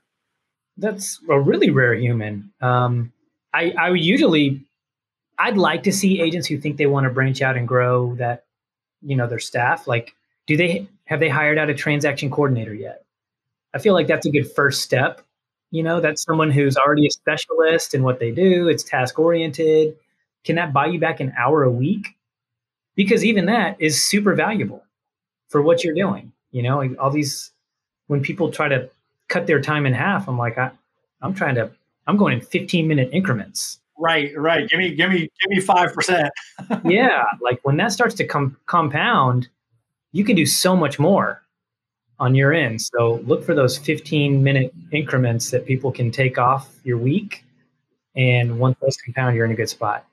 that's 0.77 1.19
a 1.29 1.39
really 1.39 1.69
rare 1.69 1.95
human. 1.95 2.51
Um, 2.61 3.11
I, 3.53 3.71
I 3.71 3.89
usually, 3.89 4.63
I'd 5.39 5.57
like 5.57 5.83
to 5.83 5.91
see 5.91 6.21
agents 6.21 6.47
who 6.47 6.57
think 6.57 6.77
they 6.77 6.87
want 6.87 7.05
to 7.05 7.09
branch 7.09 7.41
out 7.41 7.57
and 7.57 7.67
grow 7.67 8.15
that, 8.15 8.45
you 9.01 9.15
know, 9.15 9.27
their 9.27 9.39
staff. 9.39 9.87
Like, 9.87 10.15
do 10.47 10.57
they 10.57 10.87
have 11.05 11.19
they 11.19 11.29
hired 11.29 11.57
out 11.57 11.69
a 11.69 11.73
transaction 11.73 12.29
coordinator 12.29 12.73
yet? 12.73 13.03
I 13.73 13.79
feel 13.79 13.93
like 13.93 14.07
that's 14.07 14.25
a 14.25 14.31
good 14.31 14.51
first 14.51 14.81
step. 14.81 15.21
You 15.69 15.83
know, 15.83 15.99
that's 15.99 16.23
someone 16.23 16.49
who's 16.49 16.77
already 16.77 17.05
a 17.07 17.11
specialist 17.11 17.93
in 17.93 18.03
what 18.03 18.19
they 18.19 18.31
do. 18.31 18.69
It's 18.69 18.83
task 18.83 19.19
oriented. 19.19 19.95
Can 20.43 20.55
that 20.55 20.73
buy 20.73 20.87
you 20.87 20.99
back 20.99 21.19
an 21.19 21.33
hour 21.37 21.63
a 21.63 21.71
week? 21.71 22.15
Because 22.95 23.23
even 23.25 23.45
that 23.45 23.75
is 23.79 24.03
super 24.03 24.33
valuable 24.33 24.83
for 25.49 25.61
what 25.61 25.83
you're 25.83 25.93
doing. 25.93 26.31
You 26.51 26.63
know, 26.63 26.95
all 26.95 27.11
these 27.11 27.51
when 28.07 28.21
people 28.21 28.51
try 28.51 28.69
to 28.69 28.89
cut 29.27 29.47
their 29.47 29.61
time 29.61 29.85
in 29.85 29.93
half. 29.93 30.27
I'm 30.27 30.37
like, 30.37 30.57
I, 30.57 30.71
I'm 31.21 31.33
trying 31.33 31.55
to, 31.55 31.71
I'm 32.07 32.17
going 32.17 32.33
in 32.39 32.41
15 32.41 32.87
minute 32.87 33.09
increments. 33.11 33.79
Right, 33.99 34.31
right. 34.37 34.69
Give 34.69 34.79
me, 34.79 34.93
give 34.93 35.09
me, 35.09 35.19
give 35.19 35.49
me 35.49 35.59
five 35.59 35.93
percent. 35.93 36.29
yeah, 36.85 37.23
like 37.41 37.59
when 37.63 37.77
that 37.77 37.91
starts 37.91 38.13
to 38.15 38.25
come 38.25 38.57
compound, 38.67 39.49
you 40.11 40.23
can 40.23 40.35
do 40.35 40.45
so 40.45 40.75
much 40.75 40.99
more 40.99 41.41
on 42.19 42.35
your 42.35 42.53
end. 42.53 42.81
So 42.81 43.21
look 43.25 43.43
for 43.43 43.53
those 43.53 43.77
15 43.77 44.43
minute 44.43 44.73
increments 44.91 45.51
that 45.51 45.65
people 45.65 45.91
can 45.91 46.11
take 46.11 46.37
off 46.37 46.69
your 46.83 46.97
week, 46.97 47.43
and 48.15 48.59
once 48.59 48.77
those 48.81 48.97
compound, 48.97 49.35
you're 49.35 49.45
in 49.45 49.51
a 49.51 49.55
good 49.55 49.69
spot. 49.69 50.05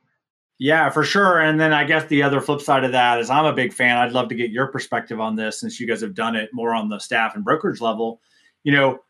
Yeah, 0.58 0.88
for 0.90 1.02
sure. 1.02 1.40
And 1.40 1.60
then 1.60 1.72
I 1.72 1.84
guess 1.84 2.06
the 2.06 2.22
other 2.22 2.40
flip 2.40 2.60
side 2.60 2.84
of 2.84 2.92
that 2.92 3.18
is 3.20 3.28
I'm 3.28 3.44
a 3.44 3.52
big 3.52 3.72
fan. 3.72 3.98
I'd 3.98 4.12
love 4.12 4.28
to 4.28 4.34
get 4.34 4.50
your 4.50 4.68
perspective 4.68 5.20
on 5.20 5.34
this 5.34 5.60
since 5.60 5.80
you 5.80 5.86
guys 5.86 6.00
have 6.00 6.14
done 6.14 6.36
it 6.36 6.50
more 6.52 6.74
on 6.74 6.88
the 6.88 7.00
staff 7.00 7.34
and 7.34 7.44
brokerage 7.44 7.80
level. 7.80 8.20
You 8.62 8.72
know, 8.72 9.03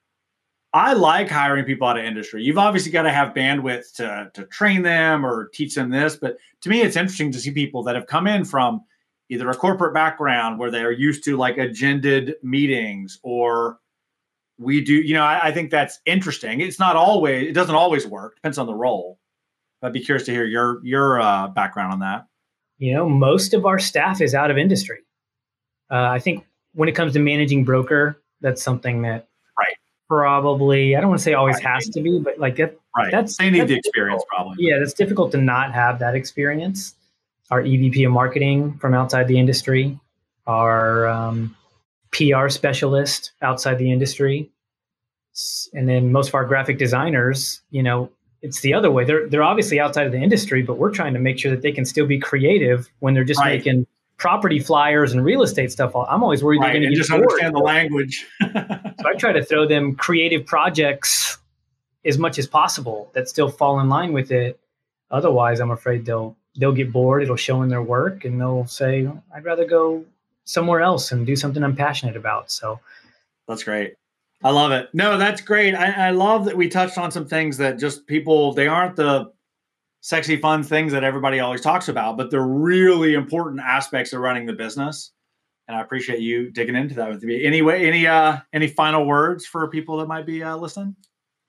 I 0.74 0.92
like 0.92 1.30
hiring 1.30 1.64
people 1.64 1.86
out 1.86 1.96
of 1.96 2.04
industry. 2.04 2.42
You've 2.42 2.58
obviously 2.58 2.90
got 2.90 3.02
to 3.02 3.12
have 3.12 3.32
bandwidth 3.32 3.94
to, 3.94 4.30
to 4.34 4.44
train 4.46 4.82
them 4.82 5.24
or 5.24 5.48
teach 5.54 5.76
them 5.76 5.88
this, 5.88 6.16
but 6.16 6.36
to 6.62 6.68
me, 6.68 6.82
it's 6.82 6.96
interesting 6.96 7.30
to 7.30 7.38
see 7.38 7.52
people 7.52 7.84
that 7.84 7.94
have 7.94 8.08
come 8.08 8.26
in 8.26 8.44
from 8.44 8.82
either 9.28 9.48
a 9.48 9.54
corporate 9.54 9.94
background 9.94 10.58
where 10.58 10.72
they're 10.72 10.90
used 10.90 11.22
to 11.24 11.36
like 11.36 11.58
agended 11.58 12.34
meetings 12.42 13.20
or 13.22 13.78
we 14.58 14.80
do, 14.80 14.94
you 14.94 15.14
know, 15.14 15.22
I, 15.22 15.48
I 15.48 15.52
think 15.52 15.70
that's 15.70 16.00
interesting. 16.06 16.60
It's 16.60 16.80
not 16.80 16.96
always, 16.96 17.48
it 17.48 17.52
doesn't 17.52 17.74
always 17.74 18.04
work, 18.04 18.34
depends 18.34 18.58
on 18.58 18.66
the 18.66 18.74
role. 18.74 19.20
I'd 19.80 19.92
be 19.92 20.00
curious 20.00 20.26
to 20.26 20.32
hear 20.32 20.44
your 20.44 20.80
your 20.84 21.20
uh, 21.20 21.48
background 21.48 21.92
on 21.92 22.00
that. 22.00 22.26
You 22.78 22.94
know, 22.94 23.08
most 23.08 23.54
of 23.54 23.66
our 23.66 23.78
staff 23.78 24.20
is 24.20 24.34
out 24.34 24.50
of 24.50 24.58
industry. 24.58 25.00
Uh, 25.90 26.08
I 26.08 26.18
think 26.18 26.46
when 26.72 26.88
it 26.88 26.92
comes 26.92 27.12
to 27.12 27.18
managing 27.20 27.64
broker, 27.64 28.22
that's 28.40 28.62
something 28.62 29.02
that 29.02 29.28
probably 30.18 30.96
I 30.96 31.00
don't 31.00 31.10
want 31.10 31.20
to 31.20 31.24
say 31.24 31.34
always 31.34 31.56
right. 31.56 31.74
has 31.74 31.88
to 31.88 32.00
be, 32.00 32.18
but 32.18 32.38
like 32.38 32.56
that, 32.56 32.78
right. 32.96 33.10
That's 33.10 33.36
they 33.36 33.50
need 33.50 33.60
that's 33.60 33.70
the 33.70 33.76
experience 33.76 34.24
probably. 34.28 34.56
Yeah, 34.58 34.80
it's 34.80 34.92
difficult 34.92 35.32
to 35.32 35.38
not 35.38 35.72
have 35.72 35.98
that 35.98 36.14
experience. 36.14 36.94
Our 37.50 37.62
EVP 37.62 38.06
of 38.06 38.12
marketing 38.12 38.78
from 38.78 38.94
outside 38.94 39.28
the 39.28 39.38
industry, 39.38 39.98
our 40.46 41.06
um, 41.08 41.54
PR 42.12 42.48
specialist 42.48 43.32
outside 43.42 43.78
the 43.78 43.92
industry, 43.92 44.50
and 45.72 45.88
then 45.88 46.12
most 46.12 46.28
of 46.28 46.34
our 46.34 46.44
graphic 46.44 46.78
designers, 46.78 47.60
you 47.70 47.82
know, 47.82 48.10
it's 48.40 48.60
the 48.60 48.72
other 48.72 48.90
way. 48.90 49.04
They're 49.04 49.28
they're 49.28 49.42
obviously 49.42 49.80
outside 49.80 50.06
of 50.06 50.12
the 50.12 50.22
industry, 50.22 50.62
but 50.62 50.78
we're 50.78 50.92
trying 50.92 51.14
to 51.14 51.20
make 51.20 51.38
sure 51.38 51.50
that 51.50 51.62
they 51.62 51.72
can 51.72 51.84
still 51.84 52.06
be 52.06 52.18
creative 52.18 52.88
when 53.00 53.14
they're 53.14 53.24
just 53.24 53.40
right. 53.40 53.58
making 53.58 53.86
property 54.16 54.58
flyers 54.58 55.12
and 55.12 55.24
real 55.24 55.42
estate 55.42 55.72
stuff. 55.72 55.94
I'm 55.94 56.22
always 56.22 56.42
worried 56.42 56.60
right. 56.60 56.72
they're 56.72 56.82
going 56.82 56.92
to 56.92 56.96
just 56.96 57.10
understand 57.10 57.54
the 57.54 57.60
language. 57.60 58.26
so 59.00 59.08
I 59.08 59.14
try 59.14 59.32
to 59.32 59.44
throw 59.44 59.66
them 59.66 59.94
creative 59.94 60.46
projects 60.46 61.38
as 62.04 62.18
much 62.18 62.38
as 62.38 62.46
possible 62.46 63.10
that 63.14 63.28
still 63.28 63.48
fall 63.48 63.80
in 63.80 63.88
line 63.88 64.12
with 64.12 64.30
it. 64.30 64.58
Otherwise, 65.10 65.60
I'm 65.60 65.70
afraid 65.70 66.04
they'll 66.04 66.36
they'll 66.56 66.72
get 66.72 66.92
bored. 66.92 67.22
It'll 67.22 67.36
show 67.36 67.62
in 67.62 67.68
their 67.68 67.82
work, 67.82 68.24
and 68.24 68.40
they'll 68.40 68.66
say, 68.66 69.08
"I'd 69.34 69.44
rather 69.44 69.64
go 69.64 70.04
somewhere 70.44 70.80
else 70.80 71.12
and 71.12 71.26
do 71.26 71.36
something 71.36 71.62
I'm 71.62 71.76
passionate 71.76 72.16
about." 72.16 72.50
So 72.50 72.80
that's 73.48 73.62
great. 73.62 73.94
I 74.42 74.50
love 74.50 74.72
it. 74.72 74.90
No, 74.92 75.16
that's 75.16 75.40
great. 75.40 75.74
I, 75.74 76.08
I, 76.08 76.10
love 76.10 76.44
that 76.44 76.56
we 76.56 76.68
touched 76.68 76.98
on 76.98 77.10
some 77.10 77.26
things 77.26 77.56
that 77.56 77.78
just 77.78 78.06
people 78.06 78.52
they 78.52 78.66
aren't 78.66 78.94
the 78.94 79.32
sexy 80.02 80.36
fun 80.36 80.62
things 80.62 80.92
that 80.92 81.02
everybody 81.02 81.40
always 81.40 81.62
talks 81.62 81.88
about, 81.88 82.18
but 82.18 82.30
they're 82.30 82.42
really 82.42 83.14
important 83.14 83.62
aspects 83.62 84.12
of 84.12 84.20
running 84.20 84.44
the 84.44 84.52
business. 84.52 85.12
And 85.66 85.76
I 85.76 85.80
appreciate 85.80 86.20
you 86.20 86.50
digging 86.50 86.76
into 86.76 86.94
that 86.96 87.08
with 87.08 87.22
me. 87.22 87.44
Anyway, 87.44 87.86
any 87.86 88.06
uh 88.06 88.38
any 88.52 88.68
final 88.68 89.06
words 89.06 89.46
for 89.46 89.66
people 89.68 89.96
that 89.98 90.06
might 90.06 90.26
be 90.26 90.42
uh, 90.42 90.56
listening? 90.56 90.94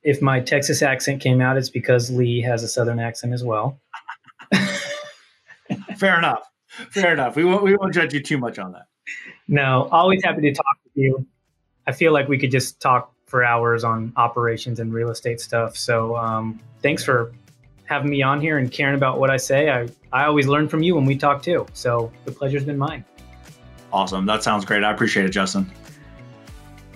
If 0.03 0.21
my 0.21 0.39
Texas 0.39 0.81
accent 0.81 1.21
came 1.21 1.41
out, 1.41 1.57
it's 1.57 1.69
because 1.69 2.11
Lee 2.11 2.41
has 2.41 2.63
a 2.63 2.67
Southern 2.67 2.99
accent 2.99 3.33
as 3.33 3.43
well. 3.43 3.79
Fair 5.97 6.17
enough. 6.17 6.47
Fair 6.91 7.13
enough. 7.13 7.35
We 7.35 7.43
won't 7.43 7.63
we 7.63 7.75
won't 7.75 7.93
judge 7.93 8.13
you 8.13 8.21
too 8.21 8.37
much 8.37 8.59
on 8.59 8.71
that. 8.73 8.87
No, 9.47 9.87
always 9.91 10.23
happy 10.23 10.41
to 10.41 10.53
talk 10.53 10.77
with 10.83 10.93
you. 10.95 11.25
I 11.87 11.91
feel 11.91 12.13
like 12.13 12.27
we 12.27 12.37
could 12.37 12.51
just 12.51 12.79
talk 12.79 13.13
for 13.25 13.43
hours 13.43 13.83
on 13.83 14.13
operations 14.15 14.79
and 14.79 14.93
real 14.93 15.09
estate 15.09 15.39
stuff. 15.39 15.75
So 15.75 16.15
um, 16.15 16.59
thanks 16.81 17.03
for 17.03 17.33
having 17.85 18.09
me 18.09 18.21
on 18.21 18.41
here 18.41 18.57
and 18.57 18.71
caring 18.71 18.95
about 18.95 19.19
what 19.19 19.29
I 19.29 19.37
say. 19.37 19.69
I, 19.69 19.87
I 20.11 20.25
always 20.25 20.47
learn 20.47 20.67
from 20.67 20.81
you 20.81 20.95
when 20.95 21.05
we 21.05 21.15
talk 21.15 21.43
too. 21.43 21.65
So 21.73 22.11
the 22.25 22.31
pleasure's 22.31 22.65
been 22.65 22.77
mine. 22.77 23.05
Awesome. 23.95 24.25
That 24.25 24.43
sounds 24.43 24.65
great. 24.65 24.83
I 24.83 24.91
appreciate 24.91 25.25
it, 25.25 25.29
Justin. 25.29 25.71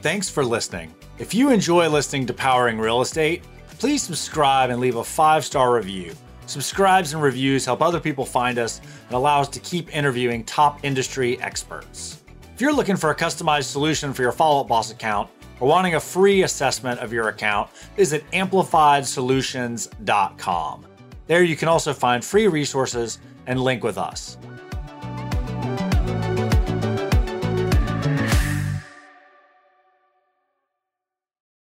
Thanks 0.02 0.30
for 0.30 0.44
listening. 0.44 0.94
If 1.18 1.34
you 1.34 1.50
enjoy 1.50 1.88
listening 1.88 2.26
to 2.26 2.34
Powering 2.34 2.78
Real 2.78 3.00
Estate, 3.00 3.46
please 3.78 4.04
subscribe 4.04 4.70
and 4.70 4.82
leave 4.82 4.98
a 4.98 5.04
five 5.04 5.46
star 5.46 5.74
review. 5.74 6.14
Subscribes 6.46 7.14
and 7.14 7.24
reviews 7.24 7.64
help 7.64 7.82
other 7.82 8.02
people 8.02 8.26
find 8.26 8.60
us 8.60 8.82
and 9.08 9.16
allow 9.16 9.40
us 9.40 9.48
to 9.48 9.62
keep 9.62 9.96
interviewing 9.96 10.44
top 10.44 10.84
industry 10.84 11.42
experts. 11.42 12.22
If 12.54 12.60
you're 12.60 12.74
looking 12.74 12.98
for 12.98 13.12
a 13.12 13.16
customized 13.16 13.72
solution 13.72 14.12
for 14.12 14.22
your 14.22 14.34
Follow 14.34 14.60
Up 14.60 14.68
Boss 14.68 14.92
account 14.92 15.30
or 15.62 15.70
wanting 15.70 15.96
a 15.96 16.02
free 16.02 16.42
assessment 16.42 17.00
of 17.00 17.14
your 17.14 17.30
account, 17.30 17.70
visit 17.96 18.30
amplifiedsolutions.com. 18.32 20.86
There 21.28 21.44
you 21.44 21.56
can 21.56 21.70
also 21.70 21.94
find 21.94 22.26
free 22.26 22.50
resources 22.50 23.20
and 23.46 23.62
link 23.62 23.86
with 23.86 23.98
us. 23.98 24.38